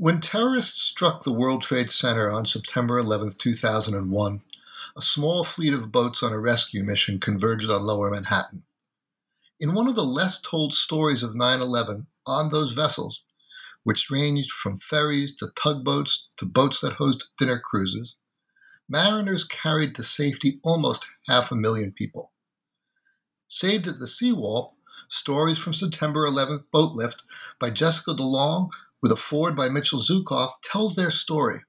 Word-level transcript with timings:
When 0.00 0.18
terrorists 0.18 0.80
struck 0.80 1.24
the 1.24 1.32
World 1.32 1.60
Trade 1.60 1.90
Center 1.90 2.30
on 2.30 2.46
September 2.46 2.96
11, 2.96 3.32
2001, 3.32 4.40
a 4.96 5.02
small 5.02 5.44
fleet 5.44 5.74
of 5.74 5.92
boats 5.92 6.22
on 6.22 6.32
a 6.32 6.38
rescue 6.38 6.82
mission 6.82 7.20
converged 7.20 7.68
on 7.68 7.82
lower 7.82 8.10
Manhattan. 8.10 8.64
In 9.60 9.74
one 9.74 9.88
of 9.88 9.96
the 9.96 10.02
less 10.02 10.40
told 10.40 10.72
stories 10.72 11.22
of 11.22 11.34
9 11.34 11.60
11, 11.60 12.06
on 12.26 12.48
those 12.48 12.72
vessels, 12.72 13.20
which 13.82 14.10
ranged 14.10 14.50
from 14.50 14.78
ferries 14.78 15.36
to 15.36 15.52
tugboats 15.54 16.30
to 16.38 16.46
boats 16.46 16.80
that 16.80 16.94
hosted 16.94 17.24
dinner 17.36 17.58
cruises, 17.58 18.14
mariners 18.88 19.44
carried 19.44 19.94
to 19.96 20.02
safety 20.02 20.60
almost 20.64 21.04
half 21.26 21.52
a 21.52 21.54
million 21.54 21.92
people. 21.92 22.32
Saved 23.48 23.86
at 23.86 23.98
the 23.98 24.08
Seawall, 24.08 24.72
stories 25.08 25.58
from 25.58 25.74
September 25.74 26.26
11th 26.26 26.64
boat 26.72 26.94
lift 26.94 27.24
by 27.58 27.68
Jessica 27.68 28.12
DuLong 28.12 28.70
with 29.02 29.12
a 29.12 29.16
foreword 29.16 29.56
by 29.56 29.68
Mitchell 29.68 30.00
Zuckoff, 30.00 30.52
tells 30.62 30.94
their 30.94 31.10
story. 31.10 31.60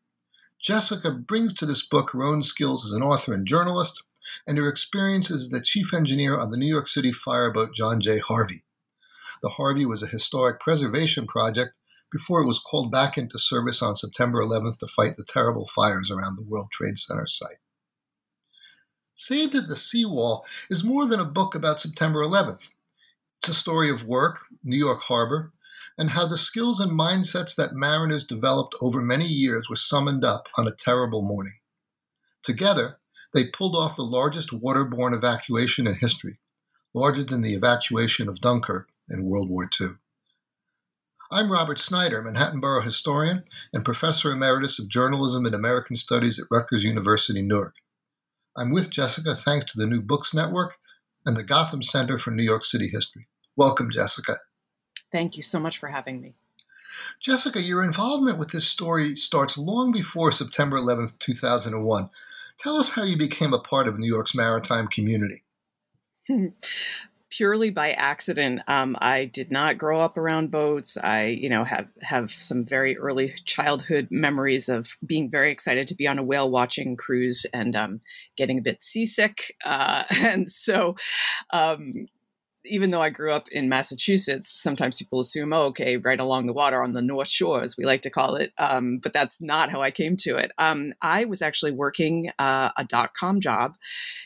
Jessica 0.60 1.12
brings 1.12 1.54
to 1.54 1.66
this 1.66 1.88
book 1.88 2.12
her 2.12 2.24
own 2.24 2.44
skills 2.44 2.86
as 2.86 2.92
an 2.92 3.02
author 3.02 3.34
and 3.34 3.48
journalist, 3.48 4.04
and 4.46 4.58
her 4.58 4.68
experiences 4.68 5.44
as 5.44 5.50
the 5.50 5.62
chief 5.62 5.94
engineer 5.94 6.38
on 6.38 6.52
the 6.52 6.58
New 6.58 6.68
York 6.68 6.88
City 6.88 7.12
fireboat 7.12 7.74
John 7.74 8.00
J. 8.00 8.20
Harvey. 8.20 8.64
The 9.42 9.50
Harvey 9.50 9.86
was 9.86 10.04
a 10.04 10.08
historic 10.08 10.60
preservation 10.60 11.26
project 11.26 11.72
before 12.12 12.42
it 12.42 12.48
was 12.48 12.60
called 12.60 12.92
back 12.92 13.18
into 13.18 13.40
service 13.40 13.82
on 13.82 13.96
September 13.96 14.40
11th 14.42 14.78
to 14.80 14.88
fight 14.88 15.16
the 15.18 15.26
terrible 15.28 15.66
fires 15.68 16.12
around 16.12 16.38
the 16.38 16.46
World 16.46 16.70
Trade 16.72 17.00
Center 17.00 17.26
site. 17.26 17.58
Saved 19.16 19.56
at 19.56 19.68
the 19.68 19.76
Seawall 19.76 20.46
is 20.70 20.84
more 20.84 21.08
than 21.08 21.20
a 21.20 21.26
book 21.26 21.56
about 21.56 21.80
September 21.80 22.20
11th. 22.20 22.72
It's 23.40 23.50
a 23.50 23.54
story 23.54 23.90
of 23.90 24.08
work, 24.08 24.42
New 24.64 24.78
York 24.78 25.02
Harbor, 25.02 25.50
and 25.98 26.12
how 26.12 26.26
the 26.26 26.38
skills 26.38 26.80
and 26.80 26.92
mindsets 26.92 27.56
that 27.56 27.74
mariners 27.74 28.24
developed 28.24 28.76
over 28.82 29.02
many 29.02 29.26
years 29.26 29.70
were 29.70 29.76
summoned 29.76 30.24
up 30.24 30.48
on 30.58 30.68
a 30.68 30.76
terrible 30.76 31.22
morning. 31.22 31.54
Together, 32.44 32.98
they 33.34 33.48
pulled 33.48 33.76
off 33.76 33.96
the 33.96 34.04
largest 34.04 34.50
waterborne 34.50 35.16
evacuation 35.16 35.88
in 35.88 35.96
history, 35.96 36.40
larger 36.94 37.24
than 37.24 37.42
the 37.42 37.54
evacuation 37.54 38.28
of 38.28 38.42
Dunkirk 38.42 38.90
in 39.10 39.26
World 39.26 39.50
War 39.50 39.70
II. 39.80 39.88
I'm 41.32 41.52
Robert 41.52 41.80
Snyder, 41.80 42.22
Manhattan 42.22 42.60
Borough 42.60 42.82
historian 42.82 43.46
and 43.72 43.86
professor 43.86 44.32
emeritus 44.32 44.80
of 44.80 44.90
journalism 44.90 45.46
and 45.46 45.56
American 45.56 45.96
studies 45.96 46.38
at 46.38 46.48
Rutgers 46.52 46.84
University, 46.84 47.42
Newark. 47.42 47.76
I'm 48.58 48.72
with 48.72 48.90
Jessica 48.90 49.34
thanks 49.34 49.72
to 49.72 49.80
the 49.80 49.88
New 49.88 50.02
Books 50.02 50.34
Network 50.34 50.76
and 51.26 51.38
the 51.38 51.44
Gotham 51.44 51.84
Center 51.84 52.18
for 52.18 52.32
New 52.32 52.44
York 52.44 52.66
City 52.66 52.90
History. 52.92 53.28
Welcome, 53.56 53.92
Jessica. 53.92 54.40
Thank 55.12 55.38
you 55.38 55.44
so 55.44 55.60
much 55.60 55.78
for 55.78 55.90
having 55.90 56.22
me. 56.22 56.36
Jessica, 57.20 57.62
your 57.62 57.84
involvement 57.84 58.38
with 58.38 58.52
this 58.52 58.68
story 58.68 59.16
starts 59.16 59.58
long 59.58 59.92
before 59.92 60.32
September 60.32 60.78
11th, 60.78 61.18
2001. 61.20 62.10
Tell 62.58 62.78
us 62.78 62.92
how 62.92 63.04
you 63.04 63.18
became 63.18 63.54
a 63.54 63.60
part 63.60 63.88
of 63.88 63.98
New 63.98 64.08
York's 64.08 64.36
maritime 64.36 64.88
community. 64.88 65.44
Purely 67.30 67.70
by 67.70 67.94
accident. 67.94 68.62
Um, 68.68 68.98
I 69.00 69.26
did 69.26 69.52
not 69.52 69.78
grow 69.78 70.02
up 70.02 70.18
around 70.18 70.52
boats. 70.52 70.98
I, 70.98 71.28
you 71.28 71.50
know, 71.50 71.64
have 71.64 71.88
have 72.02 72.32
some 72.34 72.66
very 72.66 72.98
early 72.98 73.34
childhood 73.46 74.10
memories 74.12 74.68
of 74.68 74.98
being 75.06 75.32
very 75.32 75.50
excited 75.50 75.88
to 75.88 75.96
be 75.96 76.08
on 76.08 76.20
a 76.20 76.24
whale 76.24 76.50
watching 76.50 76.98
cruise 76.98 77.46
and 77.54 77.76
um, 77.76 78.02
getting 78.36 78.58
a 78.60 78.62
bit 78.62 78.82
seasick. 78.82 79.56
Uh, 79.64 80.04
and 80.12 80.50
so, 80.50 80.96
um, 81.52 82.06
even 82.66 82.92
though 82.92 83.02
I 83.02 83.10
grew 83.10 83.34
up 83.34 83.48
in 83.50 83.70
Massachusetts, 83.70 84.50
sometimes 84.50 84.98
people 84.98 85.20
assume, 85.20 85.54
oh, 85.54 85.64
okay, 85.68 85.98
right 85.98 86.20
along 86.20 86.46
the 86.46 86.54
water 86.54 86.84
on 86.84 86.94
the 86.94 87.02
North 87.02 87.28
Shore, 87.28 87.64
as 87.64 87.76
we 87.78 87.84
like 87.84 88.02
to 88.02 88.10
call 88.10 88.36
it. 88.36 88.54
Um, 88.58 89.00
but 89.02 89.14
that's 89.14 89.42
not 89.42 89.70
how 89.70 89.82
I 89.82 89.92
came 89.92 90.16
to 90.18 90.36
it. 90.36 90.52
Um, 90.58 90.94
I 91.02 91.26
was 91.26 91.42
actually 91.42 91.72
working 91.72 92.32
uh, 92.38 92.70
a 92.78 92.84
dot 92.84 93.14
com 93.16 93.40
job 93.40 93.76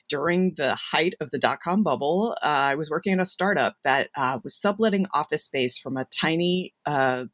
during 0.10 0.56
the 0.56 0.76
height 0.76 1.16
of 1.22 1.32
the 1.32 1.40
dot 1.40 1.60
com 1.62 1.84
bubble. 1.84 2.38
Uh, 2.44 2.72
I 2.72 2.76
was 2.76 2.90
working 2.90 3.14
at 3.14 3.20
a 3.20 3.26
startup 3.26 3.78
that 3.84 4.10
uh, 4.16 4.40
was 4.44 4.56
subletting 4.56 5.08
office 5.14 5.44
space 5.44 5.80
from 5.80 5.96
a 5.96 6.06
tiny 6.06 6.74
uh, 6.86 7.26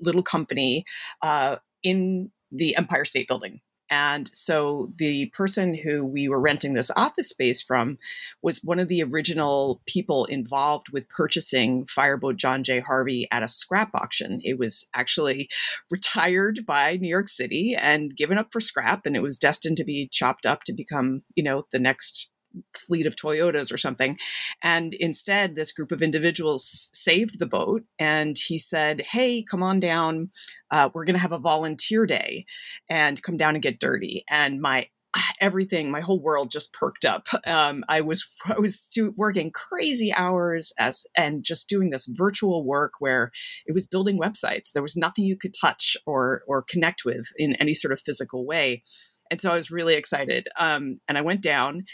little 0.00 0.22
company 0.22 0.84
uh, 1.22 1.56
in 1.82 2.30
the 2.50 2.76
Empire 2.76 3.04
State 3.04 3.28
Building 3.28 3.60
and 3.90 4.28
so 4.32 4.92
the 4.98 5.26
person 5.26 5.74
who 5.74 6.04
we 6.04 6.28
were 6.28 6.40
renting 6.40 6.74
this 6.74 6.90
office 6.96 7.28
space 7.28 7.62
from 7.62 7.98
was 8.42 8.62
one 8.62 8.78
of 8.78 8.88
the 8.88 9.02
original 9.02 9.80
people 9.86 10.24
involved 10.26 10.88
with 10.92 11.08
purchasing 11.08 11.86
Fireboat 11.86 12.36
John 12.36 12.64
J. 12.64 12.80
Harvey 12.80 13.28
at 13.30 13.42
a 13.42 13.48
scrap 13.48 13.90
auction. 13.94 14.40
It 14.42 14.58
was 14.58 14.88
actually 14.94 15.48
retired 15.90 16.60
by 16.66 16.96
New 16.96 17.08
York 17.08 17.28
City 17.28 17.76
and 17.78 18.16
given 18.16 18.38
up 18.38 18.48
for 18.52 18.60
scrap, 18.60 19.06
and 19.06 19.16
it 19.16 19.22
was 19.22 19.38
destined 19.38 19.76
to 19.76 19.84
be 19.84 20.08
chopped 20.10 20.46
up 20.46 20.64
to 20.64 20.72
become, 20.72 21.22
you 21.34 21.44
know, 21.44 21.66
the 21.72 21.78
next 21.78 22.30
fleet 22.76 23.06
of 23.06 23.16
Toyotas 23.16 23.72
or 23.72 23.78
something. 23.78 24.18
And 24.62 24.94
instead, 24.94 25.54
this 25.54 25.72
group 25.72 25.92
of 25.92 26.02
individuals 26.02 26.90
saved 26.92 27.38
the 27.38 27.46
boat. 27.46 27.82
And 27.98 28.36
he 28.38 28.58
said, 28.58 29.02
Hey, 29.02 29.42
come 29.42 29.62
on 29.62 29.80
down. 29.80 30.30
Uh, 30.70 30.90
we're 30.92 31.04
going 31.04 31.16
to 31.16 31.22
have 31.22 31.32
a 31.32 31.38
volunteer 31.38 32.06
day 32.06 32.46
and 32.90 33.22
come 33.22 33.36
down 33.36 33.54
and 33.54 33.62
get 33.62 33.80
dirty. 33.80 34.24
And 34.28 34.60
my 34.60 34.88
everything 35.40 35.90
my 35.90 36.00
whole 36.00 36.20
world 36.20 36.50
just 36.50 36.72
perked 36.72 37.04
up 37.04 37.28
um, 37.46 37.84
i 37.88 38.00
was 38.00 38.28
i 38.46 38.58
was 38.58 38.90
working 39.16 39.50
crazy 39.50 40.12
hours 40.14 40.72
as 40.78 41.06
and 41.16 41.44
just 41.44 41.68
doing 41.68 41.90
this 41.90 42.06
virtual 42.06 42.64
work 42.64 42.92
where 42.98 43.30
it 43.66 43.72
was 43.72 43.86
building 43.86 44.18
websites 44.18 44.72
there 44.72 44.82
was 44.82 44.96
nothing 44.96 45.24
you 45.24 45.36
could 45.36 45.54
touch 45.58 45.96
or 46.06 46.42
or 46.46 46.62
connect 46.62 47.04
with 47.04 47.26
in 47.36 47.54
any 47.56 47.74
sort 47.74 47.92
of 47.92 48.00
physical 48.00 48.46
way 48.46 48.82
and 49.30 49.40
so 49.40 49.50
i 49.50 49.54
was 49.54 49.70
really 49.70 49.94
excited 49.94 50.48
um, 50.58 51.00
and 51.08 51.16
i 51.18 51.20
went 51.20 51.40
down 51.40 51.84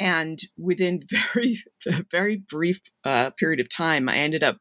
and 0.00 0.38
within 0.56 1.02
very, 1.34 1.62
very 2.10 2.36
brief 2.36 2.80
uh, 3.04 3.30
period 3.38 3.60
of 3.60 3.68
time, 3.68 4.08
I 4.08 4.16
ended 4.16 4.42
up 4.42 4.56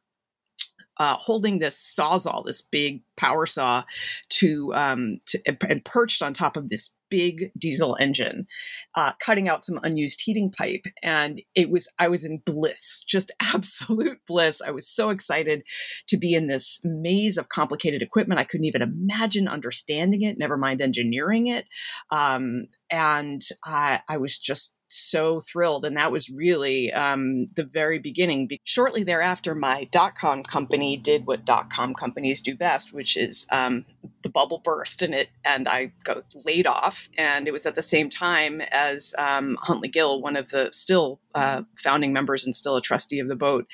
uh, 1.00 1.16
holding 1.20 1.60
this 1.60 1.96
sawzall, 1.98 2.46
this 2.46 2.62
big 2.62 3.02
power 3.18 3.46
saw, 3.46 3.84
to, 4.30 4.74
um, 4.74 5.20
to 5.28 5.40
and 5.68 5.84
perched 5.86 6.22
on 6.22 6.34
top 6.34 6.58
of 6.58 6.70
this 6.70 6.96
big 7.10 7.52
diesel 7.58 7.98
engine, 8.00 8.48
uh, 8.96 9.14
cutting 9.20 9.50
out 9.50 9.64
some 9.64 9.80
unused 9.84 10.22
heating 10.24 10.52
pipe, 10.52 10.86
and 11.04 11.42
it 11.56 11.70
was 11.70 11.88
I 11.98 12.08
was 12.08 12.24
in 12.24 12.42
bliss, 12.46 13.04
just 13.08 13.32
absolute 13.42 14.20
bliss. 14.28 14.62
I 14.62 14.72
was 14.72 14.88
so 14.88 15.10
excited 15.10 15.64
to 16.08 16.18
be 16.18 16.34
in 16.34 16.48
this 16.48 16.80
maze 16.84 17.38
of 17.38 17.50
complicated 17.50 18.02
equipment. 18.02 18.40
I 18.40 18.44
couldn't 18.44 18.66
even 18.66 18.82
imagine 18.82 19.48
understanding 19.48 20.24
it, 20.24 20.38
never 20.38 20.58
mind 20.58 20.82
engineering 20.82 21.48
it, 21.48 21.66
um, 22.12 22.68
and 22.92 23.42
I, 23.66 24.02
I 24.08 24.18
was 24.18 24.38
just 24.38 24.76
so 24.90 25.40
thrilled. 25.40 25.86
And 25.86 25.98
that 25.98 26.12
was 26.12 26.30
really 26.30 26.92
um, 26.94 27.46
the 27.56 27.64
very 27.64 28.00
beginning. 28.00 28.50
Shortly 28.64 29.04
thereafter, 29.04 29.56
my 29.56 29.86
dot 29.92 30.16
com 30.16 30.44
company 30.44 30.98
did 30.98 31.26
what 31.26 31.46
dot 31.46 31.70
com 31.72 31.94
companies 31.94 32.42
do 32.42 32.56
best, 32.56 32.94
which 32.94 33.16
is 33.16 33.48
um, 33.52 33.86
the 34.22 34.30
bubble 34.30 34.60
burst 34.60 35.02
and 35.02 35.14
it, 35.14 35.30
and 35.44 35.68
I 35.68 35.92
got 36.04 36.24
laid 36.46 36.68
off. 36.68 37.10
And 37.18 37.48
it 37.48 37.52
was 37.52 37.66
at 37.66 37.76
the 37.76 37.82
same 37.82 38.10
time 38.10 38.62
as 38.72 39.16
um, 39.18 39.58
Huntley 39.62 39.90
Gill, 39.90 40.22
one 40.22 40.36
of 40.36 40.50
the 40.50 40.70
still 40.74 41.20
uh, 41.36 41.62
founding 41.78 42.12
members 42.12 42.46
and 42.46 42.56
still 42.56 42.76
a 42.76 42.82
trustee 42.82 43.20
of 43.20 43.28
the 43.28 43.36
boat, 43.36 43.68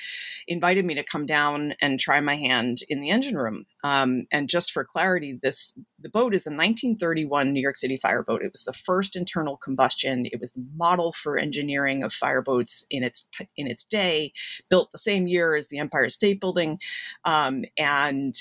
invited 0.46 0.84
me 0.84 0.94
to 0.94 1.02
come 1.02 1.26
down 1.26 1.74
and 1.80 1.98
try 1.98 2.20
my 2.20 2.36
hand 2.36 2.80
in 2.88 3.00
the 3.00 3.10
engine 3.10 3.36
room. 3.36 3.64
Um, 3.82 4.26
and 4.32 4.48
just 4.48 4.72
for 4.72 4.84
clarity, 4.84 5.38
this 5.42 5.78
the 5.98 6.08
boat 6.08 6.34
is 6.34 6.46
a 6.46 6.50
1931 6.50 7.52
New 7.52 7.60
York 7.60 7.76
City 7.76 7.96
fireboat. 7.96 8.42
It 8.42 8.52
was 8.52 8.64
the 8.64 8.72
first 8.72 9.16
internal 9.16 9.56
combustion. 9.56 10.26
It 10.26 10.38
was 10.38 10.52
the 10.52 10.64
model 10.76 11.12
for 11.12 11.38
engineering 11.38 12.04
of 12.04 12.12
fireboats 12.12 12.84
in 12.90 13.02
its 13.02 13.26
in 13.56 13.66
its 13.66 13.84
day. 13.84 14.32
Built 14.68 14.90
the 14.92 14.98
same 14.98 15.26
year 15.26 15.56
as 15.56 15.68
the 15.68 15.78
Empire 15.78 16.08
State 16.08 16.40
Building, 16.40 16.78
um, 17.24 17.64
and 17.78 18.34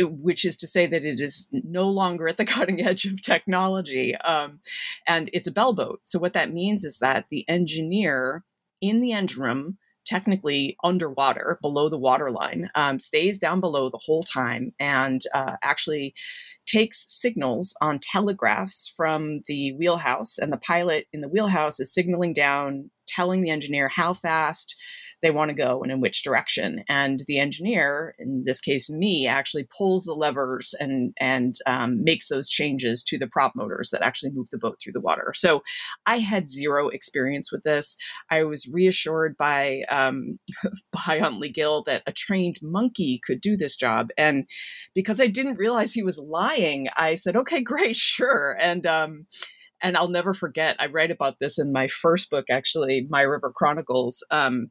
which 0.00 0.44
is 0.44 0.56
to 0.56 0.66
say 0.66 0.86
that 0.86 1.04
it 1.04 1.20
is 1.20 1.48
no 1.52 1.88
longer 1.88 2.28
at 2.28 2.36
the 2.36 2.44
cutting 2.46 2.80
edge 2.80 3.04
of 3.04 3.20
technology. 3.20 4.16
Um, 4.16 4.60
and 5.06 5.30
it's 5.32 5.48
a 5.48 5.52
bell 5.52 5.72
boat. 5.72 6.00
So, 6.02 6.18
what 6.18 6.32
that 6.32 6.52
means 6.52 6.84
is 6.84 6.98
that 6.98 7.26
the 7.30 7.48
engineer 7.48 8.44
in 8.80 9.00
the 9.00 9.12
engine 9.12 9.42
room 9.42 9.78
technically 10.08 10.74
underwater, 10.82 11.58
below 11.60 11.90
the 11.90 11.98
waterline, 11.98 12.70
um, 12.74 12.98
stays 12.98 13.38
down 13.38 13.60
below 13.60 13.90
the 13.90 14.00
whole 14.02 14.22
time, 14.22 14.72
and 14.80 15.20
uh, 15.34 15.56
actually 15.62 16.14
takes 16.64 17.04
signals 17.12 17.76
on 17.82 17.98
telegraphs 17.98 18.92
from 18.96 19.42
the 19.46 19.72
wheelhouse, 19.72 20.38
and 20.38 20.50
the 20.50 20.56
pilot 20.56 21.06
in 21.12 21.20
the 21.20 21.28
wheelhouse 21.28 21.78
is 21.78 21.92
signaling 21.92 22.32
down, 22.32 22.90
telling 23.06 23.42
the 23.42 23.50
engineer 23.50 23.88
how 23.88 24.14
fast 24.14 24.74
they 25.22 25.30
want 25.30 25.50
to 25.50 25.56
go 25.56 25.82
and 25.82 25.90
in 25.90 26.00
which 26.00 26.22
direction. 26.22 26.84
And 26.88 27.22
the 27.26 27.38
engineer, 27.38 28.14
in 28.18 28.44
this 28.46 28.60
case 28.60 28.88
me, 28.90 29.26
actually 29.26 29.66
pulls 29.76 30.04
the 30.04 30.14
levers 30.14 30.74
and 30.78 31.12
and 31.20 31.54
um, 31.66 32.02
makes 32.04 32.28
those 32.28 32.48
changes 32.48 33.02
to 33.04 33.18
the 33.18 33.26
prop 33.26 33.52
motors 33.54 33.90
that 33.90 34.02
actually 34.02 34.32
move 34.32 34.50
the 34.50 34.58
boat 34.58 34.78
through 34.82 34.92
the 34.92 35.00
water. 35.00 35.32
So 35.34 35.62
I 36.06 36.18
had 36.18 36.50
zero 36.50 36.88
experience 36.88 37.50
with 37.50 37.62
this. 37.64 37.96
I 38.30 38.44
was 38.44 38.68
reassured 38.70 39.36
by 39.36 39.82
um, 39.88 40.38
by 40.92 41.18
Huntley 41.18 41.50
Gill 41.50 41.82
that 41.84 42.02
a 42.06 42.12
trained 42.12 42.56
monkey 42.62 43.20
could 43.24 43.40
do 43.40 43.56
this 43.56 43.76
job, 43.76 44.08
and 44.16 44.48
because 44.94 45.20
I 45.20 45.26
didn't 45.26 45.58
realize 45.58 45.94
he 45.94 46.02
was 46.02 46.18
lying, 46.18 46.88
I 46.96 47.14
said, 47.14 47.36
"Okay, 47.36 47.60
great, 47.60 47.96
sure." 48.08 48.56
And 48.60 48.86
um, 48.86 49.26
and 49.80 49.96
I'll 49.96 50.08
never 50.08 50.32
forget. 50.32 50.76
I 50.80 50.86
write 50.86 51.10
about 51.10 51.36
this 51.40 51.58
in 51.58 51.72
my 51.72 51.86
first 51.86 52.30
book, 52.30 52.46
actually, 52.50 53.06
My 53.08 53.22
River 53.22 53.52
Chronicles. 53.54 54.24
Um, 54.30 54.70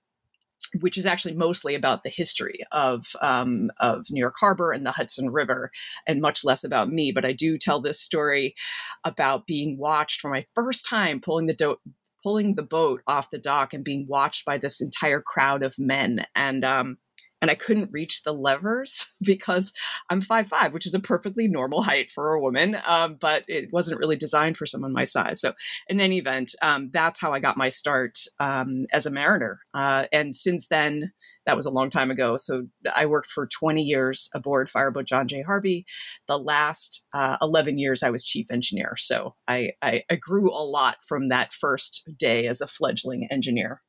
which 0.79 0.97
is 0.97 1.05
actually 1.05 1.35
mostly 1.35 1.75
about 1.75 2.03
the 2.03 2.09
history 2.09 2.59
of 2.71 3.15
um, 3.21 3.69
of 3.79 4.05
New 4.11 4.19
York 4.19 4.35
Harbor 4.39 4.71
and 4.71 4.85
the 4.85 4.91
Hudson 4.91 5.29
River, 5.29 5.71
and 6.05 6.21
much 6.21 6.43
less 6.43 6.63
about 6.63 6.89
me. 6.89 7.11
But 7.11 7.25
I 7.25 7.33
do 7.33 7.57
tell 7.57 7.79
this 7.79 7.99
story 7.99 8.55
about 9.03 9.47
being 9.47 9.77
watched 9.77 10.21
for 10.21 10.29
my 10.29 10.45
first 10.55 10.87
time 10.87 11.19
pulling 11.19 11.47
the 11.47 11.53
do- 11.53 11.77
pulling 12.23 12.55
the 12.55 12.63
boat 12.63 13.01
off 13.07 13.29
the 13.29 13.39
dock 13.39 13.73
and 13.73 13.83
being 13.83 14.05
watched 14.07 14.45
by 14.45 14.57
this 14.57 14.81
entire 14.81 15.21
crowd 15.21 15.63
of 15.63 15.77
men. 15.77 16.25
And 16.35 16.65
um, 16.65 16.97
and 17.42 17.51
I 17.51 17.56
couldn't 17.56 17.92
reach 17.92 18.24
the 18.24 18.34
levers 18.34 19.07
because 19.22 19.74
I'm 20.10 20.22
five 20.22 20.48
five, 20.48 20.74
which 20.74 20.86
is 20.86 20.94
a 20.94 21.00
perfectly 21.00 21.48
normal 21.48 21.81
height 21.84 22.12
for 22.12 22.34
a 22.34 22.42
woman, 22.42 22.78
um, 22.88 23.18
but 23.19 23.44
it 23.48 23.69
wasn't 23.72 24.00
really 24.00 24.16
designed 24.16 24.57
for 24.57 24.66
someone 24.66 24.94
my 24.94 25.04
size. 25.04 25.42
So, 25.42 25.54
in 25.88 26.00
any 26.00 26.18
event, 26.18 26.56
um, 26.62 26.89
that's 26.94 27.19
how 27.19 27.34
I 27.34 27.39
got 27.39 27.57
my 27.57 27.69
start 27.69 28.18
um, 28.39 28.86
as 28.92 29.06
a 29.06 29.12
mariner. 29.12 29.60
Uh, 29.74 30.06
and 30.12 30.36
since 30.36 30.68
then, 30.68 31.12
that 31.45 31.56
was 31.56 31.66
a 31.66 31.72
long 31.72 31.89
time 31.89 32.12
ago. 32.12 32.38
So, 32.38 32.68
I 32.95 33.06
worked 33.06 33.30
for 33.30 33.48
20 33.48 33.81
years 33.81 34.30
aboard 34.34 34.69
Fireboat 34.69 35.06
John 35.06 35.28
J. 35.28 35.42
Harvey. 35.42 35.86
The 36.28 36.39
last 36.39 37.06
uh, 37.13 37.38
11 37.42 37.78
years, 37.78 38.04
I 38.04 38.10
was 38.10 38.25
chief 38.25 38.48
engineer. 38.51 38.95
So, 38.98 39.36
I, 39.48 39.72
I, 39.81 40.04
I 40.10 40.16
grew 40.16 40.51
a 40.51 40.63
lot 40.63 40.98
from 41.07 41.30
that 41.30 41.54
first 41.54 42.10
day 42.18 42.48
as 42.48 42.62
a 42.62 42.68
fledgling 42.68 43.28
engineer. 43.31 43.81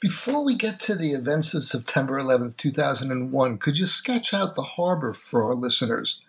Before 0.00 0.46
we 0.46 0.54
get 0.54 0.80
to 0.80 0.94
the 0.94 1.10
events 1.10 1.52
of 1.52 1.66
September 1.66 2.16
11, 2.16 2.54
2001, 2.56 3.58
could 3.58 3.78
you 3.78 3.84
sketch 3.84 4.32
out 4.32 4.54
the 4.54 4.62
harbor 4.62 5.12
for 5.12 5.44
our 5.44 5.54
listeners? 5.54 6.22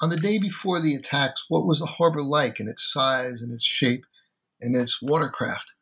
On 0.00 0.10
the 0.10 0.16
day 0.16 0.40
before 0.40 0.80
the 0.80 0.96
attacks, 0.96 1.44
what 1.48 1.64
was 1.64 1.78
the 1.78 1.86
harbor 1.86 2.22
like 2.22 2.58
in 2.58 2.66
its 2.66 2.92
size 2.92 3.40
and 3.40 3.52
its 3.52 3.62
shape 3.62 4.04
and 4.60 4.74
its 4.74 5.00
watercraft? 5.00 5.73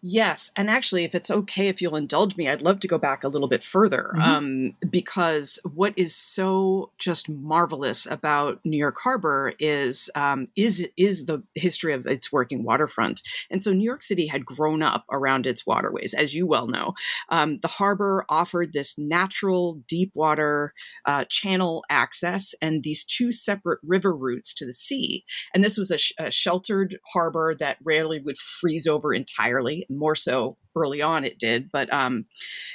Yes. 0.00 0.52
And 0.56 0.70
actually, 0.70 1.02
if 1.02 1.14
it's 1.14 1.30
okay, 1.30 1.66
if 1.66 1.82
you'll 1.82 1.96
indulge 1.96 2.36
me, 2.36 2.48
I'd 2.48 2.62
love 2.62 2.78
to 2.80 2.88
go 2.88 2.98
back 2.98 3.24
a 3.24 3.28
little 3.28 3.48
bit 3.48 3.64
further 3.64 4.12
mm-hmm. 4.14 4.22
um, 4.22 4.76
because 4.88 5.58
what 5.74 5.92
is 5.96 6.14
so 6.14 6.92
just 6.98 7.28
marvelous 7.28 8.06
about 8.06 8.60
New 8.64 8.76
York 8.76 8.98
Harbor 9.02 9.54
is 9.58 10.08
um, 10.14 10.48
is 10.54 10.88
is 10.96 11.26
the 11.26 11.42
history 11.56 11.92
of 11.92 12.06
its 12.06 12.30
working 12.30 12.62
waterfront. 12.62 13.22
And 13.50 13.60
so 13.60 13.72
New 13.72 13.84
York 13.84 14.02
City 14.02 14.28
had 14.28 14.46
grown 14.46 14.82
up 14.82 15.04
around 15.10 15.46
its 15.46 15.66
waterways, 15.66 16.14
as 16.14 16.32
you 16.34 16.46
well 16.46 16.68
know. 16.68 16.94
Um, 17.28 17.56
the 17.58 17.68
harbor 17.68 18.24
offered 18.28 18.72
this 18.72 18.98
natural 18.98 19.80
deep 19.88 20.12
water 20.14 20.74
uh, 21.06 21.24
channel 21.24 21.84
access 21.90 22.54
and 22.62 22.84
these 22.84 23.04
two 23.04 23.32
separate 23.32 23.80
river 23.82 24.14
routes 24.14 24.54
to 24.54 24.66
the 24.66 24.72
sea. 24.72 25.24
And 25.52 25.64
this 25.64 25.76
was 25.76 25.90
a, 25.90 25.98
sh- 25.98 26.12
a 26.18 26.30
sheltered 26.30 26.98
harbor 27.12 27.56
that 27.58 27.78
rarely 27.82 28.20
would 28.20 28.36
freeze 28.36 28.86
over 28.86 29.12
entirely 29.12 29.86
more 29.88 30.14
so 30.14 30.56
early 30.76 31.02
on 31.02 31.24
it 31.24 31.38
did 31.38 31.70
but 31.72 31.92
um, 31.92 32.26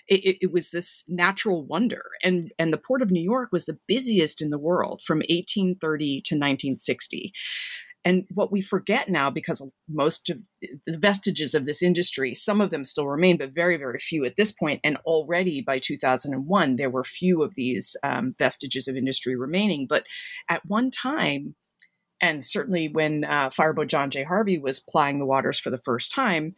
it, 0.07 0.37
it, 0.41 0.51
was 0.51 0.71
this 0.71 1.05
natural 1.07 1.63
wonder. 1.65 2.03
And 2.23 2.51
and 2.59 2.73
the 2.73 2.77
port 2.77 3.01
of 3.01 3.11
new 3.11 3.23
york 3.23 3.49
was 3.51 3.65
the 3.65 3.79
busiest 3.87 4.41
in 4.41 4.49
the 4.49 4.59
world 4.59 5.01
from 5.05 5.19
1830 5.19 6.21
to 6.25 6.35
1960 6.35 7.33
and 8.05 8.25
what 8.33 8.51
we 8.51 8.59
forget 8.59 9.07
now 9.09 9.29
because 9.29 9.65
most 9.87 10.29
of 10.29 10.39
the 10.85 10.97
vestiges 10.97 11.53
of 11.53 11.65
this 11.65 11.81
industry 11.81 12.33
some 12.33 12.59
of 12.59 12.69
them 12.69 12.83
still 12.83 13.07
remain 13.07 13.37
but 13.37 13.53
very 13.53 13.77
very 13.77 13.99
few 13.99 14.25
at 14.25 14.35
this 14.35 14.51
point 14.51 14.81
and 14.83 14.97
already 15.05 15.61
by 15.61 15.79
2001 15.79 16.75
there 16.75 16.89
were 16.89 17.03
few 17.03 17.43
of 17.43 17.55
these 17.55 17.95
um, 18.03 18.33
vestiges 18.37 18.87
of 18.87 18.95
industry 18.95 19.35
remaining. 19.35 19.87
But 19.87 20.05
at 20.49 20.65
one 20.65 20.91
time 20.91 21.55
and 22.21 22.43
certainly 22.43 22.87
when 22.87 23.25
uh, 23.25 23.49
Fireboat 23.49 23.87
John 23.87 24.09
J. 24.09 24.23
Harvey 24.23 24.57
was 24.57 24.79
plying 24.79 25.19
the 25.19 25.25
waters 25.25 25.59
for 25.59 25.69
the 25.69 25.81
first 25.83 26.11
time, 26.11 26.53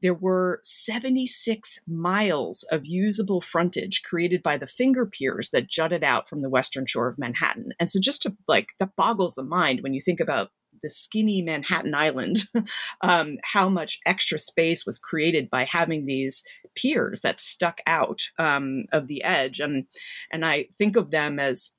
there 0.00 0.14
were 0.14 0.60
76 0.62 1.80
miles 1.88 2.64
of 2.70 2.86
usable 2.86 3.40
frontage 3.40 4.02
created 4.02 4.42
by 4.42 4.56
the 4.56 4.66
finger 4.66 5.06
piers 5.06 5.50
that 5.50 5.68
jutted 5.68 6.04
out 6.04 6.28
from 6.28 6.40
the 6.40 6.50
western 6.50 6.86
shore 6.86 7.08
of 7.08 7.18
Manhattan. 7.18 7.70
And 7.80 7.90
so, 7.90 7.98
just 8.00 8.22
to 8.22 8.36
like, 8.46 8.74
that 8.78 8.96
boggles 8.96 9.34
the 9.34 9.42
mind 9.42 9.80
when 9.82 9.94
you 9.94 10.00
think 10.00 10.20
about 10.20 10.50
the 10.82 10.90
skinny 10.90 11.42
Manhattan 11.42 11.94
Island, 11.94 12.44
um, 13.00 13.38
how 13.44 13.68
much 13.68 13.98
extra 14.06 14.38
space 14.38 14.86
was 14.86 14.98
created 14.98 15.50
by 15.50 15.64
having 15.64 16.06
these 16.06 16.44
piers 16.74 17.22
that 17.22 17.40
stuck 17.40 17.80
out 17.86 18.22
um, 18.38 18.84
of 18.92 19.08
the 19.08 19.22
edge, 19.24 19.60
and 19.60 19.86
and 20.32 20.44
I 20.44 20.66
think 20.76 20.96
of 20.96 21.10
them 21.10 21.38
as 21.38 21.72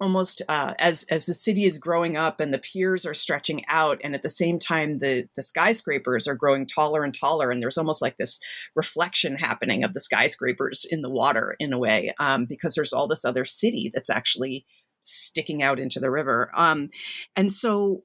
almost 0.00 0.42
uh, 0.48 0.74
as 0.78 1.04
as 1.10 1.26
the 1.26 1.34
city 1.34 1.64
is 1.64 1.78
growing 1.78 2.16
up 2.16 2.40
and 2.40 2.52
the 2.52 2.58
piers 2.58 3.06
are 3.06 3.14
stretching 3.14 3.64
out 3.68 4.00
and 4.04 4.14
at 4.14 4.22
the 4.22 4.28
same 4.28 4.58
time 4.58 4.96
the 4.96 5.28
the 5.36 5.42
skyscrapers 5.42 6.28
are 6.28 6.34
growing 6.34 6.66
taller 6.66 7.02
and 7.02 7.18
taller 7.18 7.50
and 7.50 7.62
there's 7.62 7.78
almost 7.78 8.02
like 8.02 8.16
this 8.18 8.38
reflection 8.74 9.36
happening 9.36 9.84
of 9.84 9.94
the 9.94 10.00
skyscrapers 10.00 10.84
in 10.84 11.02
the 11.02 11.10
water 11.10 11.56
in 11.58 11.72
a 11.72 11.78
way 11.78 12.12
um, 12.18 12.44
because 12.44 12.74
there's 12.74 12.92
all 12.92 13.08
this 13.08 13.24
other 13.24 13.44
city 13.44 13.90
that's 13.92 14.10
actually 14.10 14.66
sticking 15.06 15.62
out 15.62 15.78
into 15.78 16.00
the 16.00 16.10
river. 16.10 16.50
Um, 16.54 16.90
and 17.36 17.50
so 17.52 18.02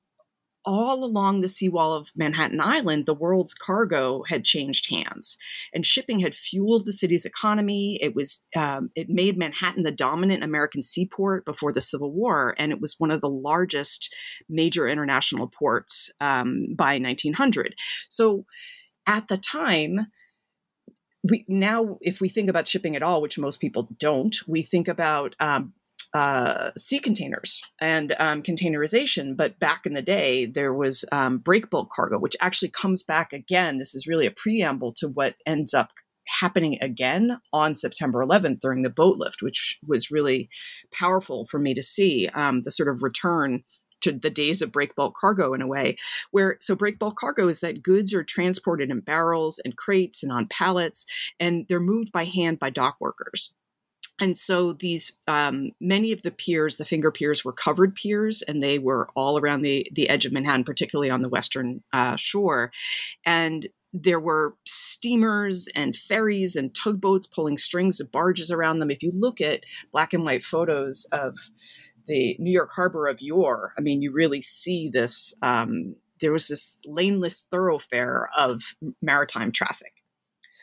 all 0.65 1.03
along 1.03 1.41
the 1.41 1.49
seawall 1.49 1.93
of 1.93 2.11
Manhattan 2.15 2.61
Island, 2.61 3.05
the 3.05 3.13
world's 3.13 3.53
cargo 3.53 4.23
had 4.27 4.45
changed 4.45 4.89
hands, 4.89 5.37
and 5.73 5.85
shipping 5.85 6.19
had 6.19 6.33
fueled 6.33 6.85
the 6.85 6.93
city's 6.93 7.25
economy. 7.25 7.97
It 8.01 8.15
was 8.15 8.43
um, 8.55 8.89
it 8.95 9.09
made 9.09 9.37
Manhattan 9.37 9.83
the 9.83 9.91
dominant 9.91 10.43
American 10.43 10.83
seaport 10.83 11.45
before 11.45 11.73
the 11.73 11.81
Civil 11.81 12.11
War, 12.11 12.55
and 12.57 12.71
it 12.71 12.81
was 12.81 12.95
one 12.97 13.11
of 13.11 13.21
the 13.21 13.29
largest 13.29 14.13
major 14.49 14.87
international 14.87 15.47
ports 15.47 16.11
um, 16.19 16.67
by 16.75 16.99
1900. 16.99 17.75
So, 18.09 18.45
at 19.07 19.27
the 19.27 19.37
time, 19.37 19.99
we 21.23 21.45
now 21.47 21.97
if 22.01 22.21
we 22.21 22.29
think 22.29 22.49
about 22.49 22.67
shipping 22.67 22.95
at 22.95 23.03
all 23.03 23.21
which 23.21 23.37
most 23.37 23.59
people 23.59 23.89
don't 23.99 24.37
we 24.47 24.61
think 24.61 24.87
about 24.87 25.35
um, 25.39 25.71
uh, 26.13 26.71
sea 26.77 26.99
containers 26.99 27.61
and 27.79 28.13
um, 28.19 28.43
containerization. 28.43 29.35
But 29.35 29.59
back 29.59 29.85
in 29.85 29.93
the 29.93 30.01
day, 30.01 30.45
there 30.45 30.73
was 30.73 31.05
um, 31.11 31.37
break 31.37 31.69
bulk 31.69 31.91
cargo, 31.93 32.19
which 32.19 32.35
actually 32.41 32.69
comes 32.69 33.03
back 33.03 33.33
again. 33.33 33.77
This 33.77 33.95
is 33.95 34.07
really 34.07 34.25
a 34.25 34.31
preamble 34.31 34.93
to 34.93 35.07
what 35.07 35.35
ends 35.45 35.73
up 35.73 35.91
happening 36.27 36.77
again 36.81 37.37
on 37.51 37.75
September 37.75 38.25
11th 38.25 38.59
during 38.59 38.83
the 38.83 38.89
boat 38.89 39.17
lift, 39.17 39.41
which 39.41 39.79
was 39.85 40.11
really 40.11 40.49
powerful 40.93 41.45
for 41.45 41.59
me 41.59 41.73
to 41.73 41.83
see 41.83 42.29
um, 42.33 42.63
the 42.63 42.71
sort 42.71 42.89
of 42.89 43.03
return 43.03 43.63
to 44.01 44.11
the 44.11 44.29
days 44.29 44.61
of 44.61 44.71
break 44.71 44.95
bulk 44.95 45.15
cargo 45.19 45.53
in 45.53 45.61
a 45.61 45.67
way 45.67 45.95
where 46.31 46.57
so 46.59 46.75
break 46.75 46.97
bulk 46.97 47.15
cargo 47.15 47.47
is 47.47 47.59
that 47.59 47.83
goods 47.83 48.15
are 48.15 48.23
transported 48.23 48.89
in 48.89 48.99
barrels 48.99 49.59
and 49.63 49.77
crates 49.77 50.23
and 50.23 50.31
on 50.31 50.47
pallets 50.47 51.05
and 51.39 51.65
they're 51.69 51.79
moved 51.79 52.11
by 52.11 52.25
hand 52.25 52.57
by 52.57 52.69
dock 52.69 52.97
workers 52.99 53.53
and 54.21 54.37
so 54.37 54.71
these 54.71 55.13
um, 55.27 55.71
many 55.81 56.11
of 56.13 56.21
the 56.21 56.31
piers 56.31 56.77
the 56.77 56.85
finger 56.85 57.11
piers 57.11 57.43
were 57.43 57.51
covered 57.51 57.95
piers 57.95 58.41
and 58.43 58.63
they 58.63 58.79
were 58.79 59.09
all 59.15 59.37
around 59.39 59.63
the 59.63 59.87
the 59.91 60.07
edge 60.07 60.25
of 60.25 60.31
manhattan 60.31 60.63
particularly 60.63 61.09
on 61.09 61.21
the 61.21 61.29
western 61.29 61.83
uh, 61.91 62.15
shore. 62.15 62.71
And 63.25 63.67
there 63.93 64.21
were 64.21 64.55
steamers 64.65 65.67
and 65.75 65.93
ferries 65.93 66.55
and 66.55 66.73
tugboats 66.73 67.27
pulling 67.27 67.57
strings 67.57 67.99
of 67.99 68.09
barges 68.09 68.49
around 68.49 68.79
them. 68.79 68.89
If 68.89 69.03
you 69.03 69.11
look 69.13 69.41
at 69.41 69.65
black 69.91 70.13
and 70.13 70.23
white 70.23 70.43
photos 70.43 71.05
of 71.11 71.35
the 72.07 72.35
new 72.39 72.51
york 72.51 72.71
harbor 72.75 73.07
of 73.07 73.21
yore 73.21 73.73
i 73.77 73.81
mean 73.81 74.01
you 74.01 74.11
really 74.11 74.41
see 74.41 74.89
this 74.89 75.35
um, 75.43 75.95
there 76.19 76.31
was 76.31 76.47
this 76.47 76.77
laneless 76.85 77.41
thoroughfare 77.51 78.27
of 78.37 78.75
maritime 79.01 79.51
traffic 79.51 80.00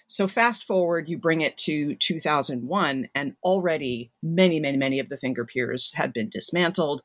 so 0.09 0.27
fast 0.27 0.65
forward, 0.65 1.07
you 1.07 1.19
bring 1.19 1.43
it 1.43 1.57
to 1.59 1.95
2001, 1.95 3.09
and 3.15 3.35
already 3.45 4.11
many, 4.23 4.59
many, 4.59 4.79
many 4.79 5.01
of 5.01 5.11
the 5.11 5.19
finger 5.19 5.45
piers 5.45 5.93
had 5.95 6.15
been 6.15 6.31
dismantled. 6.31 7.03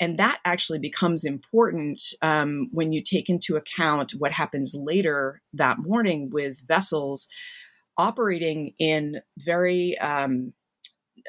And 0.00 0.18
that 0.18 0.38
actually 0.44 0.78
becomes 0.78 1.24
important 1.24 2.00
um, 2.22 2.68
when 2.70 2.92
you 2.92 3.02
take 3.02 3.28
into 3.28 3.56
account 3.56 4.12
what 4.12 4.30
happens 4.30 4.76
later 4.78 5.42
that 5.52 5.78
morning 5.80 6.30
with 6.30 6.62
vessels 6.66 7.26
operating 7.96 8.74
in 8.78 9.20
very 9.36 9.98
um, 9.98 10.52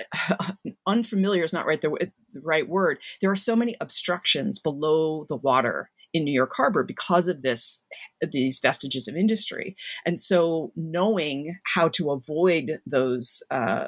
unfamiliar 0.87 1.43
is 1.43 1.53
not 1.53 1.65
right 1.65 1.81
the, 1.81 1.89
the 2.33 2.41
right 2.41 2.69
word. 2.69 2.99
There 3.19 3.31
are 3.31 3.35
so 3.35 3.55
many 3.55 3.75
obstructions 3.81 4.59
below 4.59 5.25
the 5.27 5.37
water 5.37 5.89
in 6.13 6.23
New 6.23 6.33
York 6.33 6.53
Harbor 6.55 6.83
because 6.83 7.27
of 7.27 7.41
this 7.41 7.83
these 8.31 8.59
vestiges 8.59 9.07
of 9.07 9.15
industry. 9.15 9.75
And 10.05 10.19
so 10.19 10.71
knowing 10.75 11.57
how 11.75 11.89
to 11.89 12.11
avoid 12.11 12.79
those 12.85 13.43
uh, 13.51 13.87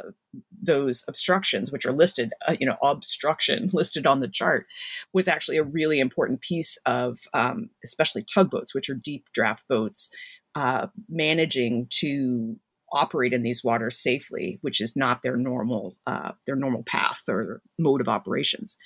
those 0.61 1.03
obstructions, 1.07 1.71
which 1.71 1.85
are 1.85 1.91
listed, 1.91 2.33
uh, 2.47 2.55
you 2.59 2.65
know, 2.65 2.77
obstruction 2.83 3.67
listed 3.73 4.05
on 4.05 4.19
the 4.19 4.27
chart, 4.27 4.65
was 5.13 5.27
actually 5.27 5.57
a 5.57 5.63
really 5.63 5.99
important 5.99 6.41
piece 6.41 6.77
of 6.85 7.19
um, 7.33 7.69
especially 7.83 8.23
tugboats, 8.23 8.73
which 8.73 8.89
are 8.89 8.95
deep 8.95 9.25
draft 9.33 9.67
boats, 9.67 10.11
uh, 10.55 10.87
managing 11.09 11.87
to 11.89 12.55
operate 12.93 13.33
in 13.33 13.41
these 13.41 13.63
waters 13.63 13.97
safely, 13.97 14.59
which 14.61 14.81
is 14.81 14.95
not 14.95 15.21
their 15.21 15.37
normal 15.37 15.95
uh, 16.05 16.31
their 16.45 16.55
normal 16.55 16.83
path 16.83 17.21
or 17.27 17.61
mode 17.79 18.01
of 18.01 18.09
operations. 18.09 18.77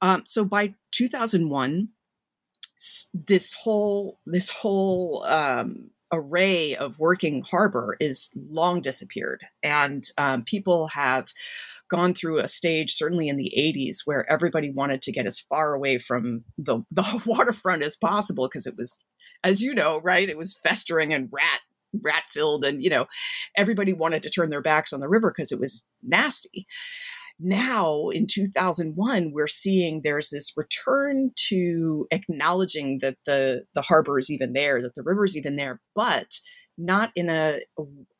Um, 0.00 0.22
so 0.26 0.44
by 0.44 0.74
2001, 0.92 1.88
this 3.12 3.52
whole 3.52 4.20
this 4.26 4.50
whole 4.50 5.24
um, 5.26 5.90
array 6.12 6.74
of 6.76 6.98
working 6.98 7.42
harbor 7.42 7.96
is 8.00 8.32
long 8.50 8.80
disappeared. 8.80 9.44
And 9.62 10.08
um, 10.16 10.44
people 10.44 10.88
have 10.88 11.32
gone 11.90 12.14
through 12.14 12.38
a 12.38 12.48
stage 12.48 12.92
certainly 12.92 13.28
in 13.28 13.36
the 13.36 13.52
80s 13.56 14.00
where 14.04 14.30
everybody 14.30 14.70
wanted 14.70 15.02
to 15.02 15.12
get 15.12 15.26
as 15.26 15.40
far 15.40 15.74
away 15.74 15.98
from 15.98 16.44
the, 16.56 16.82
the 16.90 17.22
waterfront 17.26 17.82
as 17.82 17.96
possible 17.96 18.46
because 18.48 18.66
it 18.66 18.76
was 18.76 18.98
as 19.44 19.62
you 19.62 19.72
know 19.72 20.00
right 20.00 20.28
it 20.28 20.36
was 20.36 20.58
festering 20.64 21.14
and 21.14 21.28
rat 21.30 21.60
rat 22.02 22.24
filled 22.28 22.64
and 22.64 22.82
you 22.82 22.90
know 22.90 23.06
everybody 23.56 23.92
wanted 23.92 24.22
to 24.22 24.28
turn 24.28 24.50
their 24.50 24.60
backs 24.60 24.92
on 24.92 25.00
the 25.00 25.08
river 25.08 25.32
because 25.34 25.52
it 25.52 25.60
was 25.60 25.88
nasty 26.02 26.66
now 27.40 28.08
in 28.08 28.26
2001 28.26 29.32
we're 29.32 29.46
seeing 29.46 30.00
there's 30.02 30.30
this 30.30 30.52
return 30.56 31.30
to 31.36 32.06
acknowledging 32.10 32.98
that 33.00 33.16
the 33.26 33.64
the 33.74 33.82
harbor 33.82 34.18
is 34.18 34.30
even 34.30 34.52
there 34.52 34.82
that 34.82 34.94
the 34.94 35.02
river 35.02 35.24
is 35.24 35.36
even 35.36 35.56
there 35.56 35.80
but 35.94 36.40
not 36.78 37.10
in 37.16 37.28
a 37.28 37.58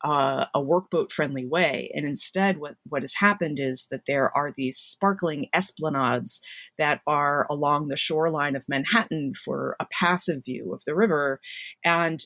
uh, 0.03 0.45
a 0.53 0.61
workboat 0.61 1.11
friendly 1.11 1.45
way. 1.45 1.89
And 1.95 2.05
instead 2.05 2.57
what 2.59 2.75
what 2.87 3.01
has 3.01 3.15
happened 3.15 3.57
is 3.59 3.87
that 3.89 4.05
there 4.05 4.35
are 4.37 4.53
these 4.55 4.77
sparkling 4.77 5.47
esplanades 5.53 6.41
that 6.77 7.01
are 7.07 7.47
along 7.49 7.87
the 7.87 7.97
shoreline 7.97 8.55
of 8.55 8.67
Manhattan 8.67 9.33
for 9.33 9.77
a 9.79 9.87
passive 9.91 10.43
view 10.45 10.73
of 10.73 10.83
the 10.85 10.93
river. 10.93 11.39
And 11.85 12.19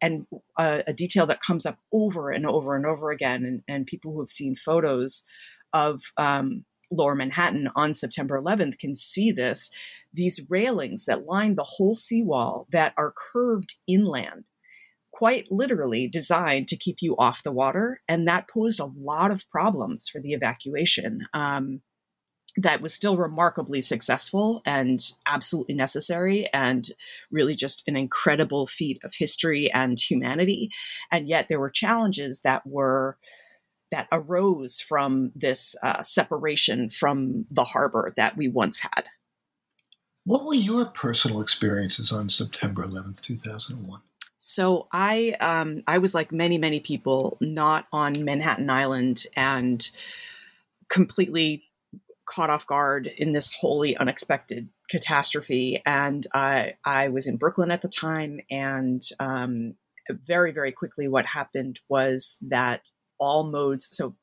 and 0.00 0.26
a, 0.58 0.84
a, 0.86 0.92
detail 0.92 1.26
that 1.26 1.42
comes 1.42 1.66
up 1.66 1.78
over 1.92 2.30
and 2.30 2.46
over 2.46 2.76
and 2.76 2.86
over 2.86 3.10
again. 3.10 3.44
And, 3.44 3.62
and 3.68 3.86
people 3.86 4.12
who 4.12 4.20
have 4.20 4.30
seen 4.30 4.54
photos 4.54 5.24
of 5.72 6.02
um, 6.16 6.64
lower 6.90 7.14
Manhattan 7.14 7.68
on 7.76 7.94
September 7.94 8.40
11th 8.40 8.78
can 8.78 8.94
see 8.94 9.30
this 9.30 9.70
these 10.12 10.46
railings 10.48 11.04
that 11.04 11.26
line 11.26 11.54
the 11.54 11.64
whole 11.64 11.94
seawall 11.94 12.66
that 12.70 12.94
are 12.96 13.14
curved 13.32 13.74
inland. 13.86 14.44
Quite 15.12 15.50
literally 15.50 16.08
designed 16.08 16.68
to 16.68 16.76
keep 16.76 16.98
you 17.00 17.16
off 17.16 17.42
the 17.42 17.52
water. 17.52 18.00
And 18.08 18.26
that 18.28 18.48
posed 18.48 18.78
a 18.78 18.90
lot 18.96 19.30
of 19.30 19.48
problems 19.50 20.08
for 20.08 20.20
the 20.20 20.32
evacuation. 20.32 21.26
Um, 21.34 21.80
that 22.56 22.80
was 22.80 22.92
still 22.92 23.16
remarkably 23.16 23.80
successful 23.80 24.62
and 24.66 25.12
absolutely 25.26 25.74
necessary 25.74 26.46
and 26.52 26.90
really 27.30 27.54
just 27.54 27.86
an 27.86 27.96
incredible 27.96 28.66
feat 28.66 28.98
of 29.04 29.14
history 29.14 29.70
and 29.72 29.98
humanity. 29.98 30.70
And 31.12 31.28
yet 31.28 31.48
there 31.48 31.60
were 31.60 31.70
challenges 31.70 32.40
that 32.40 32.66
were 32.66 33.16
that 33.90 34.08
arose 34.12 34.80
from 34.80 35.32
this 35.34 35.74
uh, 35.82 36.02
separation 36.02 36.90
from 36.90 37.46
the 37.48 37.64
harbor 37.64 38.12
that 38.16 38.36
we 38.36 38.46
once 38.48 38.80
had. 38.80 39.04
What 40.24 40.44
were 40.44 40.54
your 40.54 40.84
personal 40.84 41.40
experiences 41.40 42.12
on 42.12 42.28
september 42.28 42.84
11th 42.84 43.22
2001 43.22 44.00
so 44.38 44.86
I 44.92 45.36
um, 45.40 45.82
I 45.86 45.98
was 45.98 46.14
like 46.14 46.30
many 46.30 46.58
many 46.58 46.78
people 46.80 47.38
not 47.40 47.86
on 47.92 48.12
Manhattan 48.24 48.70
Island 48.70 49.24
and 49.34 49.88
completely 50.88 51.67
caught 52.28 52.50
off 52.50 52.66
guard 52.66 53.08
in 53.16 53.32
this 53.32 53.52
wholly 53.52 53.96
unexpected 53.96 54.68
catastrophe. 54.90 55.80
And 55.86 56.26
I, 56.34 56.74
I 56.84 57.08
was 57.08 57.26
in 57.26 57.36
Brooklyn 57.36 57.70
at 57.70 57.82
the 57.82 57.88
time, 57.88 58.40
and 58.50 59.02
um, 59.18 59.74
very, 60.08 60.52
very 60.52 60.72
quickly, 60.72 61.08
what 61.08 61.26
happened 61.26 61.80
was 61.88 62.38
that 62.48 62.90
all 63.18 63.44
modes, 63.50 63.88
so 63.90 64.14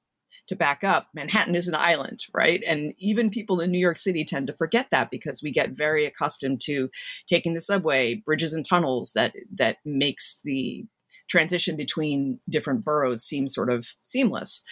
to 0.47 0.55
back 0.55 0.83
up, 0.83 1.07
Manhattan 1.13 1.55
is 1.55 1.67
an 1.67 1.75
island, 1.75 2.19
right? 2.33 2.63
And 2.67 2.93
even 2.99 3.29
people 3.31 3.59
in 3.59 3.71
New 3.71 3.79
York 3.79 3.97
City 3.97 4.23
tend 4.23 4.47
to 4.47 4.53
forget 4.53 4.89
that 4.91 5.09
because 5.09 5.41
we 5.41 5.51
get 5.51 5.71
very 5.71 6.05
accustomed 6.05 6.61
to 6.61 6.89
taking 7.27 7.55
the 7.55 7.61
subway, 7.61 8.15
bridges 8.15 8.53
and 8.53 8.63
tunnels 8.63 9.11
that 9.15 9.33
that 9.55 9.77
makes 9.83 10.41
the 10.43 10.85
transition 11.27 11.75
between 11.75 12.39
different 12.47 12.85
boroughs 12.85 13.23
seem 13.23 13.47
sort 13.47 13.71
of 13.71 13.87
seamless. 14.03 14.63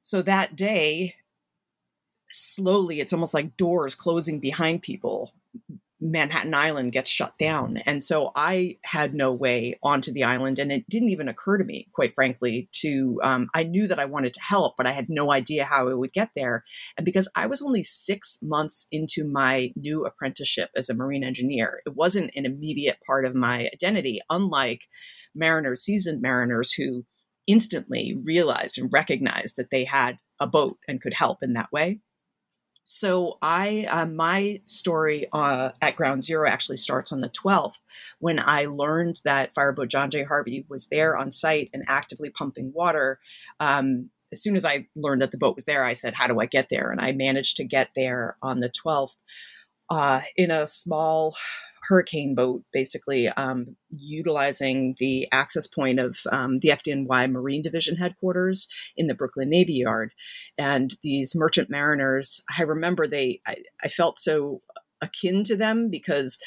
So 0.00 0.22
that 0.22 0.54
day, 0.54 1.14
slowly 2.34 3.00
it's 3.00 3.12
almost 3.12 3.34
like 3.34 3.56
doors 3.56 3.94
closing 3.94 4.40
behind 4.40 4.82
people. 4.82 5.32
Manhattan 6.00 6.52
island 6.52 6.92
gets 6.92 7.08
shut 7.08 7.38
down. 7.38 7.78
And 7.78 8.04
so 8.04 8.30
i 8.34 8.76
had 8.84 9.14
no 9.14 9.32
way 9.32 9.78
onto 9.82 10.12
the 10.12 10.24
island 10.24 10.58
and 10.58 10.70
it 10.70 10.88
didn't 10.88 11.08
even 11.08 11.28
occur 11.28 11.56
to 11.56 11.64
me 11.64 11.88
quite 11.92 12.14
frankly 12.14 12.68
to 12.72 13.20
um, 13.22 13.48
i 13.54 13.62
knew 13.62 13.86
that 13.86 13.98
i 13.98 14.04
wanted 14.04 14.34
to 14.34 14.42
help 14.42 14.74
but 14.76 14.86
i 14.86 14.92
had 14.92 15.08
no 15.08 15.32
idea 15.32 15.64
how 15.64 15.88
i 15.88 15.94
would 15.94 16.12
get 16.12 16.30
there. 16.36 16.64
And 16.98 17.04
because 17.04 17.28
i 17.34 17.46
was 17.46 17.62
only 17.62 17.82
six 17.82 18.38
months 18.42 18.86
into 18.92 19.24
my 19.24 19.72
new 19.76 20.04
apprenticeship 20.04 20.70
as 20.76 20.88
a 20.88 20.94
marine 20.94 21.24
engineer 21.24 21.80
it 21.86 21.94
wasn't 21.94 22.32
an 22.36 22.44
immediate 22.44 22.98
part 23.06 23.24
of 23.24 23.34
my 23.34 23.70
identity 23.72 24.20
unlike 24.28 24.82
mariners 25.34 25.80
seasoned 25.80 26.20
mariners 26.20 26.72
who 26.72 27.06
instantly 27.46 28.18
realized 28.24 28.78
and 28.78 28.90
recognized 28.92 29.56
that 29.56 29.70
they 29.70 29.84
had 29.84 30.18
a 30.40 30.46
boat 30.46 30.78
and 30.88 31.00
could 31.00 31.14
help 31.14 31.42
in 31.42 31.54
that 31.54 31.72
way 31.72 32.00
so 32.84 33.38
I, 33.40 33.86
uh, 33.90 34.06
my 34.06 34.60
story 34.66 35.26
uh, 35.32 35.70
at 35.80 35.96
Ground 35.96 36.22
Zero 36.22 36.48
actually 36.48 36.76
starts 36.76 37.12
on 37.12 37.20
the 37.20 37.30
12th 37.30 37.78
when 38.18 38.38
I 38.38 38.66
learned 38.66 39.20
that 39.24 39.54
Fireboat 39.54 39.88
John 39.88 40.10
J. 40.10 40.22
Harvey 40.22 40.66
was 40.68 40.88
there 40.88 41.16
on 41.16 41.32
site 41.32 41.70
and 41.72 41.82
actively 41.88 42.28
pumping 42.28 42.72
water. 42.74 43.18
Um, 43.58 44.10
as 44.32 44.42
soon 44.42 44.54
as 44.54 44.64
I 44.64 44.86
learned 44.94 45.22
that 45.22 45.30
the 45.30 45.38
boat 45.38 45.54
was 45.54 45.64
there, 45.64 45.84
I 45.84 45.92
said, 45.94 46.14
"How 46.14 46.26
do 46.26 46.40
I 46.40 46.46
get 46.46 46.68
there?" 46.68 46.90
And 46.90 47.00
I 47.00 47.12
managed 47.12 47.56
to 47.58 47.64
get 47.64 47.90
there 47.94 48.36
on 48.42 48.60
the 48.60 48.68
12th 48.68 49.16
uh, 49.90 50.20
in 50.36 50.50
a 50.50 50.66
small 50.66 51.36
hurricane 51.88 52.34
boat, 52.34 52.62
basically 52.72 53.28
um, 53.28 53.76
utilizing 53.90 54.94
the 54.98 55.28
access 55.32 55.66
point 55.66 56.00
of 56.00 56.18
um, 56.30 56.58
the 56.60 56.68
FDNY 56.68 57.30
Marine 57.30 57.62
Division 57.62 57.96
headquarters 57.96 58.68
in 58.96 59.06
the 59.06 59.14
Brooklyn 59.14 59.50
Navy 59.50 59.74
Yard. 59.74 60.12
And 60.58 60.94
these 61.02 61.34
merchant 61.34 61.70
mariners, 61.70 62.44
I 62.58 62.62
remember 62.62 63.06
they, 63.06 63.40
I, 63.46 63.56
I 63.82 63.88
felt 63.88 64.18
so 64.18 64.62
akin 65.00 65.44
to 65.44 65.56
them 65.56 65.90
because 65.90 66.38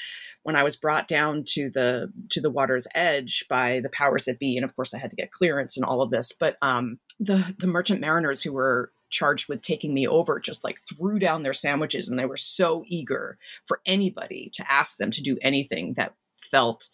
when 0.43 0.55
I 0.55 0.63
was 0.63 0.75
brought 0.75 1.07
down 1.07 1.43
to 1.49 1.69
the 1.69 2.11
to 2.29 2.41
the 2.41 2.49
water's 2.49 2.87
edge 2.95 3.45
by 3.49 3.79
the 3.81 3.89
powers 3.89 4.25
that 4.25 4.39
be, 4.39 4.57
and 4.57 4.65
of 4.65 4.75
course 4.75 4.93
I 4.93 4.97
had 4.97 5.09
to 5.11 5.15
get 5.15 5.31
clearance 5.31 5.77
and 5.77 5.85
all 5.85 6.01
of 6.01 6.11
this, 6.11 6.33
but 6.33 6.57
um, 6.61 6.99
the 7.19 7.55
the 7.59 7.67
merchant 7.67 8.01
mariners 8.01 8.41
who 8.41 8.53
were 8.53 8.91
charged 9.09 9.49
with 9.49 9.61
taking 9.61 9.93
me 9.93 10.07
over 10.07 10.39
just 10.39 10.63
like 10.63 10.79
threw 10.87 11.19
down 11.19 11.41
their 11.41 11.53
sandwiches 11.53 12.09
and 12.09 12.19
they 12.19 12.25
were 12.25 12.37
so 12.37 12.83
eager 12.87 13.37
for 13.65 13.81
anybody 13.85 14.49
to 14.53 14.71
ask 14.71 14.97
them 14.97 15.11
to 15.11 15.21
do 15.21 15.37
anything 15.41 15.93
that 15.95 16.13
felt 16.51 16.89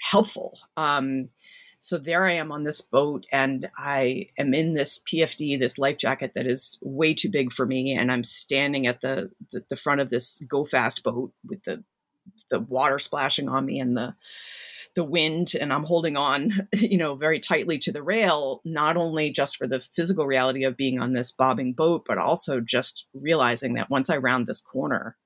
helpful. 0.00 0.58
Um, 0.76 1.28
so 1.78 1.98
there 1.98 2.24
i 2.24 2.32
am 2.32 2.50
on 2.50 2.64
this 2.64 2.80
boat 2.80 3.26
and 3.32 3.68
i 3.78 4.26
am 4.38 4.54
in 4.54 4.74
this 4.74 5.00
pfd 5.00 5.58
this 5.58 5.78
life 5.78 5.98
jacket 5.98 6.32
that 6.34 6.46
is 6.46 6.78
way 6.82 7.12
too 7.14 7.30
big 7.30 7.52
for 7.52 7.66
me 7.66 7.92
and 7.92 8.10
i'm 8.10 8.24
standing 8.24 8.86
at 8.86 9.00
the 9.00 9.30
the, 9.52 9.62
the 9.68 9.76
front 9.76 10.00
of 10.00 10.08
this 10.08 10.42
go 10.48 10.64
fast 10.64 11.02
boat 11.02 11.32
with 11.44 11.62
the 11.64 11.84
the 12.50 12.60
water 12.60 12.98
splashing 12.98 13.48
on 13.48 13.64
me 13.64 13.78
and 13.78 13.96
the 13.96 14.14
the 14.96 15.04
wind 15.04 15.52
and 15.60 15.72
I'm 15.72 15.84
holding 15.84 16.16
on, 16.16 16.52
you 16.72 16.96
know, 16.96 17.14
very 17.14 17.38
tightly 17.38 17.78
to 17.78 17.92
the 17.92 18.02
rail, 18.02 18.62
not 18.64 18.96
only 18.96 19.30
just 19.30 19.56
for 19.56 19.66
the 19.66 19.80
physical 19.94 20.26
reality 20.26 20.64
of 20.64 20.76
being 20.76 20.98
on 21.00 21.12
this 21.12 21.30
bobbing 21.30 21.74
boat, 21.74 22.04
but 22.06 22.18
also 22.18 22.60
just 22.60 23.06
realizing 23.14 23.74
that 23.74 23.90
once 23.90 24.10
I 24.10 24.16
round 24.16 24.46
this 24.46 24.62
corner, 24.62 25.16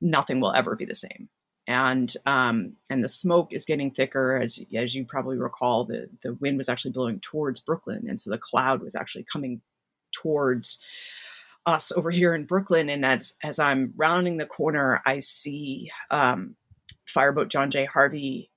nothing 0.00 0.40
will 0.40 0.54
ever 0.54 0.74
be 0.74 0.86
the 0.86 0.94
same. 0.94 1.28
And 1.66 2.12
um, 2.24 2.76
and 2.88 3.04
the 3.04 3.10
smoke 3.10 3.52
is 3.52 3.66
getting 3.66 3.90
thicker, 3.90 4.40
as 4.40 4.58
as 4.74 4.94
you 4.94 5.04
probably 5.04 5.36
recall. 5.36 5.84
The 5.84 6.08
the 6.22 6.32
wind 6.32 6.56
was 6.56 6.70
actually 6.70 6.92
blowing 6.92 7.20
towards 7.20 7.60
Brooklyn, 7.60 8.06
and 8.08 8.18
so 8.18 8.30
the 8.30 8.38
cloud 8.38 8.80
was 8.80 8.94
actually 8.94 9.26
coming 9.30 9.60
towards 10.10 10.78
us 11.66 11.92
over 11.92 12.10
here 12.10 12.34
in 12.34 12.46
Brooklyn. 12.46 12.88
And 12.88 13.04
as 13.04 13.34
as 13.44 13.58
I'm 13.58 13.92
rounding 13.98 14.38
the 14.38 14.46
corner, 14.46 15.02
I 15.04 15.18
see 15.18 15.90
um, 16.10 16.56
fireboat 17.04 17.50
John 17.50 17.70
J. 17.70 17.84
Harvey 17.84 18.50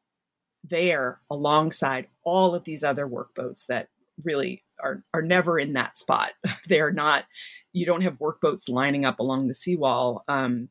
there 0.64 1.20
alongside 1.30 2.08
all 2.24 2.56
of 2.56 2.64
these 2.64 2.84
other 2.84 3.08
workboats 3.08 3.68
that 3.68 3.90
really 4.24 4.64
are 4.82 5.04
are 5.14 5.22
never 5.22 5.58
in 5.58 5.74
that 5.74 5.98
spot. 5.98 6.32
they 6.68 6.80
are 6.80 6.92
not. 6.92 7.26
You 7.74 7.86
don't 7.86 8.04
have 8.04 8.20
workboats 8.20 8.70
lining 8.70 9.06
up 9.06 9.20
along 9.20 9.48
the 9.48 9.54
seawall. 9.54 10.24
Um, 10.28 10.70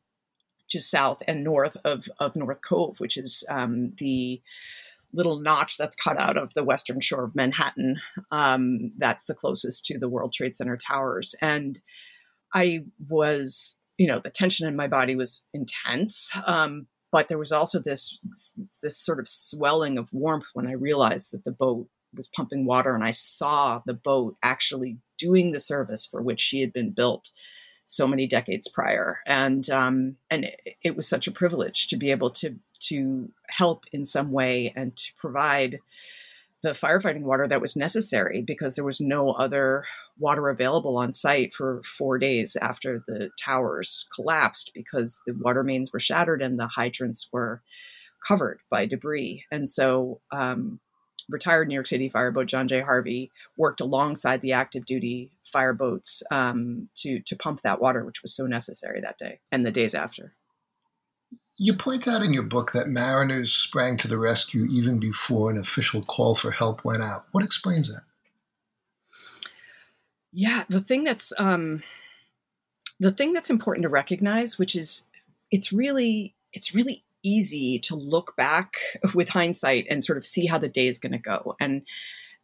just 0.71 0.89
south 0.89 1.21
and 1.27 1.43
north 1.43 1.75
of, 1.83 2.07
of 2.19 2.35
North 2.35 2.61
Cove, 2.61 2.99
which 2.99 3.17
is 3.17 3.45
um, 3.49 3.93
the 3.97 4.41
little 5.13 5.41
notch 5.41 5.77
that's 5.77 5.95
cut 5.95 6.19
out 6.19 6.37
of 6.37 6.53
the 6.53 6.63
western 6.63 7.01
shore 7.01 7.25
of 7.25 7.35
Manhattan. 7.35 7.97
Um, 8.31 8.93
that's 8.97 9.25
the 9.25 9.33
closest 9.33 9.85
to 9.87 9.99
the 9.99 10.09
World 10.09 10.33
Trade 10.33 10.55
Center 10.55 10.77
towers. 10.77 11.35
And 11.41 11.81
I 12.53 12.85
was, 13.09 13.77
you 13.97 14.07
know, 14.07 14.19
the 14.19 14.29
tension 14.29 14.67
in 14.67 14.75
my 14.75 14.87
body 14.87 15.15
was 15.15 15.45
intense. 15.53 16.31
Um, 16.47 16.87
but 17.11 17.27
there 17.27 17.37
was 17.37 17.51
also 17.51 17.79
this 17.79 18.23
this 18.81 18.97
sort 18.97 19.19
of 19.19 19.27
swelling 19.27 19.97
of 19.97 20.11
warmth 20.11 20.49
when 20.53 20.67
I 20.67 20.73
realized 20.73 21.31
that 21.33 21.43
the 21.43 21.51
boat 21.51 21.87
was 22.13 22.27
pumping 22.27 22.65
water 22.65 22.93
and 22.93 23.03
I 23.03 23.11
saw 23.11 23.81
the 23.85 23.93
boat 23.93 24.35
actually 24.43 24.97
doing 25.17 25.51
the 25.51 25.59
service 25.59 26.05
for 26.05 26.21
which 26.21 26.41
she 26.41 26.61
had 26.61 26.73
been 26.73 26.91
built 26.91 27.31
so 27.85 28.07
many 28.07 28.27
decades 28.27 28.67
prior. 28.67 29.17
And 29.25 29.69
um, 29.69 30.15
and 30.29 30.45
it, 30.45 30.59
it 30.83 30.95
was 30.95 31.07
such 31.07 31.27
a 31.27 31.31
privilege 31.31 31.87
to 31.87 31.97
be 31.97 32.11
able 32.11 32.29
to 32.31 32.55
to 32.87 33.31
help 33.49 33.85
in 33.91 34.05
some 34.05 34.31
way 34.31 34.73
and 34.75 34.95
to 34.95 35.13
provide 35.17 35.79
the 36.63 36.71
firefighting 36.71 37.23
water 37.23 37.47
that 37.47 37.61
was 37.61 37.75
necessary 37.75 38.41
because 38.41 38.75
there 38.75 38.85
was 38.85 39.01
no 39.01 39.31
other 39.31 39.83
water 40.19 40.49
available 40.49 40.97
on 40.97 41.13
site 41.13 41.53
for 41.53 41.81
four 41.83 42.19
days 42.19 42.55
after 42.61 43.03
the 43.07 43.31
towers 43.39 44.07
collapsed 44.13 44.71
because 44.75 45.19
the 45.25 45.33
water 45.33 45.63
mains 45.63 45.91
were 45.91 45.99
shattered 45.99 46.41
and 46.41 46.59
the 46.59 46.67
hydrants 46.67 47.29
were 47.31 47.61
covered 48.27 48.59
by 48.69 48.85
debris. 48.85 49.43
And 49.51 49.67
so, 49.67 50.21
um, 50.31 50.79
retired 51.29 51.67
New 51.67 51.75
York 51.75 51.87
City 51.87 52.09
fireboat 52.09 52.47
John 52.47 52.67
J. 52.67 52.81
Harvey 52.81 53.31
worked 53.57 53.79
alongside 53.79 54.41
the 54.41 54.53
active 54.53 54.85
duty 54.85 55.31
fireboats 55.43 56.23
um, 56.31 56.89
to 56.95 57.19
to 57.21 57.35
pump 57.35 57.61
that 57.61 57.81
water, 57.81 58.05
which 58.05 58.21
was 58.21 58.35
so 58.35 58.45
necessary 58.45 59.01
that 59.01 59.17
day 59.17 59.39
and 59.51 59.65
the 59.65 59.71
days 59.71 59.95
after. 59.95 60.33
You 61.63 61.75
point 61.75 62.07
out 62.07 62.23
in 62.23 62.33
your 62.33 62.41
book 62.41 62.71
that 62.71 62.87
mariners 62.87 63.53
sprang 63.53 63.95
to 63.97 64.07
the 64.07 64.17
rescue 64.17 64.65
even 64.71 64.99
before 64.99 65.51
an 65.51 65.59
official 65.59 66.01
call 66.01 66.33
for 66.33 66.49
help 66.49 66.83
went 66.83 67.03
out. 67.03 67.27
What 67.33 67.43
explains 67.43 67.87
that? 67.87 68.01
Yeah, 70.33 70.63
the 70.69 70.81
thing 70.81 71.03
that's 71.03 71.31
um, 71.37 71.83
the 72.99 73.11
thing 73.11 73.33
that's 73.33 73.51
important 73.51 73.83
to 73.83 73.89
recognize, 73.89 74.57
which 74.57 74.75
is 74.75 75.05
it's 75.51 75.71
really 75.71 76.33
it's 76.51 76.73
really 76.73 77.03
easy 77.21 77.77
to 77.77 77.95
look 77.95 78.35
back 78.35 78.77
with 79.13 79.29
hindsight 79.29 79.85
and 79.87 80.03
sort 80.03 80.17
of 80.17 80.25
see 80.25 80.47
how 80.47 80.57
the 80.57 80.67
day 80.67 80.87
is 80.87 80.97
going 80.97 81.11
to 81.11 81.19
go. 81.19 81.55
And 81.59 81.85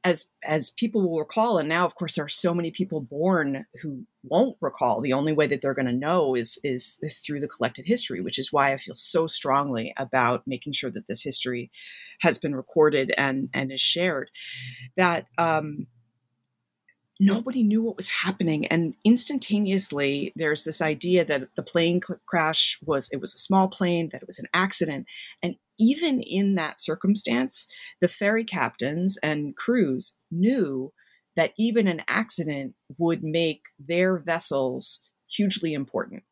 as 0.08 0.30
as 0.48 0.72
people 0.72 1.02
will 1.02 1.20
recall 1.20 1.58
and 1.58 1.68
now 1.68 1.86
of 1.86 1.96
course 1.96 2.16
there 2.16 2.24
are 2.26 2.30
so 2.30 2.54
many 2.54 2.72
people 2.72 3.02
born 3.02 3.66
who 3.82 4.06
won't 4.24 4.58
recall. 4.60 5.00
The 5.00 5.14
only 5.14 5.32
way 5.32 5.48
that 5.48 5.62
they're 5.62 5.74
going 5.74 5.86
to 5.94 5.94
know 6.08 6.36
is 6.36 6.60
is 6.64 7.00
through 7.26 7.42
the 7.42 7.48
collected 7.48 7.86
history 7.86 8.22
which 8.22 8.40
is 8.40 8.54
why 8.54 8.72
i 8.72 8.78
feel 8.78 8.96
so 8.96 9.28
strongly 9.28 9.94
about 9.98 10.48
making 10.48 10.74
sure 10.74 10.92
that 10.92 11.08
this 11.08 11.24
history 11.24 11.70
has 12.22 12.38
been 12.38 12.56
recorded 12.56 13.14
and 13.18 13.50
and 13.54 13.72
is 13.72 13.82
shared. 13.82 14.32
That 14.96 15.28
um 15.38 15.88
nobody 17.20 17.64
knew 17.64 17.84
what 17.84 17.98
was 17.98 18.10
happening 18.10 18.68
and 18.68 18.94
instantaneously 19.04 20.32
there's 20.36 20.64
this 20.64 20.82
idea 20.82 21.26
that 21.26 21.56
the 21.56 21.64
plane 21.64 22.00
crash 22.28 22.80
was 22.86 23.10
it 23.12 23.20
was 23.20 23.34
a 23.34 23.40
small 23.40 23.68
plane 23.68 24.10
that 24.12 24.22
it 24.22 24.28
was 24.28 24.38
an 24.38 24.46
accident 24.54 25.08
and 25.42 25.56
even 25.80 26.22
in 26.22 26.56
that 26.56 26.82
circumstance 26.82 27.68
the 28.02 28.08
ferry 28.08 28.44
captains 28.44 29.18
and 29.24 29.56
crews 29.56 30.18
knew 30.32 30.92
that 31.36 31.54
even 31.58 31.88
an 31.88 32.02
accident 32.08 32.74
would 32.98 33.24
make 33.24 33.64
their 33.80 34.18
vessels 34.18 35.02
hugely 35.30 35.74
important 35.74 36.24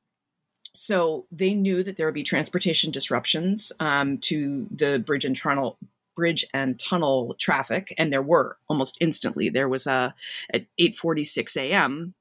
so 0.74 1.25
they 1.32 1.54
knew 1.54 1.84
that 1.84 1.96
there 1.96 2.06
would 2.06 2.14
be 2.14 2.24
transportation 2.24 2.92
disruptions 2.92 3.72
um, 3.79 4.18
to 4.20 4.68
the 4.72 5.00
bridge 5.00 5.24
and 5.24 5.36
tunnel 5.36 5.77
bridge 6.16 6.46
and 6.53 6.79
tunnel 6.79 7.36
traffic, 7.38 7.94
and 7.98 8.12
there 8.12 8.22
were 8.22 8.58
almost 8.68 8.98
instantly. 9.01 9.50
There 9.50 9.70
was 9.70 9.86
a 9.86 10.16
at 10.53 10.66
8:46 10.79 11.58
a.m. 11.58 12.14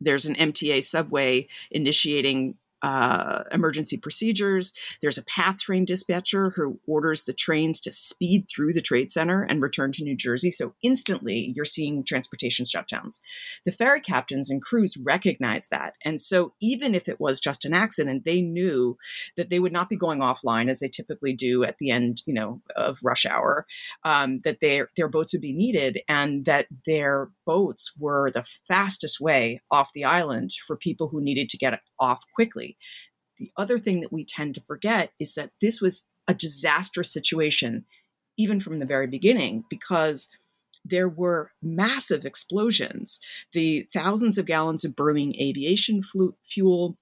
There's 0.00 0.26
an 0.26 0.34
MTA 0.34 0.82
subway 0.82 1.46
initiating 1.70 2.56
uh, 2.82 3.44
emergency 3.52 3.96
procedures. 3.96 4.72
There's 5.02 5.18
a 5.18 5.24
PATH 5.24 5.58
train 5.58 5.84
dispatcher 5.84 6.50
who 6.50 6.80
orders 6.86 7.24
the 7.24 7.32
trains 7.32 7.80
to 7.82 7.92
speed 7.92 8.46
through 8.48 8.72
the 8.72 8.80
trade 8.80 9.10
center 9.10 9.42
and 9.42 9.62
return 9.62 9.92
to 9.92 10.04
New 10.04 10.16
Jersey. 10.16 10.50
So 10.50 10.74
instantly, 10.82 11.52
you're 11.54 11.64
seeing 11.64 12.04
transportation 12.04 12.64
shutdowns. 12.64 13.20
The 13.64 13.72
ferry 13.72 14.00
captains 14.00 14.50
and 14.50 14.62
crews 14.62 14.96
recognize 14.96 15.68
that, 15.68 15.94
and 16.04 16.20
so 16.20 16.54
even 16.60 16.94
if 16.94 17.08
it 17.08 17.20
was 17.20 17.40
just 17.40 17.64
an 17.64 17.74
accident, 17.74 18.24
they 18.24 18.42
knew 18.42 18.96
that 19.36 19.50
they 19.50 19.58
would 19.58 19.72
not 19.72 19.88
be 19.88 19.96
going 19.96 20.20
offline 20.20 20.68
as 20.68 20.80
they 20.80 20.88
typically 20.88 21.32
do 21.32 21.64
at 21.64 21.78
the 21.78 21.90
end, 21.90 22.22
you 22.26 22.34
know, 22.34 22.60
of 22.76 22.98
rush 23.02 23.26
hour. 23.26 23.66
Um, 24.04 24.38
that 24.44 24.60
their 24.60 24.90
their 24.96 25.08
boats 25.08 25.32
would 25.32 25.42
be 25.42 25.52
needed, 25.52 26.00
and 26.08 26.44
that 26.44 26.66
their 26.86 27.30
boats 27.46 27.92
were 27.98 28.30
the 28.30 28.44
fastest 28.66 29.20
way 29.20 29.60
off 29.70 29.92
the 29.92 30.04
island 30.04 30.50
for 30.66 30.76
people 30.76 31.08
who 31.08 31.20
needed 31.20 31.48
to 31.48 31.58
get 31.58 31.80
off 31.98 32.24
quickly. 32.34 32.67
The 33.38 33.50
other 33.56 33.78
thing 33.78 34.00
that 34.00 34.12
we 34.12 34.24
tend 34.24 34.54
to 34.56 34.60
forget 34.60 35.12
is 35.18 35.34
that 35.34 35.52
this 35.60 35.80
was 35.80 36.04
a 36.26 36.34
disastrous 36.34 37.10
situation, 37.10 37.84
even 38.36 38.60
from 38.60 38.78
the 38.78 38.86
very 38.86 39.06
beginning, 39.06 39.64
because 39.70 40.28
there 40.84 41.08
were 41.08 41.52
massive 41.62 42.24
explosions. 42.24 43.20
The 43.52 43.86
thousands 43.92 44.38
of 44.38 44.46
gallons 44.46 44.84
of 44.84 44.96
burning 44.96 45.34
aviation 45.40 46.02
fuel 46.44 46.96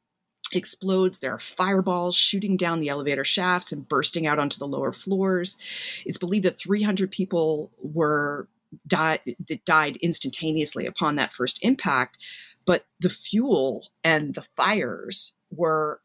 explodes. 0.53 1.19
There 1.19 1.33
are 1.33 1.39
fireballs 1.39 2.17
shooting 2.17 2.57
down 2.57 2.81
the 2.81 2.89
elevator 2.89 3.25
shafts 3.25 3.73
and 3.73 3.89
bursting 3.89 4.27
out 4.27 4.39
onto 4.39 4.59
the 4.59 4.67
lower 4.67 4.93
floors. 4.93 5.57
It's 6.05 6.19
believed 6.19 6.45
that 6.45 6.59
300 6.59 7.11
people 7.11 7.71
were 7.83 8.49
died 8.87 9.21
that 9.49 9.65
died 9.65 9.97
instantaneously 9.97 10.87
upon 10.87 11.17
that 11.17 11.33
first 11.33 11.59
impact 11.63 12.19
but 12.67 12.85
the 12.99 13.09
fuel 13.09 13.89
and 14.03 14.35
the 14.35 14.43
fires 14.43 15.33
were 15.51 16.01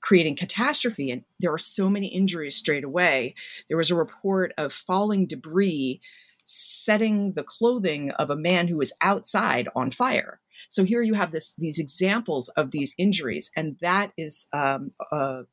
creating 0.00 0.36
catastrophe 0.36 1.10
and 1.10 1.24
there 1.40 1.50
were 1.50 1.58
so 1.58 1.88
many 1.88 2.08
injuries 2.08 2.56
straight 2.56 2.84
away. 2.84 3.34
There 3.68 3.76
was 3.78 3.90
a 3.90 3.94
report 3.94 4.52
of 4.58 4.72
falling 4.72 5.26
debris 5.26 6.00
setting 6.44 7.32
the 7.32 7.42
clothing 7.42 8.10
of 8.12 8.28
a 8.28 8.36
man 8.36 8.68
who 8.68 8.76
was 8.76 8.92
outside 9.00 9.66
on 9.74 9.90
fire. 9.90 10.40
So 10.68 10.84
here 10.84 11.00
you 11.00 11.14
have 11.14 11.32
this 11.32 11.54
these 11.54 11.78
examples 11.78 12.50
of 12.50 12.70
these 12.70 12.94
injuries 12.98 13.50
and 13.56 13.78
that 13.80 14.12
is 14.18 14.46
um, 14.52 14.92
a, 15.10 15.44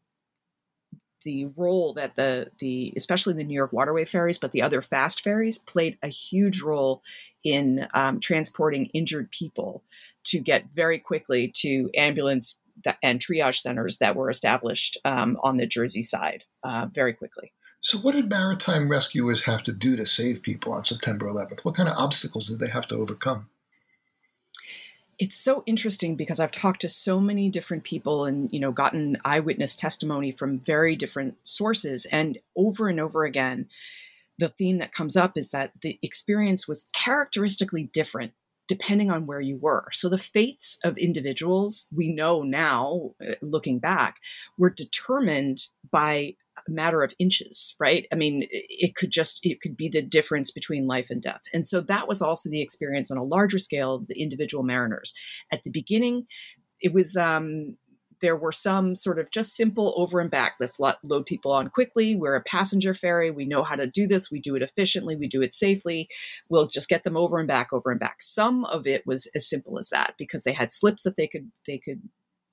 the 1.23 1.45
role 1.55 1.93
that 1.93 2.15
the 2.15 2.51
the 2.59 2.93
especially 2.97 3.33
the 3.33 3.43
New 3.43 3.53
York 3.53 3.73
waterway 3.73 4.05
ferries, 4.05 4.37
but 4.37 4.51
the 4.51 4.61
other 4.61 4.81
fast 4.81 5.23
ferries 5.23 5.59
played 5.59 5.97
a 6.01 6.07
huge 6.07 6.61
role 6.61 7.03
in 7.43 7.87
um, 7.93 8.19
transporting 8.19 8.87
injured 8.87 9.31
people 9.31 9.83
to 10.25 10.39
get 10.39 10.65
very 10.73 10.99
quickly 10.99 11.51
to 11.55 11.89
ambulance 11.95 12.59
and 13.01 13.19
triage 13.19 13.57
centers 13.57 13.97
that 13.97 14.15
were 14.15 14.29
established 14.29 14.97
um, 15.05 15.37
on 15.43 15.57
the 15.57 15.67
Jersey 15.67 16.01
side 16.01 16.45
uh, 16.63 16.87
very 16.91 17.13
quickly. 17.13 17.53
So, 17.81 17.97
what 17.97 18.13
did 18.13 18.29
maritime 18.29 18.89
rescuers 18.89 19.43
have 19.45 19.63
to 19.63 19.73
do 19.73 19.95
to 19.95 20.05
save 20.05 20.43
people 20.43 20.73
on 20.73 20.85
September 20.85 21.25
11th? 21.25 21.65
What 21.65 21.75
kind 21.75 21.89
of 21.89 21.97
obstacles 21.97 22.47
did 22.47 22.59
they 22.59 22.69
have 22.69 22.87
to 22.87 22.95
overcome? 22.95 23.49
it's 25.21 25.37
so 25.37 25.63
interesting 25.67 26.15
because 26.15 26.39
I've 26.39 26.51
talked 26.51 26.81
to 26.81 26.89
so 26.89 27.19
many 27.19 27.47
different 27.47 27.83
people 27.83 28.25
and 28.25 28.49
you 28.51 28.59
know 28.59 28.71
gotten 28.71 29.17
eyewitness 29.23 29.75
testimony 29.75 30.31
from 30.31 30.59
very 30.59 30.95
different 30.95 31.35
sources 31.43 32.05
and 32.11 32.39
over 32.57 32.89
and 32.89 32.99
over 32.99 33.23
again 33.23 33.69
the 34.39 34.49
theme 34.49 34.77
that 34.77 34.91
comes 34.91 35.15
up 35.15 35.37
is 35.37 35.51
that 35.51 35.71
the 35.81 35.99
experience 36.01 36.67
was 36.67 36.87
characteristically 36.93 37.83
different 37.93 38.33
depending 38.71 39.11
on 39.11 39.25
where 39.25 39.41
you 39.41 39.57
were. 39.57 39.89
So 39.91 40.07
the 40.07 40.17
fates 40.17 40.79
of 40.85 40.97
individuals, 40.97 41.89
we 41.93 42.07
know 42.07 42.41
now, 42.41 43.11
uh, 43.21 43.33
looking 43.41 43.79
back, 43.79 44.21
were 44.57 44.69
determined 44.69 45.57
by 45.91 46.35
a 46.57 46.71
matter 46.71 47.03
of 47.03 47.13
inches, 47.19 47.75
right? 47.81 48.07
I 48.13 48.15
mean, 48.15 48.47
it 48.49 48.95
could 48.95 49.11
just, 49.11 49.41
it 49.43 49.59
could 49.59 49.75
be 49.75 49.89
the 49.89 50.01
difference 50.01 50.51
between 50.51 50.87
life 50.87 51.09
and 51.09 51.21
death. 51.21 51.41
And 51.53 51.67
so 51.67 51.81
that 51.81 52.07
was 52.07 52.21
also 52.21 52.49
the 52.49 52.61
experience 52.61 53.11
on 53.11 53.17
a 53.17 53.25
larger 53.25 53.59
scale 53.59 53.95
of 53.95 54.07
the 54.07 54.21
individual 54.21 54.63
mariners. 54.63 55.13
At 55.51 55.65
the 55.65 55.69
beginning, 55.69 56.27
it 56.79 56.93
was 56.93 57.17
um, 57.17 57.75
there 58.21 58.35
were 58.35 58.51
some 58.51 58.95
sort 58.95 59.19
of 59.19 59.31
just 59.31 59.55
simple 59.55 59.93
over 59.97 60.19
and 60.19 60.31
back. 60.31 60.55
Let's 60.59 60.79
load 60.79 61.25
people 61.25 61.51
on 61.51 61.69
quickly. 61.69 62.15
We're 62.15 62.35
a 62.35 62.41
passenger 62.41 62.93
ferry. 62.93 63.31
We 63.31 63.45
know 63.45 63.63
how 63.63 63.75
to 63.75 63.87
do 63.87 64.07
this. 64.07 64.31
We 64.31 64.39
do 64.39 64.55
it 64.55 64.61
efficiently. 64.61 65.15
We 65.15 65.27
do 65.27 65.41
it 65.41 65.53
safely. 65.53 66.07
We'll 66.49 66.67
just 66.67 66.89
get 66.89 67.03
them 67.03 67.17
over 67.17 67.39
and 67.39 67.47
back, 67.47 67.73
over 67.73 67.91
and 67.91 67.99
back. 67.99 68.21
Some 68.21 68.65
of 68.65 68.87
it 68.87 69.05
was 69.05 69.29
as 69.35 69.47
simple 69.47 69.77
as 69.79 69.89
that 69.89 70.15
because 70.17 70.43
they 70.43 70.53
had 70.53 70.71
slips 70.71 71.03
that 71.03 71.17
they 71.17 71.27
could 71.27 71.51
they 71.67 71.77
could, 71.77 72.01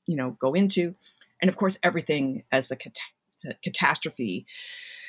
you 0.07 0.16
know, 0.16 0.37
go 0.40 0.54
into, 0.54 0.94
and 1.40 1.48
of 1.48 1.57
course 1.57 1.78
everything 1.83 2.44
as 2.50 2.68
the, 2.68 2.76
cat- 2.76 2.98
the 3.44 3.54
catastrophe 3.62 4.46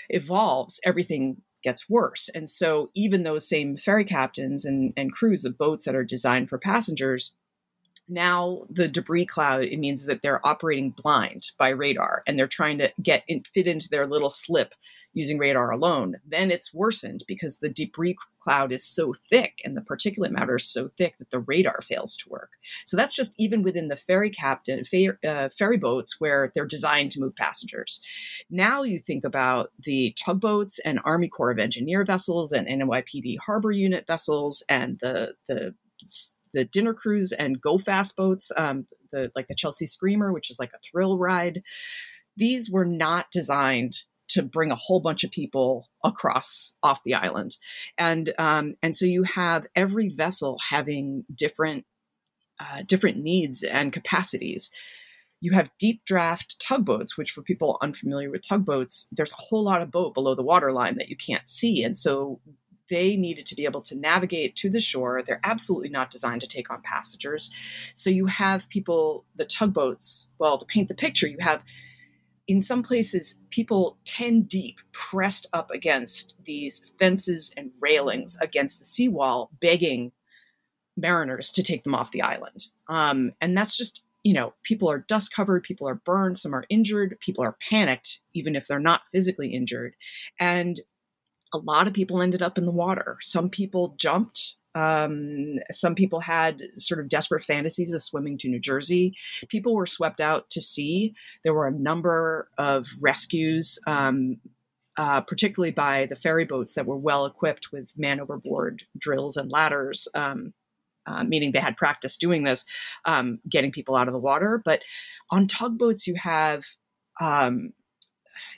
evolves, 0.09 0.79
everything 0.85 1.41
gets 1.63 1.89
worse. 1.89 2.29
And 2.33 2.47
so 2.47 2.89
even 2.95 3.23
those 3.23 3.47
same 3.47 3.75
ferry 3.75 4.05
captains 4.05 4.65
and, 4.65 4.93
and 4.95 5.11
crews 5.11 5.43
of 5.45 5.57
boats 5.57 5.85
that 5.85 5.95
are 5.95 6.05
designed 6.05 6.49
for 6.49 6.57
passengers 6.57 7.35
now 8.09 8.63
the 8.69 8.87
debris 8.87 9.25
cloud 9.25 9.63
it 9.63 9.79
means 9.79 10.05
that 10.05 10.21
they're 10.21 10.45
operating 10.45 10.91
blind 10.91 11.51
by 11.57 11.69
radar 11.69 12.23
and 12.27 12.37
they're 12.37 12.47
trying 12.47 12.77
to 12.79 12.91
get 13.01 13.23
in, 13.27 13.43
fit 13.53 13.67
into 13.67 13.87
their 13.89 14.07
little 14.07 14.29
slip 14.29 14.73
using 15.13 15.37
radar 15.37 15.71
alone. 15.71 16.15
Then 16.25 16.51
it's 16.51 16.73
worsened 16.73 17.23
because 17.27 17.59
the 17.59 17.69
debris 17.69 18.17
cloud 18.41 18.71
is 18.71 18.85
so 18.85 19.13
thick 19.29 19.61
and 19.63 19.75
the 19.75 19.81
particulate 19.81 20.31
matter 20.31 20.55
is 20.55 20.71
so 20.71 20.87
thick 20.87 21.17
that 21.19 21.29
the 21.29 21.39
radar 21.39 21.79
fails 21.81 22.17
to 22.17 22.29
work. 22.29 22.51
So 22.85 22.97
that's 22.97 23.15
just 23.15 23.33
even 23.37 23.63
within 23.63 23.87
the 23.87 23.97
ferry 23.97 24.29
captain 24.29 24.83
fer- 24.83 25.19
uh, 25.25 25.49
ferry 25.57 25.77
boats 25.77 26.19
where 26.19 26.51
they're 26.55 26.65
designed 26.65 27.11
to 27.11 27.19
move 27.19 27.35
passengers. 27.35 28.01
Now 28.49 28.83
you 28.83 28.99
think 28.99 29.23
about 29.23 29.71
the 29.79 30.15
tugboats 30.23 30.79
and 30.79 30.99
army 31.03 31.27
corps 31.27 31.51
of 31.51 31.59
engineer 31.59 32.03
vessels 32.03 32.51
and 32.51 32.67
nypd 32.67 33.37
harbor 33.45 33.71
unit 33.71 34.05
vessels 34.07 34.63
and 34.69 34.99
the 34.99 35.35
the 35.47 35.75
the 36.53 36.65
dinner 36.65 36.93
cruise 36.93 37.31
and 37.31 37.61
go 37.61 37.77
fast 37.77 38.15
boats, 38.15 38.51
um, 38.57 38.85
the 39.11 39.31
like 39.35 39.47
the 39.47 39.55
Chelsea 39.55 39.85
Screamer, 39.85 40.33
which 40.33 40.49
is 40.49 40.59
like 40.59 40.71
a 40.73 40.79
thrill 40.79 41.17
ride. 41.17 41.63
These 42.37 42.69
were 42.69 42.85
not 42.85 43.31
designed 43.31 44.03
to 44.29 44.43
bring 44.43 44.71
a 44.71 44.75
whole 44.75 44.99
bunch 44.99 45.23
of 45.23 45.31
people 45.31 45.89
across 46.03 46.75
off 46.83 47.03
the 47.03 47.15
island, 47.15 47.57
and 47.97 48.33
um, 48.37 48.75
and 48.81 48.95
so 48.95 49.05
you 49.05 49.23
have 49.23 49.67
every 49.75 50.09
vessel 50.09 50.59
having 50.69 51.25
different 51.33 51.85
uh, 52.59 52.83
different 52.85 53.17
needs 53.17 53.63
and 53.63 53.93
capacities. 53.93 54.71
You 55.41 55.53
have 55.53 55.71
deep 55.79 56.03
draft 56.05 56.59
tugboats, 56.59 57.17
which 57.17 57.31
for 57.31 57.41
people 57.41 57.77
unfamiliar 57.81 58.29
with 58.29 58.45
tugboats, 58.45 59.07
there's 59.11 59.31
a 59.31 59.37
whole 59.37 59.63
lot 59.63 59.81
of 59.81 59.89
boat 59.89 60.13
below 60.13 60.35
the 60.35 60.43
waterline 60.43 60.97
that 60.97 61.07
you 61.07 61.15
can't 61.15 61.47
see, 61.47 61.83
and 61.83 61.95
so 61.95 62.39
they 62.89 63.15
needed 63.15 63.45
to 63.47 63.55
be 63.55 63.65
able 63.65 63.81
to 63.81 63.95
navigate 63.95 64.55
to 64.57 64.69
the 64.69 64.79
shore. 64.79 65.21
They're 65.21 65.41
absolutely 65.43 65.89
not 65.89 66.11
designed 66.11 66.41
to 66.41 66.47
take 66.47 66.69
on 66.69 66.81
passengers. 66.81 67.51
So 67.93 68.09
you 68.09 68.25
have 68.27 68.69
people, 68.69 69.25
the 69.35 69.45
tugboats, 69.45 70.27
well, 70.39 70.57
to 70.57 70.65
paint 70.65 70.87
the 70.87 70.95
picture, 70.95 71.27
you 71.27 71.37
have 71.39 71.63
in 72.47 72.61
some 72.61 72.81
places 72.81 73.35
people 73.51 73.99
10 74.05 74.43
deep 74.43 74.79
pressed 74.91 75.45
up 75.53 75.69
against 75.69 76.35
these 76.43 76.91
fences 76.97 77.53
and 77.55 77.71
railings 77.79 78.37
against 78.41 78.79
the 78.79 78.85
seawall, 78.85 79.51
begging 79.59 80.11
mariners 80.97 81.51
to 81.51 81.63
take 81.63 81.83
them 81.83 81.95
off 81.95 82.11
the 82.11 82.23
island. 82.23 82.65
Um, 82.87 83.33
and 83.39 83.55
that's 83.55 83.77
just 83.77 84.03
you 84.23 84.33
know, 84.33 84.53
people 84.63 84.91
are 84.91 84.99
dust 84.99 85.33
covered, 85.33 85.63
people 85.63 85.87
are 85.87 85.95
burned, 85.95 86.37
some 86.37 86.53
are 86.53 86.65
injured, 86.69 87.17
people 87.21 87.43
are 87.43 87.55
panicked, 87.69 88.19
even 88.33 88.55
if 88.55 88.67
they're 88.67 88.79
not 88.79 89.07
physically 89.11 89.53
injured. 89.53 89.95
And 90.39 90.79
a 91.53 91.57
lot 91.57 91.87
of 91.87 91.93
people 91.93 92.21
ended 92.21 92.41
up 92.41 92.57
in 92.57 92.65
the 92.65 92.71
water. 92.71 93.17
Some 93.21 93.49
people 93.49 93.95
jumped. 93.97 94.55
Um, 94.75 95.55
some 95.71 95.95
people 95.95 96.19
had 96.19 96.61
sort 96.75 96.99
of 96.99 97.09
desperate 97.09 97.43
fantasies 97.43 97.91
of 97.91 98.03
swimming 98.03 98.37
to 98.39 98.49
New 98.49 98.59
Jersey. 98.59 99.15
People 99.49 99.75
were 99.75 99.87
swept 99.87 100.21
out 100.21 100.49
to 100.51 100.61
sea. 100.61 101.15
There 101.43 101.53
were 101.53 101.67
a 101.67 101.71
number 101.71 102.49
of 102.57 102.85
rescues, 102.99 103.79
um, 103.87 104.37
uh, 104.97 105.21
particularly 105.21 105.71
by 105.71 106.05
the 106.05 106.15
ferry 106.15 106.45
boats 106.45 106.75
that 106.75 106.85
were 106.85 106.97
well 106.97 107.25
equipped 107.25 107.71
with 107.71 107.97
man 107.97 108.19
overboard 108.19 108.83
drills 108.97 109.37
and 109.37 109.51
ladders. 109.51 110.07
Um, 110.13 110.53
uh, 111.07 111.23
meaning 111.23 111.51
they 111.51 111.59
had 111.59 111.75
practice 111.75 112.17
doing 112.17 112.43
this, 112.43 112.63
um, 113.05 113.39
getting 113.49 113.71
people 113.71 113.95
out 113.95 114.07
of 114.07 114.13
the 114.13 114.19
water. 114.19 114.61
But 114.63 114.83
on 115.31 115.47
tugboats, 115.47 116.05
you 116.05 116.13
have 116.15 116.65
um, 117.19 117.73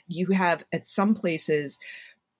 you 0.06 0.26
have 0.28 0.64
at 0.72 0.86
some 0.86 1.14
places 1.14 1.78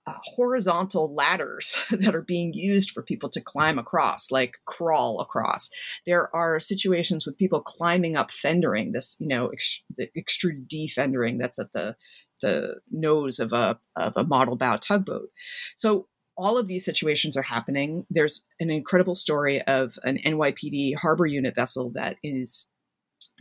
uh, 0.05 0.13
horizontal 0.23 1.13
ladders 1.13 1.81
that 1.91 2.15
are 2.15 2.21
being 2.21 2.53
used 2.53 2.91
for 2.91 3.01
people 3.01 3.29
to 3.29 3.41
climb 3.41 3.79
across, 3.79 4.31
like 4.31 4.57
crawl 4.65 5.19
across. 5.19 5.69
There 6.05 6.33
are 6.35 6.59
situations 6.59 7.25
with 7.25 7.37
people 7.37 7.61
climbing 7.61 8.17
up 8.17 8.31
fendering, 8.31 8.91
this 8.91 9.17
you 9.19 9.27
know 9.27 9.47
ex- 9.47 9.83
the 9.97 10.09
extruded 10.15 10.91
fendering 10.93 11.37
that's 11.37 11.59
at 11.59 11.73
the 11.73 11.95
the 12.41 12.75
nose 12.91 13.39
of 13.39 13.53
a 13.53 13.79
of 13.95 14.13
a 14.17 14.23
model 14.23 14.55
bow 14.55 14.77
tugboat. 14.77 15.29
So 15.75 16.07
all 16.35 16.57
of 16.57 16.67
these 16.67 16.83
situations 16.83 17.37
are 17.37 17.43
happening. 17.43 18.05
There's 18.09 18.43
an 18.59 18.69
incredible 18.69 19.15
story 19.15 19.61
of 19.61 19.97
an 20.03 20.17
NYPD 20.17 20.95
harbor 20.95 21.25
unit 21.25 21.55
vessel 21.55 21.91
that 21.93 22.17
is 22.23 22.69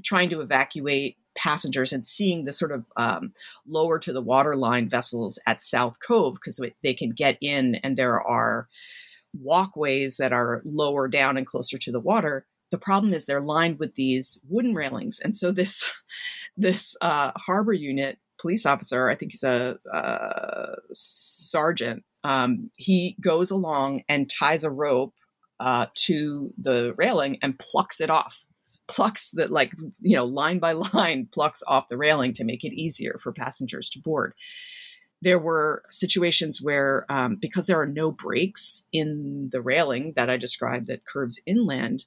trying 0.05 0.31
to 0.31 0.41
evacuate 0.41 1.17
passengers 1.35 1.93
and 1.93 2.07
seeing 2.07 2.45
the 2.45 2.53
sort 2.53 2.73
of 2.73 2.85
um, 2.97 3.33
lower 3.67 3.99
to 3.99 4.13
the 4.13 4.23
waterline 4.23 4.89
vessels 4.89 5.39
at 5.47 5.63
South 5.63 5.97
Cove 6.07 6.35
because 6.35 6.61
they 6.83 6.95
can 6.95 7.11
get 7.11 7.39
in 7.41 7.77
and 7.77 7.97
there 7.97 8.21
are 8.21 8.69
walkways 9.39 10.19
that 10.19 10.33
are 10.33 10.63
lower 10.65 11.09
down 11.09 11.37
and 11.37 11.47
closer 11.47 11.79
to 11.79 11.93
the 11.93 12.01
water. 12.01 12.47
The 12.71 12.79
problem 12.79 13.13
is 13.13 13.25
they're 13.25 13.41
lined 13.41 13.79
with 13.79 13.95
these 13.95 14.41
wooden 14.49 14.75
railings, 14.75 15.21
and 15.21 15.37
so 15.37 15.53
this 15.53 15.91
this 16.57 16.97
uh, 17.01 17.33
harbor 17.37 17.73
unit 17.73 18.19
police 18.41 18.67
officer, 18.67 19.09
I 19.09 19.15
think 19.15 19.33
he's 19.33 19.43
a 19.43 19.79
uh, 19.93 20.75
sergeant, 20.93 22.03
um, 22.25 22.71
he 22.77 23.17
goes 23.21 23.51
along 23.51 24.03
and 24.09 24.29
ties 24.29 24.65
a 24.65 24.71
rope 24.71 25.15
uh, 25.61 25.87
to 25.95 26.53
the 26.59 26.95
railing 26.97 27.39
and 27.43 27.59
plucks 27.59 28.01
it 28.01 28.11
off 28.11 28.45
plucks 28.93 29.31
that 29.31 29.51
like 29.51 29.73
you 30.01 30.17
know 30.17 30.25
line 30.25 30.59
by 30.59 30.73
line 30.95 31.29
plucks 31.33 31.63
off 31.67 31.89
the 31.89 31.97
railing 31.97 32.33
to 32.35 32.45
make 32.45 32.65
it 32.65 32.75
easier 32.75 33.19
for 33.21 33.33
passengers 33.33 33.91
to 33.91 33.99
board. 33.99 34.35
There 35.23 35.39
were 35.39 35.83
situations 35.91 36.61
where 36.61 37.07
um, 37.09 37.37
because 37.37 37.67
there 37.67 37.81
are 37.81 37.87
no 37.87 38.13
breaks 38.13 38.87
in 38.93 39.51
the 39.53 39.63
railing 39.63 40.15
that 40.17 40.29
i 40.29 40.37
described 40.37 40.87
that 40.87 41.07
curves 41.07 41.41
inland 41.47 42.05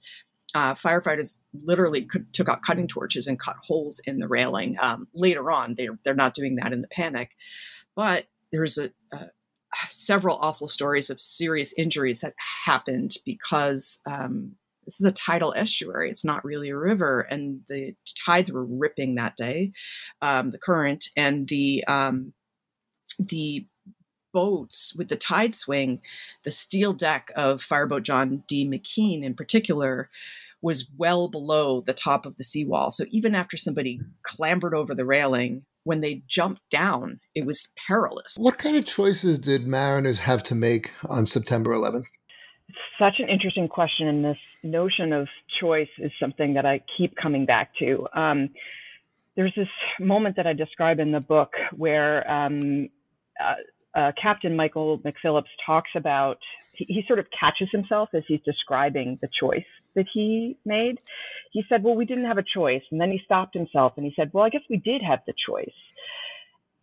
uh, 0.53 0.73
firefighters 0.73 1.39
literally 1.53 2.03
could, 2.03 2.31
took 2.33 2.47
out 2.47 2.61
cutting 2.61 2.87
torches 2.87 3.27
and 3.27 3.37
cut 3.37 3.57
holes 3.61 3.99
in 4.05 4.19
the 4.19 4.27
railing. 4.27 4.77
Um, 4.81 5.07
later 5.13 5.51
on 5.51 5.75
they're, 5.75 5.99
they're 6.05 6.15
not 6.15 6.33
doing 6.33 6.55
that 6.55 6.71
in 6.71 6.81
the 6.81 6.87
panic. 6.87 7.35
But 7.93 8.27
there's 8.53 8.77
a, 8.77 8.91
a 9.11 9.31
several 9.89 10.37
awful 10.37 10.67
stories 10.67 11.09
of 11.09 11.19
serious 11.19 11.73
injuries 11.77 12.21
that 12.21 12.33
happened 12.65 13.15
because 13.25 14.01
um, 14.05 14.53
this 14.85 15.01
is 15.01 15.05
a 15.05 15.11
tidal 15.11 15.53
estuary. 15.55 16.09
It's 16.09 16.25
not 16.25 16.45
really 16.45 16.69
a 16.69 16.77
river, 16.77 17.21
and 17.21 17.61
the 17.67 17.95
tides 18.25 18.51
were 18.51 18.65
ripping 18.65 19.15
that 19.15 19.35
day, 19.35 19.71
um, 20.21 20.51
the 20.51 20.59
current 20.59 21.09
and 21.15 21.47
the 21.47 21.83
um, 21.87 22.33
the 23.19 23.67
boats 24.33 24.93
with 24.97 25.07
the 25.07 25.15
tide 25.15 25.55
swing, 25.55 26.01
the 26.43 26.51
steel 26.51 26.91
deck 26.91 27.31
of 27.35 27.61
fireboat 27.61 28.03
John 28.03 28.43
D. 28.47 28.67
McKean 28.67 29.23
in 29.23 29.33
particular 29.33 30.09
was 30.61 30.89
well 30.97 31.27
below 31.27 31.81
the 31.81 31.93
top 31.93 32.25
of 32.25 32.37
the 32.37 32.43
seawall. 32.43 32.91
So 32.91 33.05
even 33.11 33.35
after 33.35 33.55
somebody 33.55 34.01
clambered 34.23 34.73
over 34.73 34.93
the 34.93 35.05
railing, 35.05 35.63
when 35.85 36.01
they 36.01 36.23
jumped 36.27 36.61
down, 36.69 37.19
it 37.35 37.45
was 37.45 37.71
perilous. 37.87 38.35
What 38.37 38.57
kind 38.57 38.75
of 38.75 38.85
choices 38.85 39.39
did 39.39 39.67
mariners 39.67 40.19
have 40.19 40.43
to 40.43 40.55
make 40.55 40.91
on 41.07 41.27
September 41.27 41.71
11th? 41.71 42.05
Such 42.99 43.19
an 43.19 43.29
interesting 43.29 43.67
question, 43.67 44.07
and 44.07 44.25
this 44.25 44.37
notion 44.63 45.13
of 45.13 45.27
choice 45.59 45.89
is 45.97 46.11
something 46.19 46.53
that 46.55 46.65
I 46.65 46.81
keep 46.97 47.15
coming 47.15 47.45
back 47.45 47.71
to. 47.79 48.07
Um, 48.13 48.49
there's 49.35 49.53
this 49.55 49.67
moment 49.99 50.37
that 50.37 50.47
I 50.47 50.53
describe 50.53 50.99
in 50.99 51.11
the 51.11 51.19
book 51.19 51.53
where 51.75 52.29
um, 52.29 52.89
uh, 53.39 53.99
uh, 53.99 54.11
Captain 54.21 54.55
Michael 54.55 54.99
McPhillips 54.99 55.51
talks 55.65 55.91
about, 55.95 56.39
he, 56.73 56.85
he, 56.85 57.03
sort 57.07 57.19
of 57.19 57.27
catches 57.37 57.69
himself 57.71 58.09
as 58.13 58.23
he's 58.27 58.41
describing 58.45 59.19
the 59.21 59.29
choice 59.39 59.65
that 59.95 60.05
he 60.13 60.57
made. 60.65 60.99
He 61.51 61.63
said, 61.69 61.83
Well, 61.83 61.95
we 61.95 62.05
didn't 62.05 62.25
have 62.25 62.37
a 62.37 62.43
choice. 62.43 62.83
And 62.91 62.99
then 62.99 63.11
he 63.11 63.21
stopped 63.23 63.53
himself 63.53 63.93
and 63.97 64.05
he 64.05 64.13
said, 64.15 64.31
Well, 64.33 64.43
I 64.43 64.49
guess 64.49 64.63
we 64.69 64.77
did 64.77 65.01
have 65.01 65.19
the 65.27 65.33
choice 65.47 65.73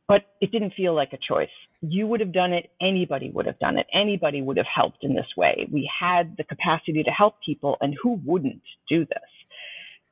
but 0.09 0.23
it 0.41 0.51
didn't 0.53 0.75
feel 0.77 0.95
like 0.95 1.13
a 1.13 1.19
choice. 1.27 1.49
You 1.81 2.07
would 2.07 2.21
have 2.21 2.33
done 2.33 2.53
it. 2.53 2.71
Anybody 2.81 3.31
would 3.31 3.47
have 3.47 3.59
done 3.59 3.79
it. 3.79 3.87
Anybody 3.93 4.43
would 4.43 4.57
have 4.57 4.67
helped 4.73 5.03
in 5.03 5.15
this 5.15 5.27
way. 5.37 5.69
We 5.73 5.91
had 6.01 6.37
the 6.37 6.45
capacity 6.45 7.03
to 7.03 7.11
help 7.11 7.37
people, 7.45 7.77
and 7.81 7.97
who 8.03 8.21
wouldn't 8.25 8.63
do 8.89 9.01
this? 9.07 9.19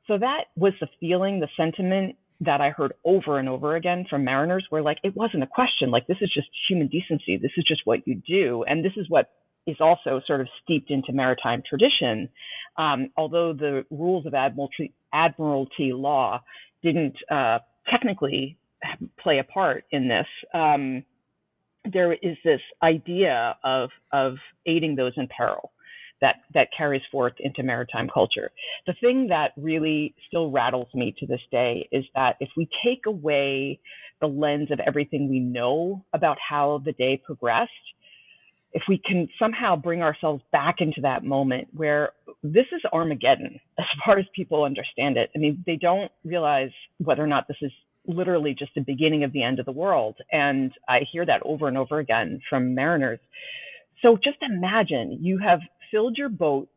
So 0.07 0.17
that 0.17 0.45
was 0.55 0.73
the 0.81 0.87
feeling, 0.99 1.39
the 1.39 1.47
sentiment 1.55 2.15
that 2.41 2.59
I 2.59 2.71
heard 2.71 2.93
over 3.05 3.37
and 3.37 3.47
over 3.47 3.75
again 3.75 4.05
from 4.09 4.25
mariners 4.25 4.65
where 4.69 4.81
like 4.81 4.97
it 5.03 5.15
wasn't 5.15 5.43
a 5.43 5.47
question 5.47 5.91
like 5.91 6.07
this 6.07 6.17
is 6.21 6.31
just 6.33 6.47
human 6.67 6.87
decency 6.87 7.37
this 7.37 7.51
is 7.55 7.63
just 7.67 7.81
what 7.85 7.99
you 8.05 8.15
do 8.27 8.65
and 8.67 8.83
this 8.83 8.93
is 8.97 9.05
what 9.09 9.29
is 9.67 9.77
also 9.79 10.19
sort 10.25 10.41
of 10.41 10.47
steeped 10.63 10.89
into 10.89 11.13
maritime 11.13 11.61
tradition 11.67 12.27
um, 12.77 13.09
although 13.15 13.53
the 13.53 13.85
rules 13.91 14.25
of 14.25 14.33
admiralty, 14.33 14.93
admiralty 15.13 15.93
law 15.93 16.41
didn't 16.81 17.15
uh, 17.29 17.59
technically 17.89 18.57
play 19.19 19.39
a 19.39 19.43
part 19.43 19.85
in 19.91 20.07
this. 20.07 20.27
Um, 20.53 21.03
there 21.91 22.13
is 22.13 22.37
this 22.43 22.61
idea 22.83 23.55
of 23.63 23.89
of 24.11 24.35
aiding 24.65 24.95
those 24.95 25.13
in 25.17 25.27
peril 25.35 25.71
that 26.21 26.35
that 26.53 26.67
carries 26.77 27.01
forth 27.11 27.33
into 27.39 27.63
maritime 27.63 28.09
culture. 28.13 28.51
The 28.85 28.93
thing 29.01 29.27
that 29.29 29.51
really 29.57 30.13
still 30.27 30.51
rattles 30.51 30.87
me 30.93 31.15
to 31.19 31.25
this 31.25 31.41
day 31.51 31.87
is 31.91 32.05
that 32.15 32.37
if 32.39 32.49
we 32.55 32.69
take 32.85 33.05
away 33.07 33.79
the 34.21 34.27
lens 34.27 34.69
of 34.71 34.79
everything 34.79 35.29
we 35.29 35.39
know 35.39 36.05
about 36.13 36.37
how 36.47 36.81
the 36.85 36.91
day 36.93 37.19
progressed, 37.25 37.71
if 38.73 38.83
we 38.87 38.99
can 38.99 39.27
somehow 39.39 39.75
bring 39.75 40.01
ourselves 40.01 40.43
back 40.51 40.75
into 40.79 41.01
that 41.01 41.23
moment 41.23 41.67
where 41.73 42.11
this 42.43 42.67
is 42.71 42.81
Armageddon, 42.93 43.59
as 43.79 43.85
far 44.05 44.19
as 44.19 44.25
people 44.35 44.63
understand 44.63 45.17
it. 45.17 45.31
I 45.35 45.39
mean, 45.39 45.63
they 45.65 45.75
don't 45.75 46.11
realize 46.23 46.71
whether 46.99 47.23
or 47.23 47.27
not 47.27 47.47
this 47.47 47.57
is 47.61 47.71
literally 48.07 48.55
just 48.57 48.73
the 48.75 48.81
beginning 48.81 49.23
of 49.23 49.31
the 49.31 49.43
end 49.43 49.59
of 49.59 49.65
the 49.65 49.71
world. 49.71 50.15
And 50.31 50.71
I 50.87 51.01
hear 51.11 51.25
that 51.25 51.41
over 51.43 51.67
and 51.67 51.77
over 51.77 51.99
again 51.99 52.41
from 52.49 52.73
mariners. 52.73 53.19
So 54.01 54.17
just 54.17 54.37
imagine 54.41 55.19
you 55.21 55.37
have 55.37 55.59
filled 55.91 56.17
your 56.17 56.29
boat 56.29 56.67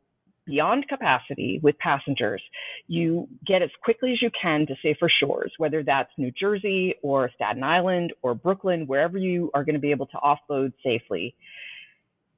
beyond 0.46 0.87
capacity 0.88 1.58
with 1.62 1.78
passengers. 1.78 2.42
You 2.87 3.28
get 3.46 3.62
as 3.62 3.70
quickly 3.82 4.12
as 4.12 4.20
you 4.20 4.30
can 4.40 4.66
to 4.66 4.74
safer 4.82 5.08
shores, 5.08 5.52
whether 5.58 5.82
that's 5.82 6.10
New 6.18 6.30
Jersey 6.32 6.94
or 7.02 7.30
Staten 7.34 7.62
Island 7.62 8.12
or 8.22 8.34
Brooklyn, 8.34 8.87
wherever 8.87 9.16
you 9.16 9.50
are 9.54 9.64
going 9.64 9.74
to 9.74 9.80
be 9.80 9.90
able 9.90 10.06
to 10.06 10.18
offload 10.18 10.72
safely. 10.82 11.34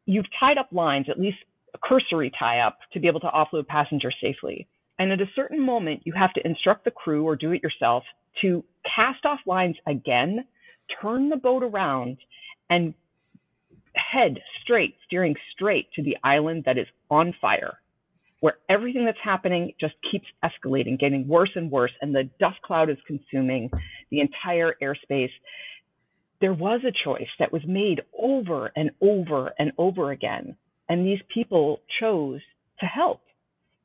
You've 0.04 0.26
tied 0.38 0.58
up 0.58 0.68
lines, 0.70 1.06
at 1.08 1.18
least 1.18 1.38
a 1.74 1.78
cursory 1.82 2.30
tie 2.38 2.60
up, 2.60 2.78
to 2.92 3.00
be 3.00 3.08
able 3.08 3.20
to 3.20 3.26
offload 3.28 3.66
passengers 3.66 4.14
safely. 4.20 4.68
And 4.98 5.10
at 5.10 5.20
a 5.20 5.30
certain 5.34 5.60
moment, 5.60 6.02
you 6.04 6.12
have 6.12 6.32
to 6.34 6.46
instruct 6.46 6.84
the 6.84 6.90
crew 6.90 7.24
or 7.24 7.34
do 7.34 7.52
it 7.52 7.62
yourself 7.62 8.04
to 8.40 8.64
cast 8.94 9.24
off 9.24 9.40
lines 9.46 9.76
again, 9.86 10.44
turn 11.00 11.28
the 11.28 11.36
boat 11.36 11.62
around, 11.62 12.18
and 12.70 12.94
head 13.94 14.38
straight, 14.62 14.96
steering 15.06 15.34
straight 15.52 15.88
to 15.94 16.02
the 16.02 16.16
island 16.22 16.64
that 16.66 16.78
is 16.78 16.86
on 17.10 17.34
fire, 17.40 17.74
where 18.40 18.58
everything 18.68 19.04
that's 19.04 19.18
happening 19.22 19.72
just 19.80 19.94
keeps 20.10 20.26
escalating, 20.44 20.98
getting 20.98 21.26
worse 21.26 21.50
and 21.54 21.70
worse, 21.70 21.92
and 22.00 22.14
the 22.14 22.28
dust 22.38 22.60
cloud 22.62 22.90
is 22.90 22.98
consuming 23.06 23.70
the 24.10 24.20
entire 24.20 24.74
airspace. 24.82 25.30
There 26.40 26.54
was 26.54 26.82
a 26.84 26.92
choice 27.04 27.28
that 27.38 27.52
was 27.52 27.62
made 27.66 28.02
over 28.18 28.70
and 28.76 28.90
over 29.00 29.52
and 29.58 29.72
over 29.78 30.10
again, 30.12 30.56
and 30.88 31.06
these 31.06 31.20
people 31.32 31.80
chose 31.98 32.40
to 32.80 32.86
help. 32.86 33.22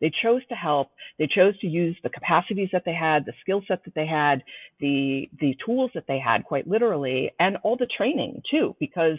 They 0.01 0.11
chose 0.21 0.41
to 0.49 0.55
help. 0.55 0.89
They 1.19 1.27
chose 1.27 1.57
to 1.59 1.67
use 1.67 1.95
the 2.03 2.09
capacities 2.09 2.69
that 2.73 2.83
they 2.85 2.93
had, 2.93 3.25
the 3.25 3.33
skill 3.41 3.61
set 3.67 3.83
that 3.85 3.95
they 3.95 4.07
had, 4.07 4.43
the 4.79 5.29
the 5.39 5.55
tools 5.63 5.91
that 5.93 6.05
they 6.07 6.19
had, 6.19 6.43
quite 6.43 6.67
literally, 6.67 7.31
and 7.39 7.57
all 7.63 7.77
the 7.77 7.87
training 7.95 8.41
too. 8.49 8.75
Because, 8.79 9.17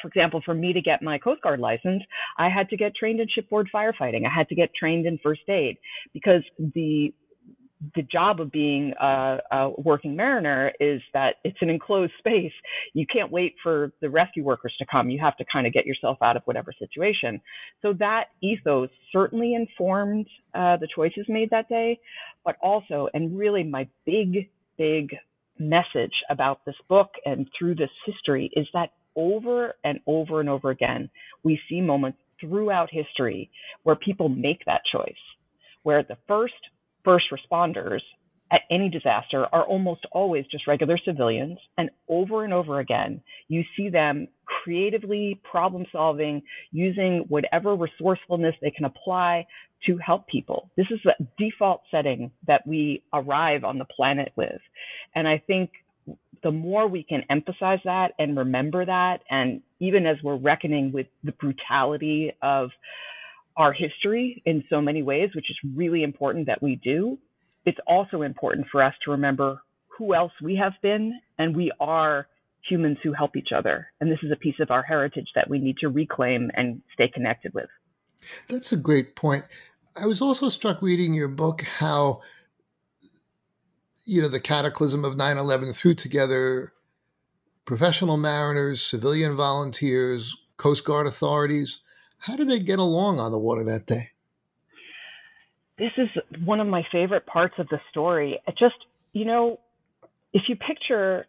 for 0.00 0.08
example, 0.08 0.42
for 0.44 0.54
me 0.54 0.72
to 0.72 0.80
get 0.80 1.02
my 1.02 1.18
Coast 1.18 1.42
Guard 1.42 1.60
license, 1.60 2.02
I 2.38 2.48
had 2.48 2.68
to 2.70 2.76
get 2.76 2.94
trained 2.94 3.20
in 3.20 3.28
shipboard 3.28 3.68
firefighting. 3.74 4.26
I 4.26 4.34
had 4.34 4.48
to 4.50 4.54
get 4.54 4.74
trained 4.74 5.06
in 5.06 5.18
first 5.22 5.48
aid 5.48 5.78
because 6.12 6.42
the 6.58 7.12
the 7.94 8.02
job 8.02 8.40
of 8.40 8.50
being 8.50 8.92
a, 9.00 9.38
a, 9.50 9.70
working 9.76 10.16
mariner 10.16 10.72
is 10.80 11.02
that 11.12 11.36
it's 11.44 11.58
an 11.60 11.68
enclosed 11.68 12.12
space. 12.18 12.52
You 12.94 13.06
can't 13.06 13.30
wait 13.30 13.54
for 13.62 13.92
the 14.00 14.08
rescue 14.08 14.44
workers 14.44 14.74
to 14.78 14.86
come. 14.90 15.10
You 15.10 15.18
have 15.20 15.36
to 15.36 15.44
kind 15.52 15.66
of 15.66 15.72
get 15.72 15.86
yourself 15.86 16.18
out 16.22 16.36
of 16.36 16.42
whatever 16.44 16.72
situation. 16.78 17.40
So 17.82 17.92
that 17.98 18.26
ethos 18.42 18.88
certainly 19.12 19.54
informed 19.54 20.26
uh, 20.54 20.78
the 20.78 20.88
choices 20.94 21.26
made 21.28 21.50
that 21.50 21.68
day, 21.68 21.98
but 22.44 22.56
also, 22.62 23.08
and 23.12 23.38
really 23.38 23.62
my 23.62 23.86
big, 24.06 24.48
big 24.78 25.14
message 25.58 26.12
about 26.30 26.64
this 26.64 26.76
book 26.88 27.10
and 27.24 27.48
through 27.58 27.74
this 27.74 27.90
history 28.04 28.50
is 28.54 28.66
that 28.72 28.90
over 29.16 29.74
and 29.84 30.00
over 30.06 30.40
and 30.40 30.48
over 30.48 30.70
again, 30.70 31.10
we 31.42 31.58
see 31.68 31.80
moments 31.80 32.18
throughout 32.40 32.88
history 32.90 33.50
where 33.82 33.96
people 33.96 34.28
make 34.28 34.64
that 34.66 34.82
choice, 34.90 35.14
where 35.82 36.02
the 36.02 36.16
first 36.28 36.54
first 37.06 37.26
responders 37.32 38.00
at 38.52 38.62
any 38.70 38.88
disaster 38.88 39.46
are 39.52 39.64
almost 39.64 40.06
always 40.12 40.44
just 40.50 40.66
regular 40.66 40.98
civilians. 41.04 41.58
And 41.78 41.90
over 42.08 42.44
and 42.44 42.52
over 42.52 42.80
again, 42.80 43.22
you 43.48 43.62
see 43.76 43.88
them 43.88 44.28
creatively 44.44 45.40
problem 45.50 45.86
solving, 45.90 46.42
using 46.70 47.24
whatever 47.28 47.74
resourcefulness 47.74 48.54
they 48.60 48.70
can 48.70 48.84
apply 48.84 49.46
to 49.86 49.96
help 49.98 50.26
people. 50.28 50.70
This 50.76 50.86
is 50.90 51.00
the 51.04 51.14
default 51.38 51.82
setting 51.90 52.30
that 52.46 52.66
we 52.66 53.02
arrive 53.12 53.64
on 53.64 53.78
the 53.78 53.84
planet 53.84 54.32
with. 54.36 54.60
And 55.14 55.26
I 55.26 55.42
think 55.46 55.70
the 56.42 56.50
more 56.50 56.86
we 56.86 57.02
can 57.02 57.22
emphasize 57.30 57.80
that 57.84 58.12
and 58.18 58.36
remember 58.36 58.84
that, 58.84 59.20
and 59.30 59.62
even 59.80 60.06
as 60.06 60.16
we're 60.22 60.36
reckoning 60.36 60.92
with 60.92 61.06
the 61.24 61.32
brutality 61.32 62.32
of 62.42 62.70
our 63.56 63.72
history 63.72 64.42
in 64.44 64.64
so 64.68 64.80
many 64.80 65.02
ways, 65.02 65.30
which 65.34 65.50
is 65.50 65.56
really 65.74 66.02
important 66.02 66.46
that 66.46 66.62
we 66.62 66.76
do. 66.76 67.18
It's 67.64 67.78
also 67.86 68.22
important 68.22 68.66
for 68.70 68.82
us 68.82 68.94
to 69.04 69.10
remember 69.10 69.62
who 69.98 70.14
else 70.14 70.32
we 70.42 70.56
have 70.56 70.74
been, 70.82 71.18
and 71.38 71.56
we 71.56 71.72
are 71.80 72.28
humans 72.68 72.98
who 73.02 73.12
help 73.12 73.36
each 73.36 73.52
other. 73.56 73.88
And 74.00 74.10
this 74.10 74.18
is 74.22 74.30
a 74.30 74.36
piece 74.36 74.56
of 74.60 74.70
our 74.70 74.82
heritage 74.82 75.28
that 75.34 75.48
we 75.48 75.58
need 75.58 75.78
to 75.78 75.88
reclaim 75.88 76.50
and 76.54 76.82
stay 76.92 77.08
connected 77.08 77.54
with. 77.54 77.68
That's 78.48 78.72
a 78.72 78.76
great 78.76 79.16
point. 79.16 79.44
I 80.00 80.06
was 80.06 80.20
also 80.20 80.48
struck 80.48 80.82
reading 80.82 81.14
your 81.14 81.28
book 81.28 81.62
how 81.62 82.20
you 84.04 84.20
know 84.20 84.28
the 84.28 84.40
cataclysm 84.40 85.04
of 85.04 85.16
9/11 85.16 85.74
threw 85.74 85.94
together 85.94 86.72
professional 87.64 88.16
mariners, 88.16 88.82
civilian 88.82 89.34
volunteers, 89.36 90.36
coast 90.56 90.84
guard 90.84 91.06
authorities 91.06 91.80
how 92.18 92.36
did 92.36 92.48
they 92.48 92.60
get 92.60 92.78
along 92.78 93.20
on 93.20 93.32
the 93.32 93.38
water 93.38 93.64
that 93.64 93.86
day? 93.86 94.10
This 95.78 95.92
is 95.98 96.08
one 96.44 96.60
of 96.60 96.66
my 96.66 96.86
favorite 96.90 97.26
parts 97.26 97.54
of 97.58 97.68
the 97.68 97.80
story. 97.90 98.40
It 98.46 98.56
just, 98.58 98.76
you 99.12 99.24
know, 99.24 99.60
if 100.32 100.42
you 100.48 100.56
picture 100.56 101.26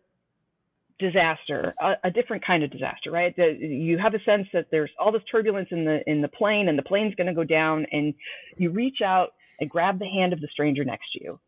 disaster, 0.99 1.75
a, 1.79 1.93
a 2.05 2.11
different 2.11 2.45
kind 2.45 2.63
of 2.63 2.71
disaster, 2.71 3.11
right? 3.11 3.35
The, 3.35 3.55
you 3.59 3.97
have 3.97 4.13
a 4.13 4.23
sense 4.23 4.47
that 4.53 4.67
there's 4.71 4.89
all 4.97 5.11
this 5.11 5.21
turbulence 5.29 5.67
in 5.71 5.85
the 5.85 6.01
in 6.09 6.21
the 6.21 6.27
plane, 6.27 6.69
and 6.69 6.77
the 6.77 6.83
plane's 6.83 7.13
going 7.15 7.27
to 7.27 7.33
go 7.33 7.43
down, 7.43 7.85
and 7.91 8.13
you 8.55 8.71
reach 8.71 9.01
out 9.03 9.33
and 9.59 9.69
grab 9.69 9.99
the 9.99 10.07
hand 10.07 10.33
of 10.33 10.41
the 10.41 10.47
stranger 10.51 10.83
next 10.83 11.11
to 11.13 11.23
you. 11.23 11.39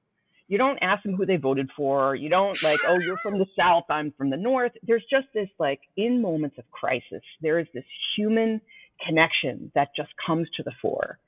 You 0.47 0.57
don't 0.57 0.79
ask 0.79 1.03
them 1.03 1.15
who 1.15 1.27
they 1.27 1.35
voted 1.35 1.69
for. 1.77 2.15
You 2.15 2.27
don't 2.27 2.61
like, 2.63 2.79
oh, 2.87 2.99
you're 2.99 3.17
from 3.17 3.37
the 3.37 3.45
south, 3.55 3.85
I'm 3.89 4.11
from 4.17 4.31
the 4.31 4.37
north. 4.37 4.71
There's 4.81 5.05
just 5.09 5.27
this 5.33 5.49
like, 5.59 5.79
in 5.95 6.21
moments 6.21 6.57
of 6.57 6.69
crisis, 6.71 7.21
there 7.41 7.59
is 7.59 7.67
this 7.73 7.85
human 8.17 8.59
connection 9.05 9.71
that 9.75 9.89
just 9.95 10.09
comes 10.25 10.47
to 10.57 10.63
the 10.63 10.71
fore. 10.81 11.19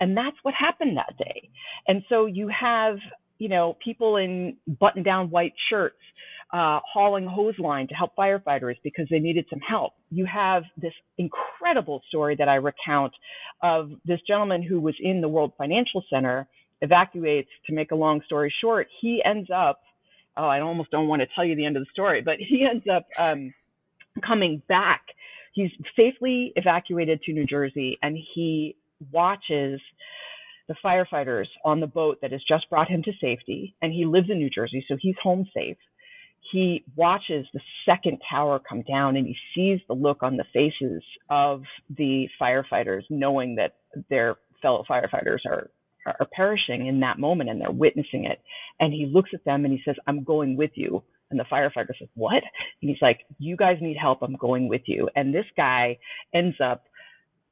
And 0.00 0.16
that's 0.16 0.36
what 0.42 0.54
happened 0.54 0.96
that 0.96 1.16
day. 1.18 1.50
And 1.86 2.02
so 2.08 2.26
you 2.26 2.48
have, 2.48 2.96
you 3.38 3.48
know, 3.48 3.76
people 3.84 4.16
in 4.16 4.56
button 4.66 5.02
down 5.02 5.30
white 5.30 5.52
shirts 5.68 5.96
uh, 6.52 6.80
hauling 6.92 7.26
hose 7.26 7.58
line 7.58 7.86
to 7.88 7.94
help 7.94 8.16
firefighters 8.16 8.74
because 8.82 9.06
they 9.10 9.20
needed 9.20 9.46
some 9.48 9.60
help. 9.60 9.92
You 10.10 10.26
have 10.26 10.64
this 10.76 10.92
incredible 11.16 12.02
story 12.08 12.34
that 12.36 12.48
I 12.48 12.56
recount 12.56 13.12
of 13.62 13.92
this 14.04 14.20
gentleman 14.26 14.62
who 14.62 14.80
was 14.80 14.94
in 14.98 15.20
the 15.20 15.28
World 15.28 15.52
Financial 15.56 16.02
Center, 16.10 16.48
evacuates, 16.82 17.50
to 17.66 17.72
make 17.72 17.92
a 17.92 17.94
long 17.94 18.20
story 18.26 18.52
short, 18.60 18.88
he 19.00 19.22
ends 19.24 19.48
up, 19.54 19.80
oh, 20.36 20.46
I 20.46 20.60
almost 20.60 20.90
don't 20.90 21.06
want 21.06 21.22
to 21.22 21.28
tell 21.34 21.44
you 21.44 21.54
the 21.54 21.66
end 21.66 21.76
of 21.76 21.84
the 21.84 21.90
story, 21.92 22.20
but 22.20 22.38
he 22.38 22.66
ends 22.68 22.88
up 22.88 23.06
um, 23.18 23.54
coming 24.26 24.62
back 24.68 25.02
he's 25.52 25.70
safely 25.96 26.52
evacuated 26.56 27.22
to 27.22 27.32
New 27.32 27.46
Jersey 27.46 27.98
and 28.02 28.16
he 28.34 28.76
watches 29.12 29.80
the 30.68 30.74
firefighters 30.84 31.46
on 31.64 31.80
the 31.80 31.86
boat 31.86 32.18
that 32.22 32.32
has 32.32 32.42
just 32.46 32.70
brought 32.70 32.88
him 32.88 33.02
to 33.02 33.12
safety. 33.20 33.74
And 33.82 33.92
he 33.92 34.04
lives 34.04 34.28
in 34.30 34.38
New 34.38 34.50
Jersey, 34.50 34.84
so 34.86 34.96
he's 35.00 35.16
home 35.22 35.46
safe. 35.52 35.76
He 36.52 36.84
watches 36.96 37.46
the 37.52 37.60
second 37.84 38.18
tower 38.30 38.60
come 38.60 38.82
down 38.82 39.16
and 39.16 39.26
he 39.26 39.36
sees 39.54 39.80
the 39.88 39.94
look 39.94 40.22
on 40.22 40.36
the 40.36 40.44
faces 40.52 41.02
of 41.28 41.62
the 41.96 42.28
firefighters, 42.40 43.02
knowing 43.10 43.56
that 43.56 43.76
their 44.08 44.36
fellow 44.62 44.84
firefighters 44.88 45.40
are 45.46 45.70
are 46.06 46.28
perishing 46.34 46.86
in 46.86 47.00
that 47.00 47.18
moment 47.18 47.50
and 47.50 47.60
they're 47.60 47.70
witnessing 47.70 48.24
it. 48.24 48.40
And 48.80 48.92
he 48.92 49.06
looks 49.06 49.30
at 49.34 49.44
them 49.44 49.64
and 49.64 49.72
he 49.72 49.82
says, 49.84 49.96
I'm 50.06 50.24
going 50.24 50.56
with 50.56 50.70
you. 50.74 51.02
And 51.30 51.38
the 51.38 51.44
firefighter 51.44 51.96
says, 51.98 52.08
What? 52.14 52.42
And 52.82 52.90
he's 52.90 53.02
like, 53.02 53.20
You 53.38 53.56
guys 53.56 53.78
need 53.80 53.96
help. 53.96 54.22
I'm 54.22 54.36
going 54.36 54.68
with 54.68 54.82
you. 54.86 55.08
And 55.14 55.34
this 55.34 55.46
guy 55.56 55.98
ends 56.34 56.56
up 56.62 56.84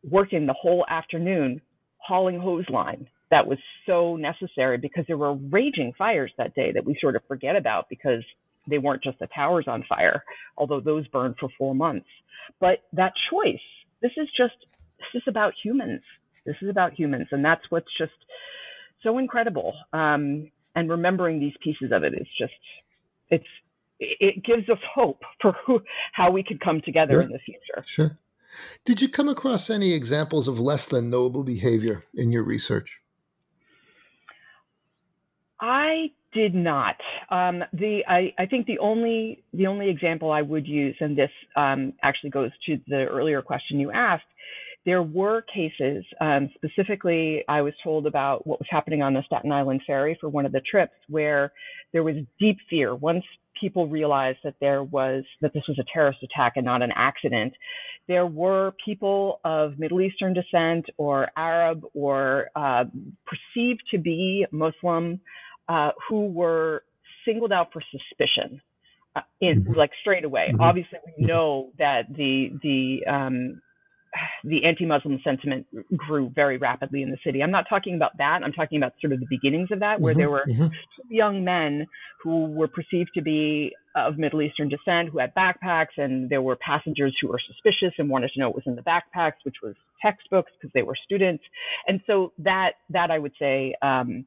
working 0.09 0.47
the 0.47 0.55
whole 0.55 0.85
afternoon 0.89 1.61
hauling 1.99 2.39
hose 2.41 2.69
line 2.71 3.09
that 3.31 3.47
was 3.47 3.59
so 3.87 4.17
necessary 4.17 4.79
because 4.79 5.05
there 5.07 5.19
were 5.19 5.35
raging 5.35 5.93
fires 5.99 6.33
that 6.39 6.55
day 6.55 6.73
that 6.73 6.85
we 6.85 6.97
sort 7.01 7.17
of 7.17 7.23
forget 7.29 7.57
about 7.57 7.89
because 7.89 8.23
they 8.67 8.79
weren't 8.79 9.03
just 9.03 9.19
the 9.19 9.27
towers 9.29 9.67
on 9.69 9.85
fire, 9.89 10.25
although 10.57 10.81
those 10.81 11.07
burned 11.09 11.37
for 11.39 11.49
four 11.59 11.75
months. 11.75 12.09
But 12.61 12.81
that 12.95 13.13
choice, 13.31 13.61
this 14.01 14.13
is 14.17 14.29
just, 14.37 14.55
this 15.13 15.23
is 15.23 15.29
about 15.29 15.55
humans. 15.63 16.05
This 16.47 16.57
is 16.63 16.69
about 16.69 16.95
humans. 16.95 17.29
And 17.31 17.45
that's 17.45 17.71
what's 17.71 17.91
just 17.99 18.13
so 19.03 19.19
incredible. 19.19 19.75
Um, 19.93 20.51
and 20.75 20.91
remembering 20.91 21.41
these 21.41 21.55
pieces 21.63 21.93
of 21.93 22.05
it 22.05 22.15
is 22.15 22.29
just, 22.39 22.53
it's, 23.31 23.45
it 24.01 24.45
gives 24.45 24.69
us 24.69 24.79
hope 24.95 25.23
for 25.41 25.55
who, 25.67 25.81
how 26.13 26.31
we 26.31 26.43
could 26.43 26.61
come 26.61 26.81
together 26.81 27.15
sure. 27.15 27.23
in 27.23 27.29
the 27.29 27.39
future. 27.39 27.83
Sure. 27.85 28.19
Did 28.85 29.03
you 29.03 29.09
come 29.09 29.29
across 29.29 29.71
any 29.71 29.93
examples 29.93 30.49
of 30.49 30.59
less 30.59 30.87
than 30.87 31.11
noble 31.11 31.45
behavior 31.45 32.05
in 32.15 32.33
your 32.33 32.43
research? 32.43 33.01
I 35.61 36.11
did 36.33 36.55
not. 36.55 36.97
Um, 37.31 37.65
the 37.73 38.03
I, 38.07 38.33
I 38.39 38.47
think 38.47 38.67
the 38.67 38.79
only 38.79 39.43
the 39.53 39.67
only 39.67 39.89
example 39.91 40.31
I 40.31 40.43
would 40.43 40.67
use, 40.67 40.97
and 41.01 41.17
this 41.17 41.31
um, 41.57 41.93
actually 42.03 42.31
goes 42.31 42.51
to 42.67 42.79
the 42.87 43.07
earlier 43.07 43.43
question 43.43 43.81
you 43.81 43.91
asked, 43.91 44.25
there 44.85 45.03
were 45.03 45.43
cases, 45.43 46.05
um, 46.21 46.49
specifically, 46.55 47.45
I 47.49 47.61
was 47.63 47.75
told 47.83 48.07
about 48.07 48.47
what 48.47 48.61
was 48.61 48.69
happening 48.71 49.03
on 49.03 49.15
the 49.15 49.23
Staten 49.27 49.53
Island 49.53 49.83
ferry 49.87 50.17
for 50.21 50.29
one 50.29 50.47
of 50.47 50.53
the 50.53 50.61
trips, 50.61 50.95
where 51.09 51.53
there 51.93 52.03
was 52.03 52.17
deep 52.39 52.59
fear. 52.71 52.95
Once 52.95 53.25
people 53.61 53.87
realized 53.87 54.39
that 54.45 54.55
there 54.61 54.83
was 54.83 55.25
that 55.41 55.53
this 55.53 55.65
was 55.69 55.79
a 55.79 55.85
terrorist 55.93 56.23
attack 56.23 56.55
and 56.57 56.65
not 56.65 56.83
an 56.83 56.93
accident, 56.95 57.53
there 58.07 58.27
were 58.27 58.75
people 58.85 59.41
of 59.45 59.79
Middle 59.79 60.01
Eastern 60.01 60.35
descent 60.35 60.87
or 60.97 61.29
Arab 61.37 61.85
or 61.95 62.51
uh, 62.57 62.85
perceived 63.27 63.83
to 63.91 63.99
be 63.99 64.47
Muslim 64.51 65.21
uh, 65.69 65.91
who 66.09 66.27
were 66.27 66.85
singled 67.25 67.53
out 67.53 67.73
for 67.73 67.83
suspicion. 67.91 68.61
Uh, 69.17 69.23
in 69.41 69.63
mm-hmm. 69.63 69.73
like 69.73 69.91
straight 70.03 70.25
away. 70.25 70.49
Mm-hmm. 70.53 70.61
Obviously, 70.61 70.99
we 71.17 71.25
know 71.25 71.71
that 71.79 72.03
the 72.15 72.51
the 72.63 73.11
um, 73.11 73.63
the 74.45 74.65
anti-Muslim 74.65 75.21
sentiment 75.23 75.67
grew 75.97 76.31
very 76.35 76.57
rapidly 76.57 77.03
in 77.03 77.11
the 77.11 77.19
city. 77.25 77.43
I'm 77.43 77.51
not 77.51 77.67
talking 77.69 77.95
about 77.95 78.17
that. 78.19 78.41
I'm 78.43 78.53
talking 78.53 78.79
about 78.79 78.95
sort 79.01 79.13
of 79.13 79.21
the 79.21 79.27
beginnings 79.29 79.69
of 79.71 79.81
that, 79.81 80.01
where 80.01 80.13
mm-hmm, 80.13 80.21
there 80.21 80.31
were 80.31 80.45
mm-hmm. 80.49 80.67
young 81.11 81.45
men 81.45 81.87
who 82.23 82.47
were 82.47 82.69
perceived 82.69 83.11
to 83.15 83.23
be 83.23 83.75
of 83.95 84.19
Middle 84.19 84.43
Eastern 84.43 84.69
descent 84.69 85.09
who 85.11 85.19
had 85.19 85.35
backpacks, 85.35 85.97
and 85.97 86.31
there 86.31 86.43
were 86.43 86.57
passengers 86.57 87.17
who 87.21 87.29
were 87.29 87.41
suspicious 87.47 87.95
and 87.99 88.09
wanted 88.09 88.31
to 88.33 88.41
know 88.41 88.49
what 88.49 88.57
was 88.57 88.67
in 88.67 88.77
the 88.77 88.83
backpacks, 88.83 89.45
which 89.45 89.57
was 89.63 89.75
textbooks 90.01 90.53
because 90.59 90.73
they 90.75 90.83
were 90.83 90.97
students. 91.05 91.45
And 91.87 92.01
so 92.07 92.33
that 92.39 92.73
that 92.91 93.11
I 93.11 93.19
would 93.19 93.33
say 93.39 93.75
um, 93.83 94.25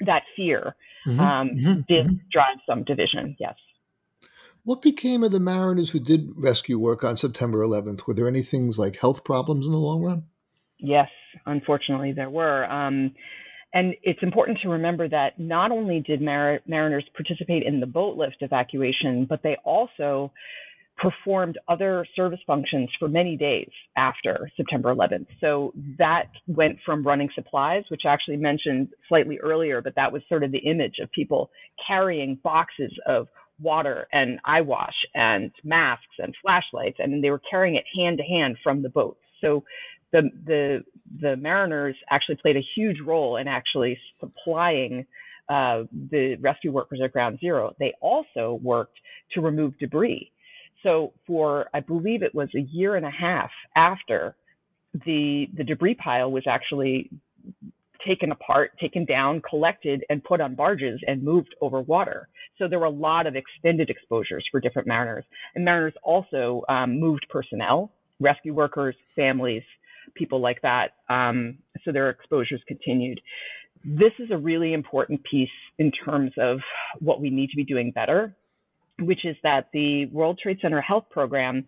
that 0.00 0.22
fear 0.36 0.74
mm-hmm, 1.06 1.20
um, 1.20 1.50
mm-hmm, 1.50 1.80
did 1.88 2.06
mm-hmm. 2.06 2.16
drive 2.30 2.56
some 2.66 2.84
division. 2.84 3.36
Yes. 3.38 3.54
What 4.64 4.80
became 4.80 5.22
of 5.22 5.30
the 5.30 5.40
mariners 5.40 5.90
who 5.90 6.00
did 6.00 6.30
rescue 6.36 6.78
work 6.78 7.04
on 7.04 7.18
September 7.18 7.58
11th? 7.58 8.06
Were 8.06 8.14
there 8.14 8.28
any 8.28 8.42
things 8.42 8.78
like 8.78 8.96
health 8.96 9.22
problems 9.22 9.66
in 9.66 9.72
the 9.72 9.78
long 9.78 10.02
run? 10.02 10.24
Yes, 10.78 11.08
unfortunately, 11.44 12.12
there 12.12 12.30
were. 12.30 12.64
Um, 12.64 13.14
and 13.74 13.94
it's 14.02 14.22
important 14.22 14.58
to 14.62 14.70
remember 14.70 15.06
that 15.08 15.38
not 15.38 15.70
only 15.70 16.00
did 16.00 16.22
mar- 16.22 16.60
mariners 16.66 17.04
participate 17.14 17.62
in 17.62 17.80
the 17.80 17.86
boat 17.86 18.16
lift 18.16 18.36
evacuation, 18.40 19.26
but 19.28 19.42
they 19.42 19.56
also 19.64 20.32
performed 20.96 21.58
other 21.68 22.06
service 22.14 22.38
functions 22.46 22.88
for 22.98 23.08
many 23.08 23.36
days 23.36 23.68
after 23.96 24.48
September 24.56 24.94
11th. 24.94 25.26
So 25.40 25.74
that 25.98 26.28
went 26.46 26.78
from 26.86 27.04
running 27.04 27.28
supplies, 27.34 27.82
which 27.88 28.02
I 28.06 28.12
actually 28.12 28.36
mentioned 28.36 28.88
slightly 29.08 29.38
earlier, 29.40 29.82
but 29.82 29.96
that 29.96 30.12
was 30.12 30.22
sort 30.28 30.44
of 30.44 30.52
the 30.52 30.58
image 30.58 31.00
of 31.02 31.10
people 31.10 31.50
carrying 31.86 32.36
boxes 32.44 32.92
of 33.06 33.26
water 33.60 34.08
and 34.12 34.40
eye 34.44 34.60
wash 34.60 34.94
and 35.14 35.50
masks 35.62 36.16
and 36.18 36.34
flashlights, 36.42 36.98
and 36.98 37.22
they 37.22 37.30
were 37.30 37.42
carrying 37.50 37.76
it 37.76 37.84
hand 37.96 38.18
to 38.18 38.24
hand 38.24 38.56
from 38.62 38.82
the 38.82 38.88
boats. 38.88 39.26
So 39.40 39.64
the 40.12 40.30
the 40.46 40.84
the 41.20 41.36
mariners 41.36 41.96
actually 42.10 42.36
played 42.36 42.56
a 42.56 42.64
huge 42.74 43.00
role 43.00 43.36
in 43.36 43.48
actually 43.48 43.98
supplying 44.20 45.06
uh, 45.48 45.82
the 46.10 46.36
rescue 46.40 46.72
workers 46.72 47.00
at 47.02 47.12
Ground 47.12 47.38
Zero. 47.40 47.74
They 47.78 47.94
also 48.00 48.58
worked 48.62 48.98
to 49.32 49.40
remove 49.40 49.78
debris. 49.78 50.30
So 50.82 51.12
for 51.26 51.68
I 51.74 51.80
believe 51.80 52.22
it 52.22 52.34
was 52.34 52.48
a 52.54 52.60
year 52.60 52.96
and 52.96 53.06
a 53.06 53.10
half 53.10 53.50
after 53.76 54.36
the 55.04 55.48
the 55.56 55.64
debris 55.64 55.94
pile 55.94 56.30
was 56.30 56.44
actually 56.46 57.10
taken 58.06 58.32
apart, 58.32 58.72
taken 58.78 59.04
down, 59.04 59.40
collected, 59.48 60.04
and 60.08 60.22
put 60.22 60.40
on 60.40 60.54
barges 60.54 61.00
and 61.06 61.22
moved 61.22 61.54
over 61.60 61.80
water. 61.80 62.28
So 62.58 62.68
there 62.68 62.78
were 62.78 62.86
a 62.86 62.90
lot 62.90 63.26
of 63.26 63.36
extended 63.36 63.90
exposures 63.90 64.44
for 64.50 64.60
different 64.60 64.86
mariners. 64.86 65.24
And 65.54 65.64
mariners 65.64 65.94
also 66.02 66.62
um, 66.68 67.00
moved 67.00 67.26
personnel, 67.28 67.92
rescue 68.20 68.54
workers, 68.54 68.94
families, 69.16 69.62
people 70.14 70.40
like 70.40 70.62
that. 70.62 70.94
Um, 71.08 71.58
so 71.84 71.92
their 71.92 72.10
exposures 72.10 72.62
continued. 72.66 73.20
This 73.84 74.12
is 74.18 74.30
a 74.30 74.36
really 74.36 74.72
important 74.72 75.22
piece 75.24 75.50
in 75.78 75.90
terms 75.90 76.32
of 76.38 76.60
what 77.00 77.20
we 77.20 77.30
need 77.30 77.50
to 77.50 77.56
be 77.56 77.64
doing 77.64 77.90
better, 77.90 78.34
which 78.98 79.24
is 79.24 79.36
that 79.42 79.68
the 79.72 80.06
World 80.06 80.38
Trade 80.42 80.58
Center 80.62 80.80
Health 80.80 81.06
Program 81.10 81.66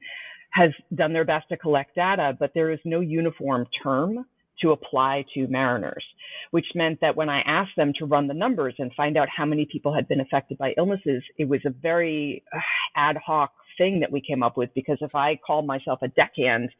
has 0.50 0.70
done 0.94 1.12
their 1.12 1.24
best 1.24 1.48
to 1.50 1.56
collect 1.56 1.94
data, 1.94 2.34
but 2.38 2.52
there 2.54 2.70
is 2.70 2.78
no 2.84 3.00
uniform 3.00 3.66
term 3.82 4.24
to 4.62 4.72
apply 4.72 5.24
to 5.34 5.46
mariners, 5.48 6.04
which 6.50 6.66
meant 6.74 7.00
that 7.00 7.16
when 7.16 7.28
I 7.28 7.40
asked 7.40 7.76
them 7.76 7.92
to 7.98 8.06
run 8.06 8.26
the 8.26 8.34
numbers 8.34 8.74
and 8.78 8.92
find 8.94 9.16
out 9.16 9.28
how 9.34 9.44
many 9.44 9.66
people 9.70 9.94
had 9.94 10.08
been 10.08 10.20
affected 10.20 10.58
by 10.58 10.74
illnesses, 10.76 11.22
it 11.38 11.48
was 11.48 11.60
a 11.64 11.70
very 11.70 12.42
uh, 12.54 12.58
ad 12.96 13.16
hoc 13.24 13.52
thing 13.78 14.00
that 14.00 14.10
we 14.10 14.20
came 14.20 14.42
up 14.42 14.56
with 14.56 14.70
because 14.74 14.98
if 15.00 15.14
I 15.14 15.38
call 15.46 15.62
myself 15.62 15.98
a 16.02 16.08
deckhand 16.08 16.70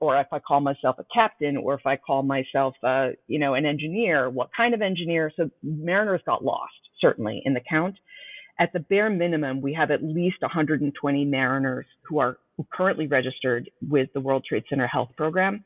or 0.00 0.18
if 0.18 0.28
I 0.32 0.38
call 0.38 0.60
myself 0.60 0.96
a 0.98 1.04
captain 1.12 1.56
or 1.56 1.74
if 1.74 1.86
I 1.86 1.96
call 1.96 2.22
myself 2.22 2.74
uh, 2.82 3.08
you 3.26 3.38
know 3.38 3.54
an 3.54 3.66
engineer, 3.66 4.30
what 4.30 4.48
kind 4.56 4.74
of 4.74 4.80
engineer? 4.80 5.30
So 5.36 5.50
mariners 5.62 6.22
got 6.24 6.44
lost 6.44 6.72
certainly 7.00 7.42
in 7.44 7.54
the 7.54 7.60
count. 7.68 7.96
At 8.58 8.72
the 8.72 8.80
bare 8.80 9.10
minimum, 9.10 9.60
we 9.60 9.74
have 9.74 9.90
at 9.90 10.02
least 10.02 10.40
120 10.40 11.24
mariners 11.26 11.86
who 12.08 12.18
are 12.18 12.38
currently 12.72 13.06
registered 13.06 13.70
with 13.86 14.08
the 14.14 14.20
World 14.20 14.44
Trade 14.48 14.64
Center 14.70 14.86
Health 14.86 15.10
Program 15.16 15.62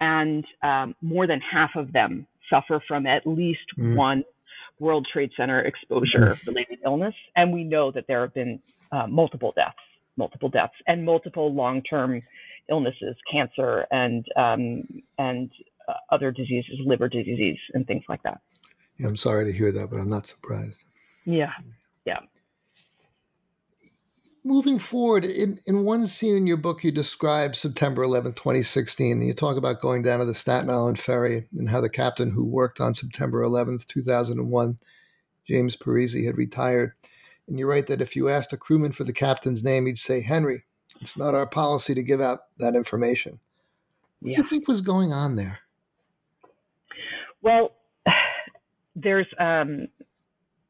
and 0.00 0.44
um, 0.62 0.94
more 1.00 1.26
than 1.26 1.40
half 1.40 1.70
of 1.76 1.92
them 1.92 2.26
suffer 2.50 2.82
from 2.86 3.06
at 3.06 3.26
least 3.26 3.66
mm. 3.78 3.96
one 3.96 4.24
World 4.78 5.06
Trade 5.10 5.30
Center 5.36 5.60
exposure 5.60 6.36
related 6.46 6.78
illness. 6.84 7.14
And 7.34 7.52
we 7.52 7.64
know 7.64 7.90
that 7.92 8.06
there 8.06 8.20
have 8.20 8.34
been 8.34 8.60
uh, 8.92 9.06
multiple 9.06 9.52
deaths, 9.56 9.76
multiple 10.16 10.48
deaths, 10.48 10.74
and 10.86 11.04
multiple 11.04 11.52
long 11.52 11.82
term 11.82 12.20
illnesses, 12.68 13.16
cancer 13.30 13.86
and 13.90 14.24
um, 14.36 14.82
and 15.18 15.50
uh, 15.88 15.94
other 16.10 16.30
diseases, 16.30 16.78
liver 16.84 17.08
disease, 17.08 17.58
and 17.74 17.86
things 17.86 18.02
like 18.08 18.22
that. 18.24 18.40
Yeah, 18.98 19.08
I'm 19.08 19.16
sorry 19.16 19.44
to 19.44 19.52
hear 19.52 19.72
that, 19.72 19.90
but 19.90 19.98
I'm 19.98 20.10
not 20.10 20.26
surprised. 20.26 20.84
Yeah, 21.24 21.52
yeah 22.04 22.20
moving 24.46 24.78
forward, 24.78 25.24
in, 25.24 25.58
in 25.66 25.84
one 25.84 26.06
scene 26.06 26.36
in 26.36 26.46
your 26.46 26.56
book, 26.56 26.84
you 26.84 26.92
describe 26.92 27.56
September 27.56 28.04
11, 28.04 28.34
2016, 28.34 29.18
and 29.18 29.26
you 29.26 29.34
talk 29.34 29.56
about 29.56 29.80
going 29.80 30.02
down 30.02 30.20
to 30.20 30.24
the 30.24 30.34
Staten 30.34 30.70
Island 30.70 31.00
ferry 31.00 31.48
and 31.58 31.68
how 31.68 31.80
the 31.80 31.90
captain 31.90 32.30
who 32.30 32.44
worked 32.44 32.80
on 32.80 32.94
September 32.94 33.42
11, 33.42 33.80
2001, 33.88 34.78
James 35.48 35.76
Parisi, 35.76 36.24
had 36.24 36.38
retired. 36.38 36.92
And 37.48 37.58
you 37.58 37.68
write 37.68 37.88
that 37.88 38.00
if 38.00 38.14
you 38.14 38.28
asked 38.28 38.52
a 38.52 38.56
crewman 38.56 38.92
for 38.92 39.02
the 39.02 39.12
captain's 39.12 39.64
name, 39.64 39.86
he'd 39.86 39.98
say, 39.98 40.22
Henry, 40.22 40.62
it's 41.00 41.16
not 41.16 41.34
our 41.34 41.46
policy 41.46 41.94
to 41.94 42.02
give 42.04 42.20
out 42.20 42.40
that 42.58 42.76
information. 42.76 43.40
What 44.20 44.30
yeah. 44.30 44.36
do 44.36 44.42
you 44.44 44.48
think 44.48 44.68
was 44.68 44.80
going 44.80 45.12
on 45.12 45.34
there? 45.34 45.58
Well, 47.42 47.72
there's 48.96 49.26
um, 49.40 49.88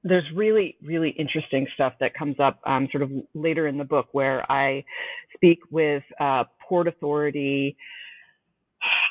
there's 0.06 0.24
really, 0.34 0.76
really 0.82 1.10
interesting 1.10 1.66
stuff 1.74 1.94
that 2.00 2.14
comes 2.14 2.36
up 2.38 2.60
um, 2.64 2.88
sort 2.92 3.02
of 3.02 3.10
later 3.34 3.66
in 3.66 3.76
the 3.76 3.84
book 3.84 4.08
where 4.12 4.50
I 4.50 4.84
speak 5.34 5.60
with 5.70 6.04
uh, 6.20 6.44
Port 6.68 6.88
Authority 6.88 7.76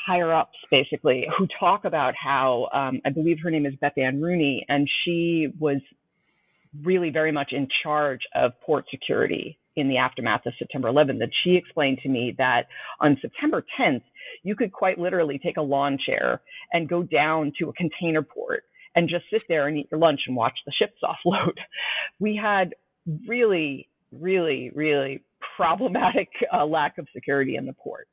higher 0.05 0.31
ups, 0.31 0.58
basically, 0.71 1.27
who 1.38 1.47
talk 1.60 1.86
about 1.86 2.13
how 2.15 2.69
um, 2.73 3.01
I 3.05 3.10
believe 3.10 3.39
her 3.43 3.51
name 3.51 3.65
is 3.65 3.73
Bethann 3.81 4.21
Rooney, 4.21 4.65
and 4.69 4.89
she 5.03 5.49
was 5.60 5.77
really 6.84 7.10
very 7.10 7.31
much 7.31 7.51
in 7.51 7.67
charge 7.84 8.21
of 8.34 8.51
port 8.62 8.86
security 8.91 9.58
in 9.75 9.89
the 9.89 9.97
aftermath 9.97 10.45
of 10.45 10.53
September 10.58 10.89
11th. 10.89 11.21
And 11.21 11.31
she 11.43 11.55
explained 11.55 11.99
to 12.03 12.10
me 12.10 12.36
that 12.38 12.67
on 12.99 13.17
September 13.21 13.65
10th, 13.79 14.03
you 14.43 14.55
could 14.55 14.71
quite 14.71 14.97
literally 14.97 15.39
take 15.39 15.58
a 15.58 15.62
lawn 15.62 15.97
chair 16.05 16.41
and 16.71 16.88
go 16.88 17.03
down 17.03 17.51
to 17.60 17.69
a 17.69 17.73
container 17.73 18.21
port 18.21 18.63
and 18.95 19.10
just 19.10 19.25
sit 19.31 19.43
there 19.47 19.67
and 19.67 19.77
eat 19.77 19.88
your 19.91 19.99
lunch 19.99 20.21
and 20.27 20.36
watch 20.36 20.58
the 20.65 20.71
ships 20.71 20.99
offload. 21.03 21.58
We 22.19 22.36
had 22.41 22.75
really, 23.27 23.89
really, 24.12 24.71
really 24.73 25.23
problematic 25.55 26.29
uh, 26.53 26.65
lack 26.65 26.97
of 26.97 27.08
security 27.13 27.55
in 27.55 27.65
the 27.65 27.73
port. 27.73 28.08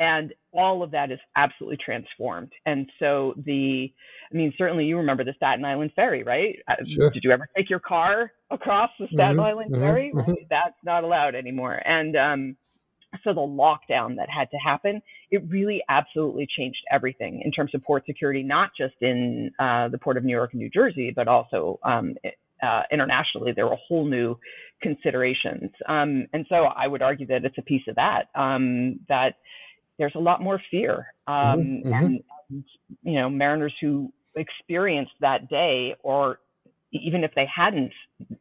And 0.00 0.32
all 0.52 0.84
of 0.84 0.92
that 0.92 1.10
is 1.10 1.18
absolutely 1.34 1.78
transformed. 1.84 2.52
And 2.66 2.88
so 3.00 3.34
the, 3.44 3.92
I 4.32 4.36
mean, 4.36 4.52
certainly 4.56 4.84
you 4.84 4.96
remember 4.96 5.24
the 5.24 5.32
Staten 5.34 5.64
Island 5.64 5.90
ferry, 5.96 6.22
right? 6.22 6.56
Uh, 6.68 6.76
sure. 6.86 7.10
Did 7.10 7.24
you 7.24 7.32
ever 7.32 7.48
take 7.56 7.68
your 7.68 7.80
car 7.80 8.30
across 8.50 8.90
the 9.00 9.08
Staten 9.08 9.38
mm-hmm, 9.38 9.40
Island 9.40 9.72
mm-hmm, 9.72 9.82
ferry? 9.82 10.12
Mm-hmm. 10.14 10.32
That's 10.48 10.76
not 10.84 11.02
allowed 11.02 11.34
anymore. 11.34 11.82
And 11.84 12.16
um, 12.16 12.56
so 13.24 13.32
the 13.32 13.40
lockdown 13.40 14.16
that 14.16 14.28
had 14.28 14.50
to 14.50 14.56
happen, 14.56 15.00
it 15.30 15.42
really 15.48 15.82
absolutely 15.88 16.46
changed 16.56 16.78
everything 16.90 17.42
in 17.44 17.50
terms 17.50 17.74
of 17.74 17.82
port 17.82 18.04
security, 18.06 18.42
not 18.42 18.70
just 18.76 18.94
in 19.00 19.50
uh, 19.58 19.88
the 19.88 19.98
port 19.98 20.16
of 20.16 20.24
New 20.24 20.34
York 20.34 20.52
and 20.52 20.60
New 20.60 20.70
Jersey, 20.70 21.12
but 21.14 21.28
also 21.28 21.78
um, 21.82 22.14
uh, 22.62 22.82
internationally. 22.92 23.52
There 23.54 23.66
were 23.66 23.76
whole 23.88 24.04
new 24.04 24.36
considerations, 24.82 25.70
um, 25.88 26.26
and 26.32 26.44
so 26.48 26.56
I 26.56 26.86
would 26.86 27.02
argue 27.02 27.26
that 27.28 27.44
it's 27.44 27.58
a 27.58 27.62
piece 27.62 27.82
of 27.88 27.96
that 27.96 28.28
um, 28.34 29.00
that 29.08 29.36
there's 29.98 30.14
a 30.14 30.20
lot 30.20 30.42
more 30.42 30.60
fear, 30.70 31.06
um, 31.26 31.60
mm-hmm. 31.60 31.92
and, 31.92 32.20
and 32.50 32.64
you 33.02 33.14
know 33.14 33.30
mariners 33.30 33.74
who 33.80 34.12
experienced 34.36 35.12
that 35.20 35.48
day 35.48 35.94
or 36.02 36.38
even 36.92 37.24
if 37.24 37.32
they 37.34 37.46
hadn't, 37.54 37.92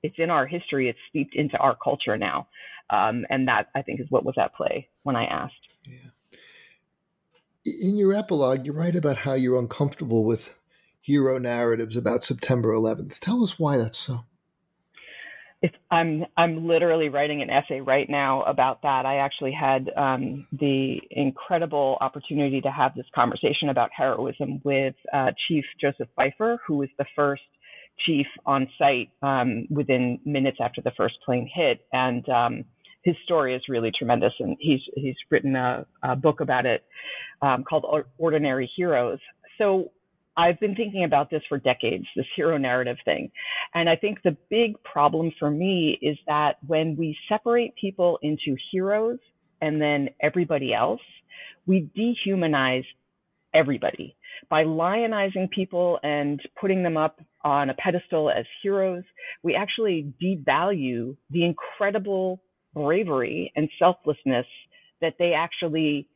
it's 0.04 0.16
in 0.18 0.30
our 0.30 0.46
history. 0.46 0.90
It's 0.90 1.00
steeped 1.10 1.36
into 1.36 1.58
our 1.58 1.76
culture 1.76 2.18
now, 2.18 2.48
um, 2.90 3.26
and 3.30 3.48
that 3.48 3.68
I 3.76 3.82
think 3.82 4.00
is 4.00 4.08
what 4.10 4.26
was 4.26 4.36
at 4.40 4.56
play 4.56 4.88
when 5.04 5.16
I 5.16 5.26
asked. 5.26 5.54
Yeah. 5.86 6.10
In 7.66 7.98
your 7.98 8.14
epilogue, 8.14 8.66
you 8.66 8.72
write 8.72 8.96
about 8.96 9.18
how 9.18 9.34
you're 9.34 9.60
uncomfortable 9.60 10.24
with 10.24 10.56
hero 11.02 11.38
narratives 11.38 11.98
about 11.98 12.24
September 12.24 12.70
11th. 12.70 13.20
Tell 13.20 13.44
us 13.44 13.60
why 13.60 13.78
that's 13.78 13.98
so. 13.98 14.26
I'm 15.90 16.26
I'm 16.36 16.68
literally 16.68 17.10
writing 17.10 17.42
an 17.42 17.50
essay 17.50 17.82
right 17.82 18.08
now 18.10 18.44
about 18.44 18.84
that. 18.84 19.06
I 19.06 19.18
actually 19.18 19.54
had 19.54 19.90
um, 19.98 20.46
the 20.52 20.98
incredible 21.10 21.98
opportunity 22.00 22.62
to 22.62 22.72
have 22.72 22.94
this 22.94 23.08
conversation 23.16 23.70
about 23.70 23.90
heroism 23.96 24.62
with 24.64 24.96
uh, 25.12 25.32
Chief 25.48 25.66
Joseph 25.82 26.10
Pfeifer, 26.18 26.58
who 26.68 26.78
was 26.78 26.90
the 27.00 27.06
first 27.16 27.42
chief 28.06 28.28
on 28.46 28.68
site 28.78 29.10
um, 29.22 29.68
within 29.70 30.20
minutes 30.26 30.58
after 30.62 30.82
the 30.82 30.92
first 30.98 31.16
plane 31.26 31.50
hit, 31.54 31.86
and 31.92 32.28
um, 32.30 32.66
his 33.04 33.16
story 33.24 33.56
is 33.56 33.62
really 33.70 33.92
tremendous. 33.98 34.34
And 34.40 34.58
he's 34.60 34.82
he's 34.96 35.16
written 35.30 35.56
a, 35.56 35.86
a 36.04 36.16
book 36.16 36.40
about 36.42 36.66
it 36.66 36.84
um, 37.42 37.64
called 37.64 37.86
Ordinary 38.18 38.70
Heroes. 38.76 39.20
So 39.58 39.92
I've 40.38 40.60
been 40.60 40.76
thinking 40.76 41.04
about 41.04 41.32
this 41.32 41.42
for 41.50 41.58
decades, 41.58 42.06
this 42.16 42.28
hero 42.36 42.58
narrative 42.58 42.98
thing. 43.06 43.32
And 43.74 43.90
I 43.90 43.96
think 43.96 44.20
the 44.24 44.38
big 44.50 44.82
problem 44.84 45.32
for 45.40 45.50
me 45.50 45.98
is 46.02 46.18
that 46.28 46.58
when 46.66 46.96
we 46.96 47.18
separate 47.28 47.74
people 47.76 48.20
into 48.22 48.56
heroes 48.72 49.18
and 49.62 49.82
then 49.82 50.10
everybody 50.22 50.76
else, 50.76 51.02
we 51.66 51.90
dehumanize 51.98 52.86
everybody. 53.54 54.16
By 54.50 54.64
lionizing 54.64 55.50
people 55.50 56.00
and 56.04 56.42
putting 56.60 56.84
them 56.84 56.98
up 56.98 57.20
on 57.44 57.70
a 57.70 57.74
pedestal 57.74 58.30
as 58.30 58.46
heroes, 58.62 59.04
we 59.44 59.56
actually 59.56 60.14
devalue 60.22 61.16
the 61.30 61.46
incredible 61.46 62.42
bravery 62.74 63.52
and 63.56 63.70
selflessness 63.80 64.46
that 65.02 65.16
they 65.20 65.34
actually 65.34 66.08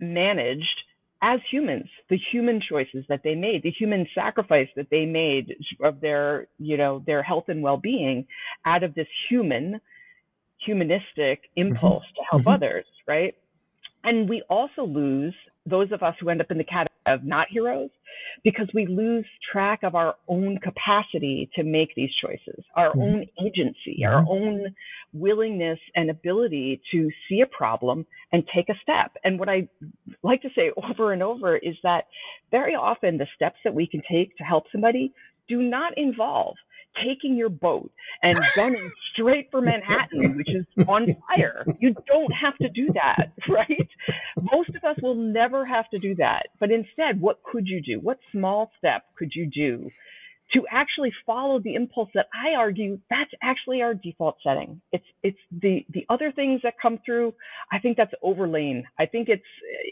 managed 0.00 0.82
as 1.22 1.38
humans, 1.50 1.88
the 2.10 2.18
human 2.32 2.60
choices 2.68 3.04
that 3.08 3.22
they 3.22 3.36
made, 3.36 3.62
the 3.62 3.70
human 3.70 4.06
sacrifice 4.12 4.68
that 4.74 4.88
they 4.90 5.06
made 5.06 5.54
of 5.80 6.00
their, 6.00 6.48
you 6.58 6.76
know, 6.76 7.02
their 7.06 7.22
health 7.22 7.44
and 7.46 7.62
well-being 7.62 8.26
out 8.66 8.82
of 8.82 8.92
this 8.94 9.06
human, 9.28 9.80
humanistic 10.66 11.06
mm-hmm. 11.16 11.68
impulse 11.68 12.02
mm-hmm. 12.04 12.14
to 12.16 12.22
help 12.28 12.42
mm-hmm. 12.42 12.50
others, 12.50 12.84
right? 13.06 13.36
And 14.02 14.28
we 14.28 14.42
also 14.50 14.82
lose 14.84 15.34
those 15.64 15.92
of 15.92 16.02
us 16.02 16.16
who 16.20 16.28
end 16.28 16.40
up 16.40 16.50
in 16.50 16.58
the 16.58 16.64
category 16.64 16.91
of 17.06 17.24
not 17.24 17.48
heroes 17.50 17.90
because 18.44 18.68
we 18.74 18.86
lose 18.86 19.24
track 19.52 19.82
of 19.82 19.94
our 19.94 20.16
own 20.28 20.58
capacity 20.58 21.48
to 21.54 21.62
make 21.62 21.94
these 21.94 22.10
choices, 22.20 22.64
our 22.74 22.90
mm-hmm. 22.90 23.02
own 23.02 23.26
agency, 23.44 24.00
mm-hmm. 24.02 24.14
our 24.14 24.24
own 24.28 24.74
willingness 25.12 25.78
and 25.94 26.10
ability 26.10 26.80
to 26.90 27.10
see 27.28 27.40
a 27.40 27.46
problem 27.46 28.06
and 28.32 28.44
take 28.54 28.68
a 28.68 28.78
step. 28.82 29.12
And 29.24 29.38
what 29.38 29.48
I 29.48 29.68
like 30.22 30.42
to 30.42 30.48
say 30.54 30.70
over 30.90 31.12
and 31.12 31.22
over 31.22 31.56
is 31.56 31.76
that 31.82 32.06
very 32.50 32.74
often 32.74 33.18
the 33.18 33.26
steps 33.34 33.58
that 33.64 33.74
we 33.74 33.86
can 33.86 34.02
take 34.10 34.36
to 34.38 34.44
help 34.44 34.64
somebody 34.72 35.12
do 35.48 35.62
not 35.62 35.96
involve 35.96 36.56
taking 36.96 37.36
your 37.36 37.48
boat 37.48 37.90
and 38.22 38.38
gunning 38.56 38.90
straight 39.12 39.48
for 39.50 39.60
Manhattan, 39.60 40.36
which 40.36 40.48
is 40.48 40.66
on 40.88 41.06
fire. 41.28 41.64
You 41.80 41.94
don't 42.06 42.32
have 42.32 42.56
to 42.58 42.68
do 42.68 42.88
that, 42.94 43.32
right? 43.48 43.88
Most 44.40 44.70
of 44.70 44.84
us 44.84 44.96
will 45.02 45.14
never 45.14 45.64
have 45.64 45.88
to 45.90 45.98
do 45.98 46.14
that. 46.16 46.48
But 46.60 46.70
instead, 46.70 47.20
what 47.20 47.42
could 47.42 47.66
you 47.66 47.80
do? 47.82 48.00
What 48.00 48.18
small 48.32 48.70
step 48.78 49.04
could 49.16 49.32
you 49.34 49.46
do 49.46 49.90
to 50.52 50.66
actually 50.70 51.12
follow 51.24 51.58
the 51.60 51.74
impulse 51.74 52.10
that 52.14 52.26
I 52.34 52.54
argue 52.54 52.98
that's 53.08 53.30
actually 53.42 53.80
our 53.80 53.94
default 53.94 54.36
setting. 54.42 54.80
It's 54.92 55.04
it's 55.22 55.38
the 55.50 55.84
the 55.92 56.04
other 56.10 56.30
things 56.30 56.60
that 56.62 56.74
come 56.80 56.98
through. 57.04 57.34
I 57.70 57.78
think 57.78 57.96
that's 57.96 58.12
overlain. 58.22 58.84
I 58.98 59.06
think 59.06 59.28
it's 59.28 59.42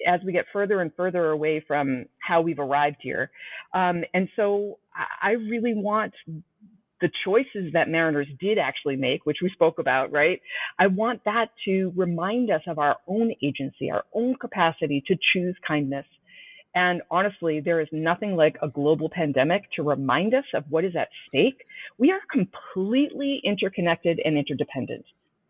as 0.06 0.20
we 0.24 0.32
get 0.32 0.44
further 0.52 0.80
and 0.82 0.92
further 0.96 1.30
away 1.30 1.64
from 1.66 2.06
how 2.18 2.42
we've 2.42 2.58
arrived 2.58 2.98
here, 3.00 3.30
um, 3.74 4.04
and 4.12 4.28
so 4.36 4.78
I 5.22 5.30
really 5.32 5.74
want 5.74 6.12
the 7.00 7.10
choices 7.24 7.72
that 7.72 7.88
mariners 7.88 8.28
did 8.40 8.58
actually 8.58 8.96
make, 8.96 9.24
which 9.26 9.38
we 9.42 9.50
spoke 9.50 9.78
about, 9.78 10.12
right? 10.12 10.40
I 10.78 10.86
want 10.86 11.24
that 11.24 11.50
to 11.64 11.92
remind 11.96 12.50
us 12.50 12.62
of 12.66 12.78
our 12.78 12.96
own 13.06 13.32
agency, 13.42 13.90
our 13.90 14.04
own 14.14 14.34
capacity 14.36 15.02
to 15.06 15.16
choose 15.32 15.56
kindness. 15.66 16.06
And 16.74 17.02
honestly, 17.10 17.60
there 17.60 17.80
is 17.80 17.88
nothing 17.90 18.36
like 18.36 18.56
a 18.62 18.68
global 18.68 19.10
pandemic 19.10 19.64
to 19.74 19.82
remind 19.82 20.34
us 20.34 20.44
of 20.54 20.64
what 20.68 20.84
is 20.84 20.94
at 20.94 21.08
stake. 21.28 21.64
We 21.98 22.12
are 22.12 22.20
completely 22.30 23.40
interconnected 23.44 24.20
and 24.24 24.38
interdependent. 24.38 25.04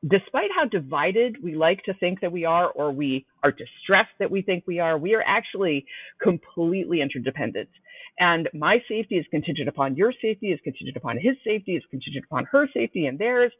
Despite 0.08 0.50
how 0.56 0.64
divided 0.64 1.36
we 1.42 1.54
like 1.54 1.82
to 1.84 1.92
think 1.92 2.22
that 2.22 2.32
we 2.32 2.46
are, 2.46 2.68
or 2.70 2.90
we 2.90 3.26
are 3.42 3.50
distressed 3.50 4.14
that 4.18 4.30
we 4.30 4.40
think 4.40 4.64
we 4.66 4.78
are, 4.78 4.96
we 4.96 5.14
are 5.14 5.22
actually 5.26 5.84
completely 6.22 7.02
interdependent. 7.02 7.68
And 8.18 8.48
my 8.52 8.78
safety 8.88 9.16
is 9.16 9.26
contingent 9.30 9.68
upon 9.68 9.96
your 9.96 10.12
safety, 10.20 10.48
is 10.48 10.60
contingent 10.62 10.96
upon 10.96 11.16
his 11.18 11.36
safety, 11.44 11.76
is 11.76 11.82
contingent 11.90 12.24
upon 12.24 12.44
her 12.46 12.68
safety 12.72 13.06
and 13.06 13.18
theirs. 13.18 13.52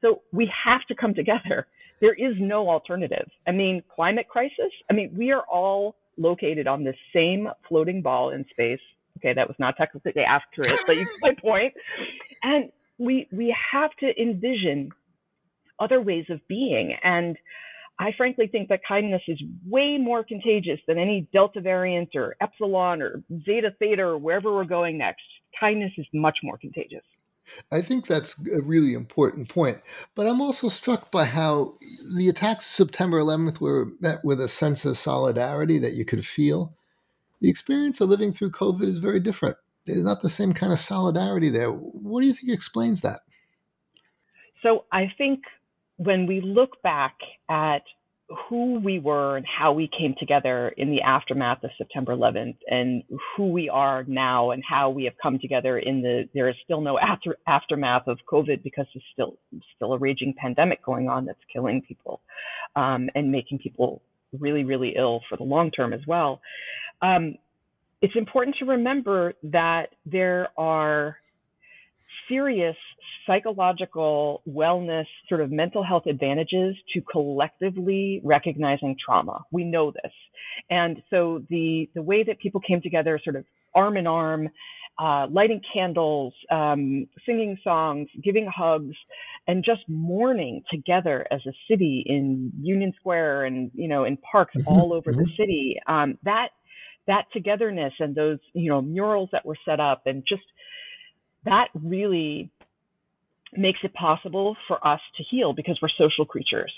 So 0.00 0.22
we 0.32 0.50
have 0.64 0.82
to 0.88 0.94
come 0.94 1.14
together. 1.14 1.66
There 2.00 2.14
is 2.14 2.34
no 2.38 2.68
alternative. 2.68 3.28
I 3.46 3.52
mean, 3.52 3.82
climate 3.94 4.28
crisis, 4.28 4.72
I 4.90 4.94
mean, 4.94 5.14
we 5.16 5.32
are 5.32 5.42
all 5.50 5.96
located 6.16 6.66
on 6.66 6.84
the 6.84 6.94
same 7.14 7.48
floating 7.68 8.02
ball 8.02 8.30
in 8.30 8.44
space. 8.50 8.80
Okay, 9.18 9.32
that 9.34 9.48
was 9.48 9.56
not 9.58 9.76
technically 9.76 10.22
accurate, 10.22 10.80
but 10.86 10.96
you 10.96 11.04
get 11.04 11.14
my 11.22 11.34
point. 11.40 11.74
And 12.42 12.70
we 12.98 13.26
we 13.32 13.54
have 13.72 13.90
to 14.00 14.20
envision 14.20 14.90
other 15.80 16.00
ways 16.00 16.26
of 16.28 16.40
being. 16.48 16.94
And 17.02 17.36
I 18.00 18.12
frankly 18.16 18.46
think 18.46 18.68
that 18.68 18.80
kindness 18.86 19.22
is 19.26 19.42
way 19.66 19.98
more 19.98 20.22
contagious 20.22 20.78
than 20.86 20.98
any 20.98 21.28
Delta 21.32 21.60
variant 21.60 22.10
or 22.14 22.36
Epsilon 22.40 23.02
or 23.02 23.22
Zeta 23.44 23.72
Theta 23.78 24.02
or 24.02 24.18
wherever 24.18 24.54
we're 24.54 24.64
going 24.64 24.98
next. 24.98 25.22
Kindness 25.58 25.92
is 25.98 26.06
much 26.12 26.38
more 26.42 26.56
contagious. 26.58 27.02
I 27.72 27.82
think 27.82 28.06
that's 28.06 28.38
a 28.48 28.62
really 28.62 28.94
important 28.94 29.48
point. 29.48 29.78
But 30.14 30.26
I'm 30.26 30.40
also 30.40 30.68
struck 30.68 31.10
by 31.10 31.24
how 31.24 31.74
the 32.16 32.28
attacks 32.28 32.66
of 32.66 32.86
September 32.86 33.18
11th 33.18 33.60
were 33.60 33.92
met 34.00 34.18
with 34.22 34.40
a 34.40 34.48
sense 34.48 34.84
of 34.84 34.96
solidarity 34.96 35.78
that 35.78 35.94
you 35.94 36.04
could 36.04 36.24
feel. 36.24 36.76
The 37.40 37.50
experience 37.50 38.00
of 38.00 38.10
living 38.10 38.32
through 38.32 38.50
COVID 38.50 38.84
is 38.84 38.98
very 38.98 39.20
different. 39.20 39.56
There's 39.86 40.04
not 40.04 40.20
the 40.20 40.28
same 40.28 40.52
kind 40.52 40.72
of 40.72 40.78
solidarity 40.78 41.48
there. 41.48 41.70
What 41.70 42.20
do 42.20 42.26
you 42.26 42.34
think 42.34 42.52
explains 42.52 43.00
that? 43.00 43.20
So 44.62 44.84
I 44.92 45.12
think 45.16 45.40
when 45.98 46.26
we 46.26 46.40
look 46.40 46.80
back 46.82 47.16
at 47.50 47.82
who 48.48 48.78
we 48.80 48.98
were 48.98 49.36
and 49.36 49.46
how 49.46 49.72
we 49.72 49.88
came 49.98 50.14
together 50.18 50.68
in 50.76 50.90
the 50.90 51.00
aftermath 51.00 51.64
of 51.64 51.70
September 51.78 52.14
11th 52.14 52.56
and 52.70 53.02
who 53.36 53.50
we 53.50 53.70
are 53.70 54.04
now 54.06 54.50
and 54.50 54.62
how 54.68 54.90
we 54.90 55.04
have 55.04 55.14
come 55.22 55.38
together 55.38 55.78
in 55.78 56.02
the 56.02 56.28
there 56.34 56.48
is 56.48 56.54
still 56.62 56.82
no 56.82 56.98
after, 56.98 57.38
aftermath 57.46 58.06
of 58.06 58.18
COVID 58.30 58.62
because 58.62 58.86
there's 58.92 59.04
still 59.14 59.36
still 59.76 59.94
a 59.94 59.98
raging 59.98 60.34
pandemic 60.36 60.84
going 60.84 61.08
on 61.08 61.24
that's 61.24 61.38
killing 61.50 61.80
people 61.80 62.20
um, 62.76 63.08
and 63.14 63.32
making 63.32 63.58
people 63.58 64.02
really 64.38 64.62
really 64.62 64.94
ill 64.96 65.22
for 65.28 65.36
the 65.38 65.44
long 65.44 65.70
term 65.70 65.94
as 65.94 66.00
well. 66.06 66.42
Um, 67.00 67.36
it's 68.02 68.14
important 68.14 68.56
to 68.58 68.66
remember 68.66 69.32
that 69.44 69.86
there 70.04 70.48
are 70.58 71.16
serious 72.28 72.76
psychological 73.26 74.42
wellness, 74.48 75.06
sort 75.28 75.40
of 75.40 75.50
mental 75.50 75.82
health 75.82 76.06
advantages 76.06 76.76
to 76.94 77.00
collectively 77.02 78.20
recognizing 78.24 78.96
trauma. 79.04 79.44
We 79.52 79.64
know 79.64 79.90
this. 79.90 80.12
And 80.70 81.02
so 81.10 81.42
the, 81.50 81.88
the 81.94 82.02
way 82.02 82.24
that 82.24 82.38
people 82.38 82.60
came 82.60 82.80
together, 82.80 83.20
sort 83.22 83.36
of 83.36 83.44
arm 83.74 83.96
in 83.96 84.06
arm, 84.06 84.48
uh, 84.98 85.26
lighting 85.30 85.60
candles, 85.72 86.34
um, 86.50 87.06
singing 87.24 87.56
songs, 87.62 88.08
giving 88.22 88.50
hugs, 88.52 88.96
and 89.46 89.64
just 89.64 89.82
mourning 89.88 90.62
together 90.70 91.26
as 91.30 91.40
a 91.46 91.52
city 91.70 92.02
in 92.04 92.52
Union 92.60 92.92
Square 92.98 93.44
and 93.44 93.70
you 93.74 93.88
know 93.88 94.04
in 94.04 94.16
parks 94.16 94.54
mm-hmm. 94.56 94.68
all 94.68 94.92
over 94.92 95.12
the 95.12 95.22
mm-hmm. 95.22 95.36
city. 95.36 95.76
Um, 95.86 96.18
that 96.24 96.48
that 97.06 97.26
togetherness 97.32 97.92
and 98.00 98.14
those 98.14 98.38
you 98.54 98.70
know 98.70 98.82
murals 98.82 99.28
that 99.32 99.46
were 99.46 99.56
set 99.64 99.78
up 99.78 100.02
and 100.06 100.24
just 100.28 100.42
that 101.44 101.68
really 101.74 102.50
makes 103.56 103.78
it 103.82 103.94
possible 103.94 104.56
for 104.66 104.84
us 104.86 105.00
to 105.16 105.24
heal 105.30 105.52
because 105.52 105.78
we're 105.80 105.88
social 105.98 106.24
creatures. 106.24 106.72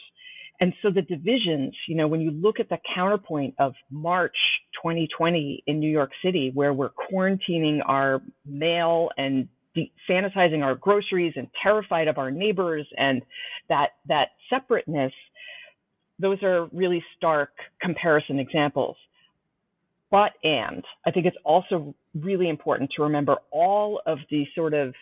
And 0.61 0.75
so 0.83 0.91
the 0.91 1.03
divisions, 1.03 1.75
you 1.89 1.97
know, 1.97 2.07
when 2.07 2.21
you 2.21 2.31
look 2.31 2.61
at 2.61 2.69
the 2.69 2.79
counterpoint 2.95 3.55
of 3.59 3.73
March 3.91 4.37
2020 4.83 5.65
in 5.67 5.81
New 5.81 5.91
York 5.91 6.11
City, 6.23 6.51
where 6.53 6.75
we're 6.75 6.91
quarantining 6.91 7.81
our 7.87 8.21
mail 8.45 9.09
and 9.17 9.49
de- 9.75 9.91
sanitizing 10.09 10.63
our 10.63 10.75
groceries 10.75 11.33
and 11.37 11.49
terrified 11.63 12.09
of 12.09 12.19
our 12.19 12.31
neighbors 12.31 12.87
and 12.99 13.23
that 13.71 13.93
that 14.07 14.29
separateness, 14.51 15.13
those 16.19 16.43
are 16.43 16.67
really 16.73 17.03
stark 17.17 17.53
comparison 17.81 18.39
examples. 18.39 18.97
But 20.11 20.33
and 20.43 20.85
I 21.07 21.11
think 21.11 21.27
it's 21.27 21.37
also 21.45 21.95
really 22.15 22.49
important 22.49 22.91
to 22.97 23.03
remember 23.03 23.37
all 23.51 24.01
of 24.07 24.19
the 24.31 24.45
sort 24.55 24.75
of 24.75 24.95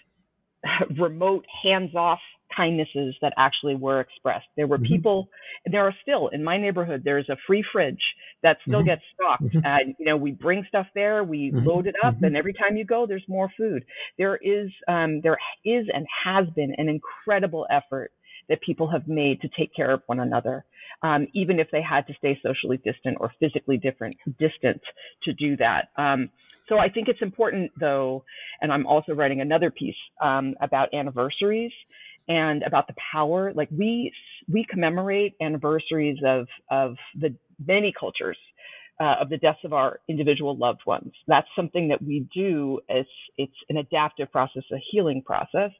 remote, 0.99 1.45
hands 1.63 1.95
off 1.95 2.21
kindnesses 2.55 3.15
that 3.21 3.33
actually 3.37 3.75
were 3.75 4.01
expressed. 4.01 4.47
There 4.57 4.67
were 4.67 4.79
mm-hmm. 4.79 4.93
people, 4.93 5.29
there 5.67 5.87
are 5.87 5.95
still 6.03 6.29
in 6.29 6.43
my 6.43 6.59
neighborhood, 6.59 7.03
there's 7.05 7.29
a 7.29 7.37
free 7.47 7.65
fridge 7.73 8.03
that 8.43 8.59
still 8.67 8.81
mm-hmm. 8.81 8.89
gets 8.89 9.03
stocked. 9.15 9.43
Mm-hmm. 9.43 9.61
And, 9.65 9.95
you 9.99 10.07
know, 10.07 10.17
we 10.17 10.33
bring 10.33 10.65
stuff 10.69 10.87
there, 10.95 11.25
we 11.25 11.51
mm-hmm. 11.51 11.67
load 11.67 11.87
it 11.87 11.95
up, 12.03 12.15
mm-hmm. 12.15 12.25
and 12.25 12.37
every 12.37 12.53
time 12.53 12.77
you 12.77 12.85
go, 12.85 13.07
there's 13.07 13.25
more 13.29 13.51
food. 13.57 13.85
There 14.17 14.37
is, 14.37 14.71
um, 14.89 15.21
there 15.23 15.39
is 15.65 15.87
and 15.93 16.07
has 16.25 16.47
been 16.55 16.75
an 16.79 16.89
incredible 16.89 17.67
effort 17.71 18.13
that 18.49 18.61
people 18.63 18.91
have 18.91 19.07
made 19.07 19.41
to 19.43 19.49
take 19.59 19.75
care 19.75 19.91
of 19.91 20.03
one 20.07 20.21
another. 20.21 20.65
Um, 21.03 21.29
even 21.33 21.61
if 21.61 21.69
they 21.71 21.83
had 21.83 22.07
to 22.09 22.15
stay 22.15 22.39
socially 22.43 22.79
distant 22.79 23.19
or 23.21 23.33
physically 23.39 23.77
different, 23.77 24.17
distant 24.39 24.81
to 25.23 25.33
do 25.33 25.57
that. 25.59 25.91
Um, 25.97 26.29
so 26.69 26.79
I 26.79 26.89
think 26.89 27.09
it's 27.09 27.23
important, 27.23 27.71
though, 27.79 28.25
and 28.61 28.73
I'm 28.73 28.87
also 28.87 29.13
writing 29.13 29.41
another 29.41 29.71
piece 29.71 29.97
um, 30.21 30.55
about 30.61 30.93
anniversaries 30.93 31.73
and 32.29 32.63
about 32.63 32.87
the 32.87 32.95
power. 33.13 33.53
Like 33.55 33.69
we 33.71 34.13
we 34.53 34.67
commemorate 34.69 35.35
anniversaries 35.41 36.19
of 36.27 36.47
of 36.71 36.97
the 37.19 37.35
many 37.65 37.93
cultures 37.99 38.37
uh, 39.01 39.15
of 39.21 39.29
the 39.31 39.39
deaths 39.39 39.61
of 39.65 39.73
our 39.73 40.01
individual 40.09 40.57
loved 40.57 40.81
ones. 40.87 41.13
That's 41.27 41.49
something 41.57 41.89
that 41.89 42.03
we 42.03 42.29
do. 42.35 42.81
It's 42.89 43.09
it's 43.37 43.57
an 43.71 43.79
adaptive 43.79 44.31
process, 44.31 44.65
a 44.73 44.79
healing 44.91 45.23
process. 45.23 45.71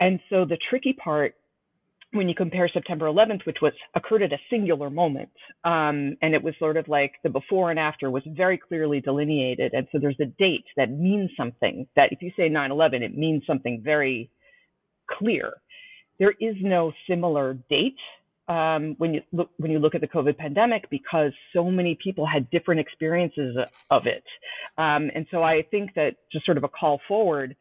And 0.00 0.20
so 0.28 0.44
the 0.44 0.58
tricky 0.68 0.92
part 0.92 1.34
when 2.14 2.28
you 2.28 2.34
compare 2.34 2.68
September 2.68 3.06
11th, 3.06 3.44
which 3.46 3.58
was 3.60 3.72
occurred 3.94 4.22
at 4.22 4.32
a 4.32 4.38
singular 4.48 4.90
moment, 4.90 5.30
um, 5.64 6.16
and 6.22 6.34
it 6.34 6.42
was 6.42 6.54
sort 6.58 6.76
of 6.76 6.88
like 6.88 7.12
the 7.22 7.28
before 7.28 7.70
and 7.70 7.78
after 7.78 8.10
was 8.10 8.22
very 8.26 8.58
clearly 8.58 9.00
delineated, 9.00 9.72
and 9.74 9.86
so 9.90 9.98
there's 9.98 10.20
a 10.20 10.26
date 10.26 10.64
that 10.76 10.90
means 10.90 11.30
something. 11.36 11.86
That 11.96 12.12
if 12.12 12.22
you 12.22 12.30
say 12.36 12.48
9/11, 12.48 13.02
it 13.02 13.16
means 13.16 13.44
something 13.46 13.82
very 13.82 14.30
clear. 15.06 15.54
There 16.18 16.34
is 16.40 16.54
no 16.60 16.92
similar 17.08 17.54
date 17.68 17.98
um, 18.48 18.94
when 18.98 19.14
you 19.14 19.22
look 19.32 19.50
when 19.56 19.70
you 19.70 19.78
look 19.78 19.94
at 19.94 20.00
the 20.00 20.08
COVID 20.08 20.36
pandemic 20.36 20.88
because 20.90 21.32
so 21.52 21.70
many 21.70 21.96
people 22.02 22.26
had 22.26 22.50
different 22.50 22.80
experiences 22.80 23.56
of 23.90 24.06
it, 24.06 24.24
um, 24.76 25.10
and 25.14 25.26
so 25.30 25.42
I 25.42 25.62
think 25.70 25.94
that 25.94 26.16
just 26.30 26.44
sort 26.44 26.58
of 26.58 26.64
a 26.64 26.68
call 26.68 27.00
forward. 27.08 27.56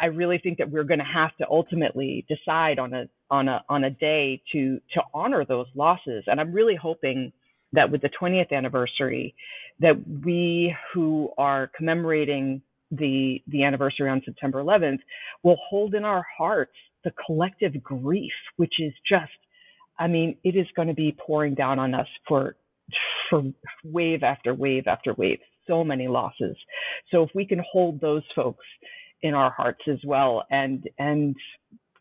I 0.00 0.06
really 0.06 0.38
think 0.38 0.58
that 0.58 0.70
we're 0.70 0.84
going 0.84 1.00
to 1.00 1.04
have 1.04 1.36
to 1.38 1.46
ultimately 1.50 2.26
decide 2.28 2.78
on 2.78 2.94
a 2.94 3.08
on 3.30 3.48
a 3.48 3.64
on 3.68 3.84
a 3.84 3.90
day 3.90 4.42
to 4.52 4.80
to 4.94 5.02
honor 5.14 5.44
those 5.44 5.66
losses, 5.74 6.24
and 6.26 6.40
I'm 6.40 6.52
really 6.52 6.76
hoping 6.76 7.32
that 7.72 7.90
with 7.90 8.02
the 8.02 8.10
20th 8.20 8.52
anniversary, 8.52 9.34
that 9.80 9.94
we 10.24 10.74
who 10.92 11.30
are 11.38 11.70
commemorating 11.76 12.62
the 12.90 13.42
the 13.48 13.64
anniversary 13.64 14.08
on 14.08 14.22
September 14.24 14.62
11th 14.62 15.00
will 15.42 15.58
hold 15.68 15.94
in 15.94 16.04
our 16.04 16.24
hearts 16.36 16.72
the 17.04 17.12
collective 17.24 17.82
grief, 17.82 18.32
which 18.56 18.74
is 18.80 18.92
just, 19.08 19.32
I 19.98 20.06
mean, 20.06 20.36
it 20.44 20.56
is 20.56 20.66
going 20.74 20.88
to 20.88 20.94
be 20.94 21.16
pouring 21.24 21.54
down 21.54 21.78
on 21.78 21.94
us 21.94 22.08
for 22.28 22.56
for 23.28 23.42
wave 23.84 24.22
after 24.22 24.54
wave 24.54 24.86
after 24.86 25.14
wave. 25.14 25.38
So 25.66 25.82
many 25.82 26.06
losses. 26.06 26.56
So 27.10 27.24
if 27.24 27.30
we 27.34 27.44
can 27.44 27.60
hold 27.72 28.00
those 28.00 28.22
folks 28.36 28.64
in 29.22 29.34
our 29.34 29.50
hearts 29.50 29.82
as 29.88 29.98
well, 30.04 30.44
and 30.50 30.88
and 30.98 31.36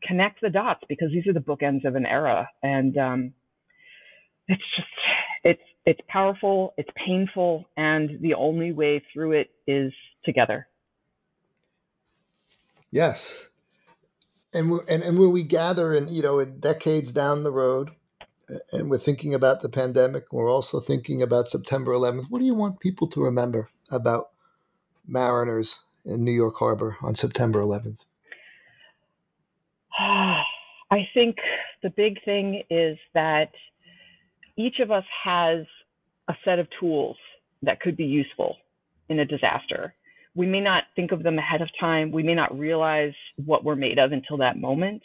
connect 0.04 0.42
the 0.42 0.50
dots 0.50 0.82
because 0.88 1.10
these 1.12 1.28
are 1.28 1.34
the 1.34 1.40
bookends 1.40 1.86
of 1.86 1.96
an 1.96 2.06
era, 2.06 2.50
and 2.64 2.98
um, 2.98 3.34
it's 4.48 4.64
just 4.76 4.88
it's 5.44 5.62
it's 5.86 6.02
powerful, 6.08 6.74
it's 6.78 6.90
painful, 7.06 7.66
and 7.78 8.20
the 8.22 8.34
only 8.34 8.72
way 8.72 9.04
through 9.14 9.34
it 9.34 9.52
is 9.68 9.94
together. 10.24 10.68
Yes. 12.92 13.50
And, 14.54 14.80
and, 14.90 15.04
and 15.04 15.20
when 15.20 15.32
we 15.32 15.44
gather 15.44 15.94
and, 15.94 16.10
you 16.10 16.24
know, 16.24 16.40
in 16.40 16.60
decades 16.60 17.12
down 17.12 17.44
the 17.44 17.52
road, 17.52 17.92
and 18.72 18.90
we're 18.90 18.98
thinking 18.98 19.34
about 19.34 19.62
the 19.62 19.70
pandemic, 19.70 20.32
we're 20.32 20.50
also 20.50 20.80
thinking 20.80 21.22
about 21.22 21.50
September 21.50 21.92
11th. 21.92 22.28
What 22.30 22.40
do 22.40 22.46
you 22.46 22.56
want 22.56 22.80
people 22.80 23.08
to 23.10 23.22
remember 23.22 23.70
about 23.92 24.30
mariners 25.06 25.80
in 26.06 26.24
New 26.24 26.32
York 26.32 26.56
Harbor 26.58 26.98
on 27.02 27.16
September 27.16 27.60
11th? 27.62 28.06
I 30.00 31.08
think 31.14 31.38
the 31.84 31.90
big 31.90 32.24
thing 32.24 32.64
is 32.70 32.98
that 33.14 33.52
each 34.58 34.80
of 34.80 34.92
us 34.92 35.04
has 35.24 35.66
a 36.30 36.34
set 36.46 36.60
of 36.60 36.68
tools 36.80 37.18
that 37.64 37.82
could 37.82 37.98
be 37.98 38.06
useful 38.06 38.56
in 39.10 39.20
a 39.20 39.26
disaster 39.26 39.94
we 40.36 40.46
may 40.46 40.60
not 40.60 40.84
think 40.96 41.12
of 41.12 41.24
them 41.24 41.40
ahead 41.40 41.62
of 41.62 41.70
time. 41.80 42.12
We 42.12 42.22
may 42.22 42.36
not 42.36 42.58
realize 42.58 43.14
what 43.44 43.64
we're 43.64 43.76
made 43.76 43.98
of 43.98 44.12
until 44.12 44.38
that 44.38 44.60
moment. 44.60 45.02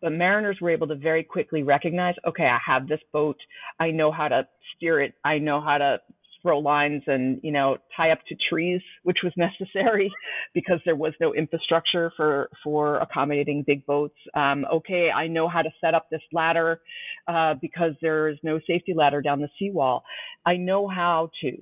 But 0.00 0.12
mariners 0.12 0.56
were 0.60 0.70
able 0.70 0.88
to 0.88 0.94
very 0.94 1.22
quickly 1.22 1.62
recognize, 1.62 2.14
okay, 2.26 2.46
I 2.46 2.58
have 2.64 2.88
this 2.88 3.00
boat. 3.12 3.36
I 3.78 3.90
know 3.90 4.10
how 4.10 4.28
to 4.28 4.48
steer 4.74 5.02
it. 5.02 5.12
I 5.24 5.38
know 5.38 5.60
how 5.60 5.76
to 5.76 6.00
throw 6.42 6.58
lines 6.58 7.02
and 7.06 7.40
you 7.42 7.52
know 7.52 7.76
tie 7.96 8.10
up 8.10 8.18
to 8.28 8.36
trees, 8.48 8.80
which 9.02 9.18
was 9.22 9.32
necessary 9.36 10.10
because 10.54 10.80
there 10.84 10.96
was 10.96 11.12
no 11.20 11.34
infrastructure 11.34 12.12
for 12.16 12.48
for 12.62 12.98
accommodating 12.98 13.64
big 13.66 13.84
boats. 13.86 14.16
Um, 14.34 14.64
okay, 14.72 15.10
I 15.10 15.26
know 15.28 15.48
how 15.48 15.62
to 15.62 15.70
set 15.80 15.94
up 15.94 16.08
this 16.10 16.22
ladder 16.32 16.80
uh, 17.28 17.54
because 17.60 17.92
there 18.00 18.28
is 18.28 18.38
no 18.42 18.60
safety 18.66 18.94
ladder 18.94 19.22
down 19.22 19.40
the 19.40 19.48
seawall. 19.58 20.04
I 20.46 20.56
know 20.56 20.88
how 20.88 21.30
to 21.42 21.56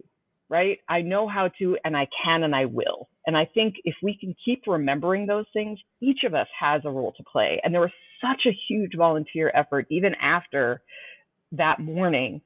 right? 0.50 0.78
I 0.88 1.02
know 1.02 1.28
how 1.28 1.50
to, 1.58 1.76
and 1.84 1.96
I 1.96 2.06
can, 2.24 2.42
and 2.42 2.54
I 2.54 2.64
will. 2.64 3.08
And 3.26 3.36
I 3.36 3.44
think 3.52 3.74
if 3.84 3.94
we 4.02 4.16
can 4.18 4.34
keep 4.44 4.62
remembering 4.66 5.26
those 5.26 5.44
things, 5.52 5.78
each 6.00 6.20
of 6.24 6.34
us 6.34 6.46
has 6.58 6.82
a 6.84 6.90
role 6.90 7.12
to 7.16 7.24
play. 7.30 7.60
And 7.62 7.74
there 7.74 7.82
was 7.82 7.90
such 8.20 8.46
a 8.46 8.56
huge 8.68 8.92
volunteer 8.96 9.52
effort, 9.54 9.86
even 9.90 10.14
after 10.14 10.82
that 11.52 11.80
morning 11.80 12.40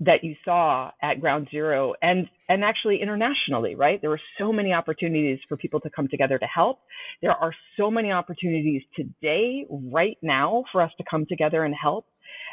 that 0.00 0.24
you 0.24 0.34
saw 0.44 0.90
at 1.02 1.20
ground 1.20 1.46
zero 1.50 1.94
and 2.02 2.28
and 2.48 2.64
actually 2.64 3.00
internationally 3.00 3.76
right 3.76 4.00
there 4.00 4.10
were 4.10 4.20
so 4.38 4.52
many 4.52 4.72
opportunities 4.72 5.38
for 5.48 5.56
people 5.56 5.78
to 5.80 5.88
come 5.88 6.08
together 6.08 6.36
to 6.38 6.46
help 6.46 6.80
there 7.22 7.30
are 7.30 7.54
so 7.76 7.90
many 7.90 8.10
opportunities 8.10 8.82
today 8.96 9.64
right 9.70 10.18
now 10.20 10.64
for 10.72 10.82
us 10.82 10.90
to 10.98 11.04
come 11.08 11.24
together 11.26 11.64
and 11.64 11.74
help 11.80 12.06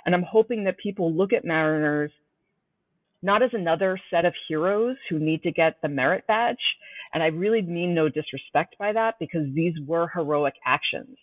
and 0.05 0.13
i'm 0.13 0.23
hoping 0.23 0.63
that 0.65 0.77
people 0.77 1.11
look 1.11 1.33
at 1.33 1.43
mariners 1.43 2.11
not 3.21 3.43
as 3.43 3.51
another 3.53 3.99
set 4.09 4.25
of 4.25 4.33
heroes 4.47 4.97
who 5.09 5.19
need 5.19 5.43
to 5.43 5.51
get 5.51 5.77
the 5.81 5.87
merit 5.89 6.25
badge. 6.27 6.57
And 7.13 7.21
I 7.21 7.27
really 7.27 7.61
mean 7.61 7.93
no 7.93 8.09
disrespect 8.09 8.75
by 8.79 8.93
that 8.93 9.15
because 9.19 9.45
these 9.53 9.73
were 9.85 10.07
heroic 10.13 10.55
actions. 10.65 11.17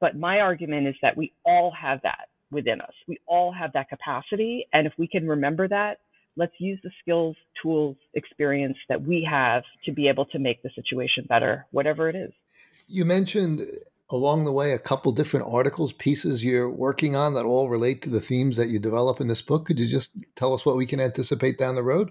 But 0.00 0.16
my 0.16 0.40
argument 0.40 0.86
is 0.86 0.94
that 1.02 1.16
we 1.16 1.32
all 1.44 1.72
have 1.78 2.00
that 2.02 2.28
within 2.50 2.80
us. 2.80 2.92
We 3.08 3.18
all 3.26 3.52
have 3.52 3.72
that 3.74 3.88
capacity. 3.88 4.66
And 4.72 4.86
if 4.86 4.92
we 4.98 5.08
can 5.08 5.26
remember 5.26 5.68
that, 5.68 5.98
let's 6.36 6.54
use 6.58 6.78
the 6.82 6.90
skills, 7.00 7.36
tools, 7.62 7.96
experience 8.14 8.76
that 8.88 9.02
we 9.02 9.26
have 9.28 9.62
to 9.84 9.92
be 9.92 10.08
able 10.08 10.26
to 10.26 10.38
make 10.38 10.62
the 10.62 10.70
situation 10.74 11.26
better, 11.28 11.66
whatever 11.70 12.08
it 12.08 12.16
is. 12.16 12.32
You 12.88 13.04
mentioned 13.04 13.62
uh, 13.62 13.64
along 14.10 14.44
the 14.44 14.52
way 14.52 14.72
a 14.72 14.78
couple 14.78 15.12
different 15.12 15.46
articles, 15.48 15.92
pieces 15.92 16.44
you're 16.44 16.70
working 16.70 17.16
on 17.16 17.34
that 17.34 17.44
all 17.44 17.68
relate 17.68 18.02
to 18.02 18.10
the 18.10 18.20
themes 18.20 18.56
that 18.56 18.68
you 18.68 18.78
develop 18.78 19.20
in 19.20 19.26
this 19.26 19.42
book. 19.42 19.66
Could 19.66 19.78
you 19.78 19.88
just 19.88 20.12
tell 20.36 20.54
us 20.54 20.64
what 20.64 20.76
we 20.76 20.86
can 20.86 21.00
anticipate 21.00 21.58
down 21.58 21.74
the 21.74 21.82
road? 21.82 22.10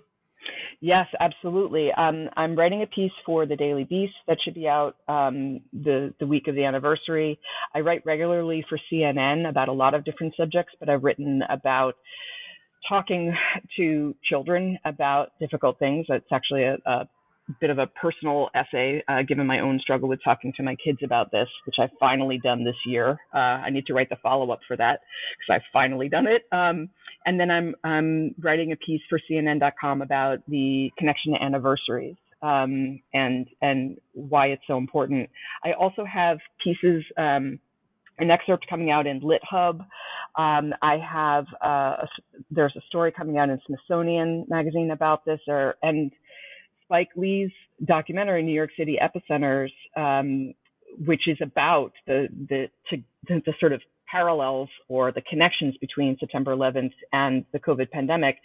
Yes, 0.82 1.08
absolutely. 1.20 1.92
Um, 1.92 2.30
I'm 2.36 2.56
writing 2.56 2.82
a 2.84 2.88
piece 2.88 3.12
for 3.26 3.46
the 3.46 3.56
Daily 3.56 3.86
Beast 3.86 4.14
that 4.28 4.38
should 4.44 4.54
be 4.54 4.68
out 4.68 4.96
um, 5.08 5.62
the 5.74 6.14
the 6.20 6.28
week 6.28 6.48
of 6.48 6.56
the 6.56 6.66
anniversary. 6.66 7.40
I 7.74 7.80
write 7.80 8.06
regularly 8.06 8.64
for 8.70 8.80
CNN 8.92 9.48
about 9.50 9.70
a 9.70 9.74
lot 9.74 9.94
of 9.94 10.04
different 10.06 10.34
subjects, 10.38 10.74
but 10.80 10.90
I've 10.90 11.04
written 11.04 11.42
about 11.50 11.96
talking 12.88 13.34
to 13.78 14.16
children 14.30 14.78
about 14.86 15.32
difficult 15.40 15.80
things. 15.80 16.06
That's 16.10 16.26
actually 16.32 16.64
a, 16.64 16.78
a 16.86 17.08
bit 17.60 17.70
of 17.70 17.78
a 17.78 17.88
personal 17.88 18.50
essay, 18.56 19.04
uh, 19.08 19.22
given 19.28 19.46
my 19.46 19.60
own 19.60 19.80
struggle 19.80 20.10
with 20.10 20.20
talking 20.24 20.54
to 20.58 20.64
my 20.64 20.76
kids 20.76 21.00
about 21.04 21.32
this, 21.32 21.48
which 21.66 21.76
I've 21.80 21.92
finally 22.00 22.40
done 22.44 22.64
this 22.64 22.76
year. 22.86 23.20
Uh, 23.34 23.38
I 23.38 23.70
need 23.70 23.86
to 23.88 23.94
write 23.94 24.10
the 24.10 24.18
follow 24.22 24.52
up 24.52 24.60
for 24.68 24.76
that 24.78 25.02
because 25.38 25.56
I've 25.56 25.72
finally 25.72 26.10
done 26.10 26.28
it. 26.28 26.44
Um, 26.52 26.90
and 27.26 27.40
then 27.40 27.52
I'm, 27.52 27.76
I'm 27.84 28.36
writing 28.40 28.72
a 28.72 28.76
piece 28.76 29.02
for 29.10 29.20
CNN.com 29.30 30.02
about 30.02 30.40
the 30.48 30.90
connection 30.98 31.34
to 31.34 31.44
anniversaries. 31.44 32.16
Um, 32.42 33.02
and 33.14 33.48
and 33.62 33.98
why 34.14 34.48
it's 34.48 34.62
so 34.68 34.78
important. 34.78 35.30
I 35.64 35.72
also 35.72 36.06
have 36.06 36.38
pieces, 36.64 37.04
um, 37.18 37.60
an 38.20 38.30
excerpt 38.30 38.68
coming 38.70 38.92
out 38.92 39.08
in 39.08 39.22
LitHub. 39.22 39.80
Um, 40.38 40.74
I 40.82 40.98
have 40.98 41.46
uh, 41.64 42.04
a, 42.04 42.08
there's 42.52 42.76
a 42.76 42.82
story 42.88 43.12
coming 43.12 43.38
out 43.38 43.50
in 43.50 43.60
Smithsonian 43.66 44.46
magazine 44.48 44.92
about 44.92 45.26
this, 45.26 45.40
or 45.48 45.76
and 45.82 46.12
Spike 46.86 47.10
Lee's 47.16 47.52
documentary, 47.84 48.44
New 48.44 48.54
York 48.54 48.72
City 48.78 48.98
Epicenters, 49.02 49.72
um, 49.98 50.54
which 51.06 51.28
is 51.28 51.38
about 51.42 51.92
the, 52.08 52.28
the, 52.50 52.68
to, 52.90 52.98
the 53.28 53.54
sort 53.60 53.74
of 53.74 53.82
parallels 54.10 54.70
or 54.88 55.12
the 55.12 55.22
connections 55.22 55.76
between 55.82 56.18
September 56.20 56.56
11th 56.56 56.94
and 57.12 57.46
the 57.54 57.60
COVID 57.60 57.90
pandemic. 57.92 58.38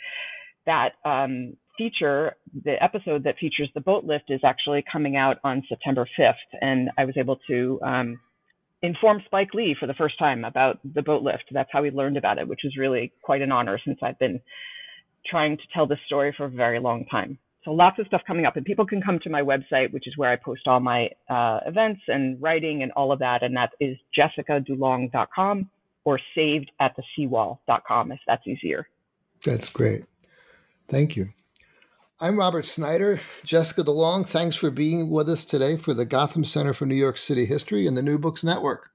That 0.66 0.92
um, 1.04 1.56
feature, 1.78 2.36
the 2.64 2.82
episode 2.82 3.24
that 3.24 3.38
features 3.38 3.70
the 3.74 3.80
boat 3.80 4.04
lift, 4.04 4.24
is 4.30 4.40
actually 4.44 4.84
coming 4.90 5.16
out 5.16 5.38
on 5.44 5.62
September 5.68 6.08
5th, 6.18 6.34
and 6.60 6.90
I 6.98 7.04
was 7.04 7.16
able 7.16 7.38
to 7.48 7.80
um, 7.82 8.20
informed 8.82 9.22
Spike 9.26 9.54
Lee 9.54 9.76
for 9.78 9.86
the 9.86 9.94
first 9.94 10.18
time 10.18 10.44
about 10.44 10.78
the 10.94 11.02
boat 11.02 11.22
lift. 11.22 11.44
That's 11.52 11.70
how 11.72 11.82
he 11.84 11.90
learned 11.90 12.16
about 12.16 12.38
it, 12.38 12.48
which 12.48 12.64
is 12.64 12.76
really 12.76 13.12
quite 13.22 13.42
an 13.42 13.52
honor 13.52 13.78
since 13.84 13.98
I've 14.02 14.18
been 14.18 14.40
trying 15.26 15.56
to 15.56 15.62
tell 15.74 15.86
this 15.86 15.98
story 16.06 16.34
for 16.36 16.46
a 16.46 16.50
very 16.50 16.80
long 16.80 17.04
time. 17.10 17.38
So 17.64 17.72
lots 17.72 17.98
of 17.98 18.06
stuff 18.06 18.22
coming 18.26 18.46
up, 18.46 18.56
and 18.56 18.64
people 18.64 18.86
can 18.86 19.02
come 19.02 19.18
to 19.22 19.30
my 19.30 19.42
website, 19.42 19.92
which 19.92 20.06
is 20.06 20.16
where 20.16 20.30
I 20.30 20.36
post 20.36 20.62
all 20.66 20.80
my 20.80 21.10
uh, 21.28 21.60
events 21.66 22.00
and 22.08 22.40
writing 22.40 22.82
and 22.82 22.90
all 22.92 23.12
of 23.12 23.18
that, 23.18 23.42
and 23.42 23.54
that 23.56 23.70
is 23.80 23.98
jessicadulong.com 24.18 25.68
or 26.04 26.18
saved 26.34 26.70
at 26.80 26.96
the 26.96 27.02
seawall.com 27.14 28.12
if 28.12 28.20
that's 28.26 28.46
easier. 28.46 28.88
That's 29.44 29.68
great. 29.68 30.04
Thank 30.88 31.16
you. 31.16 31.28
I'm 32.18 32.38
Robert 32.38 32.64
Snyder. 32.64 33.20
Jessica 33.44 33.82
DuLong, 33.82 34.26
thanks 34.26 34.56
for 34.56 34.70
being 34.70 35.10
with 35.10 35.28
us 35.28 35.44
today 35.44 35.76
for 35.76 35.94
the 35.94 36.04
Gotham 36.04 36.44
Center 36.44 36.74
for 36.74 36.84
New 36.86 36.94
York 36.94 37.16
City 37.16 37.46
History 37.46 37.86
and 37.86 37.96
the 37.96 38.02
New 38.02 38.18
Books 38.18 38.42
Network. 38.42 38.90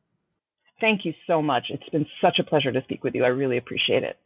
Thank 0.82 1.05
you 1.05 1.13
so 1.26 1.41
much. 1.41 1.66
It's 1.70 1.89
been 1.89 2.05
such 2.22 2.38
a 2.39 2.43
pleasure 2.43 2.72
to 2.72 2.82
speak 2.84 3.03
with 3.03 3.16
you. 3.16 3.24
I 3.24 3.30
really 3.30 3.57
appreciate 3.57 4.03
it. 4.03 4.18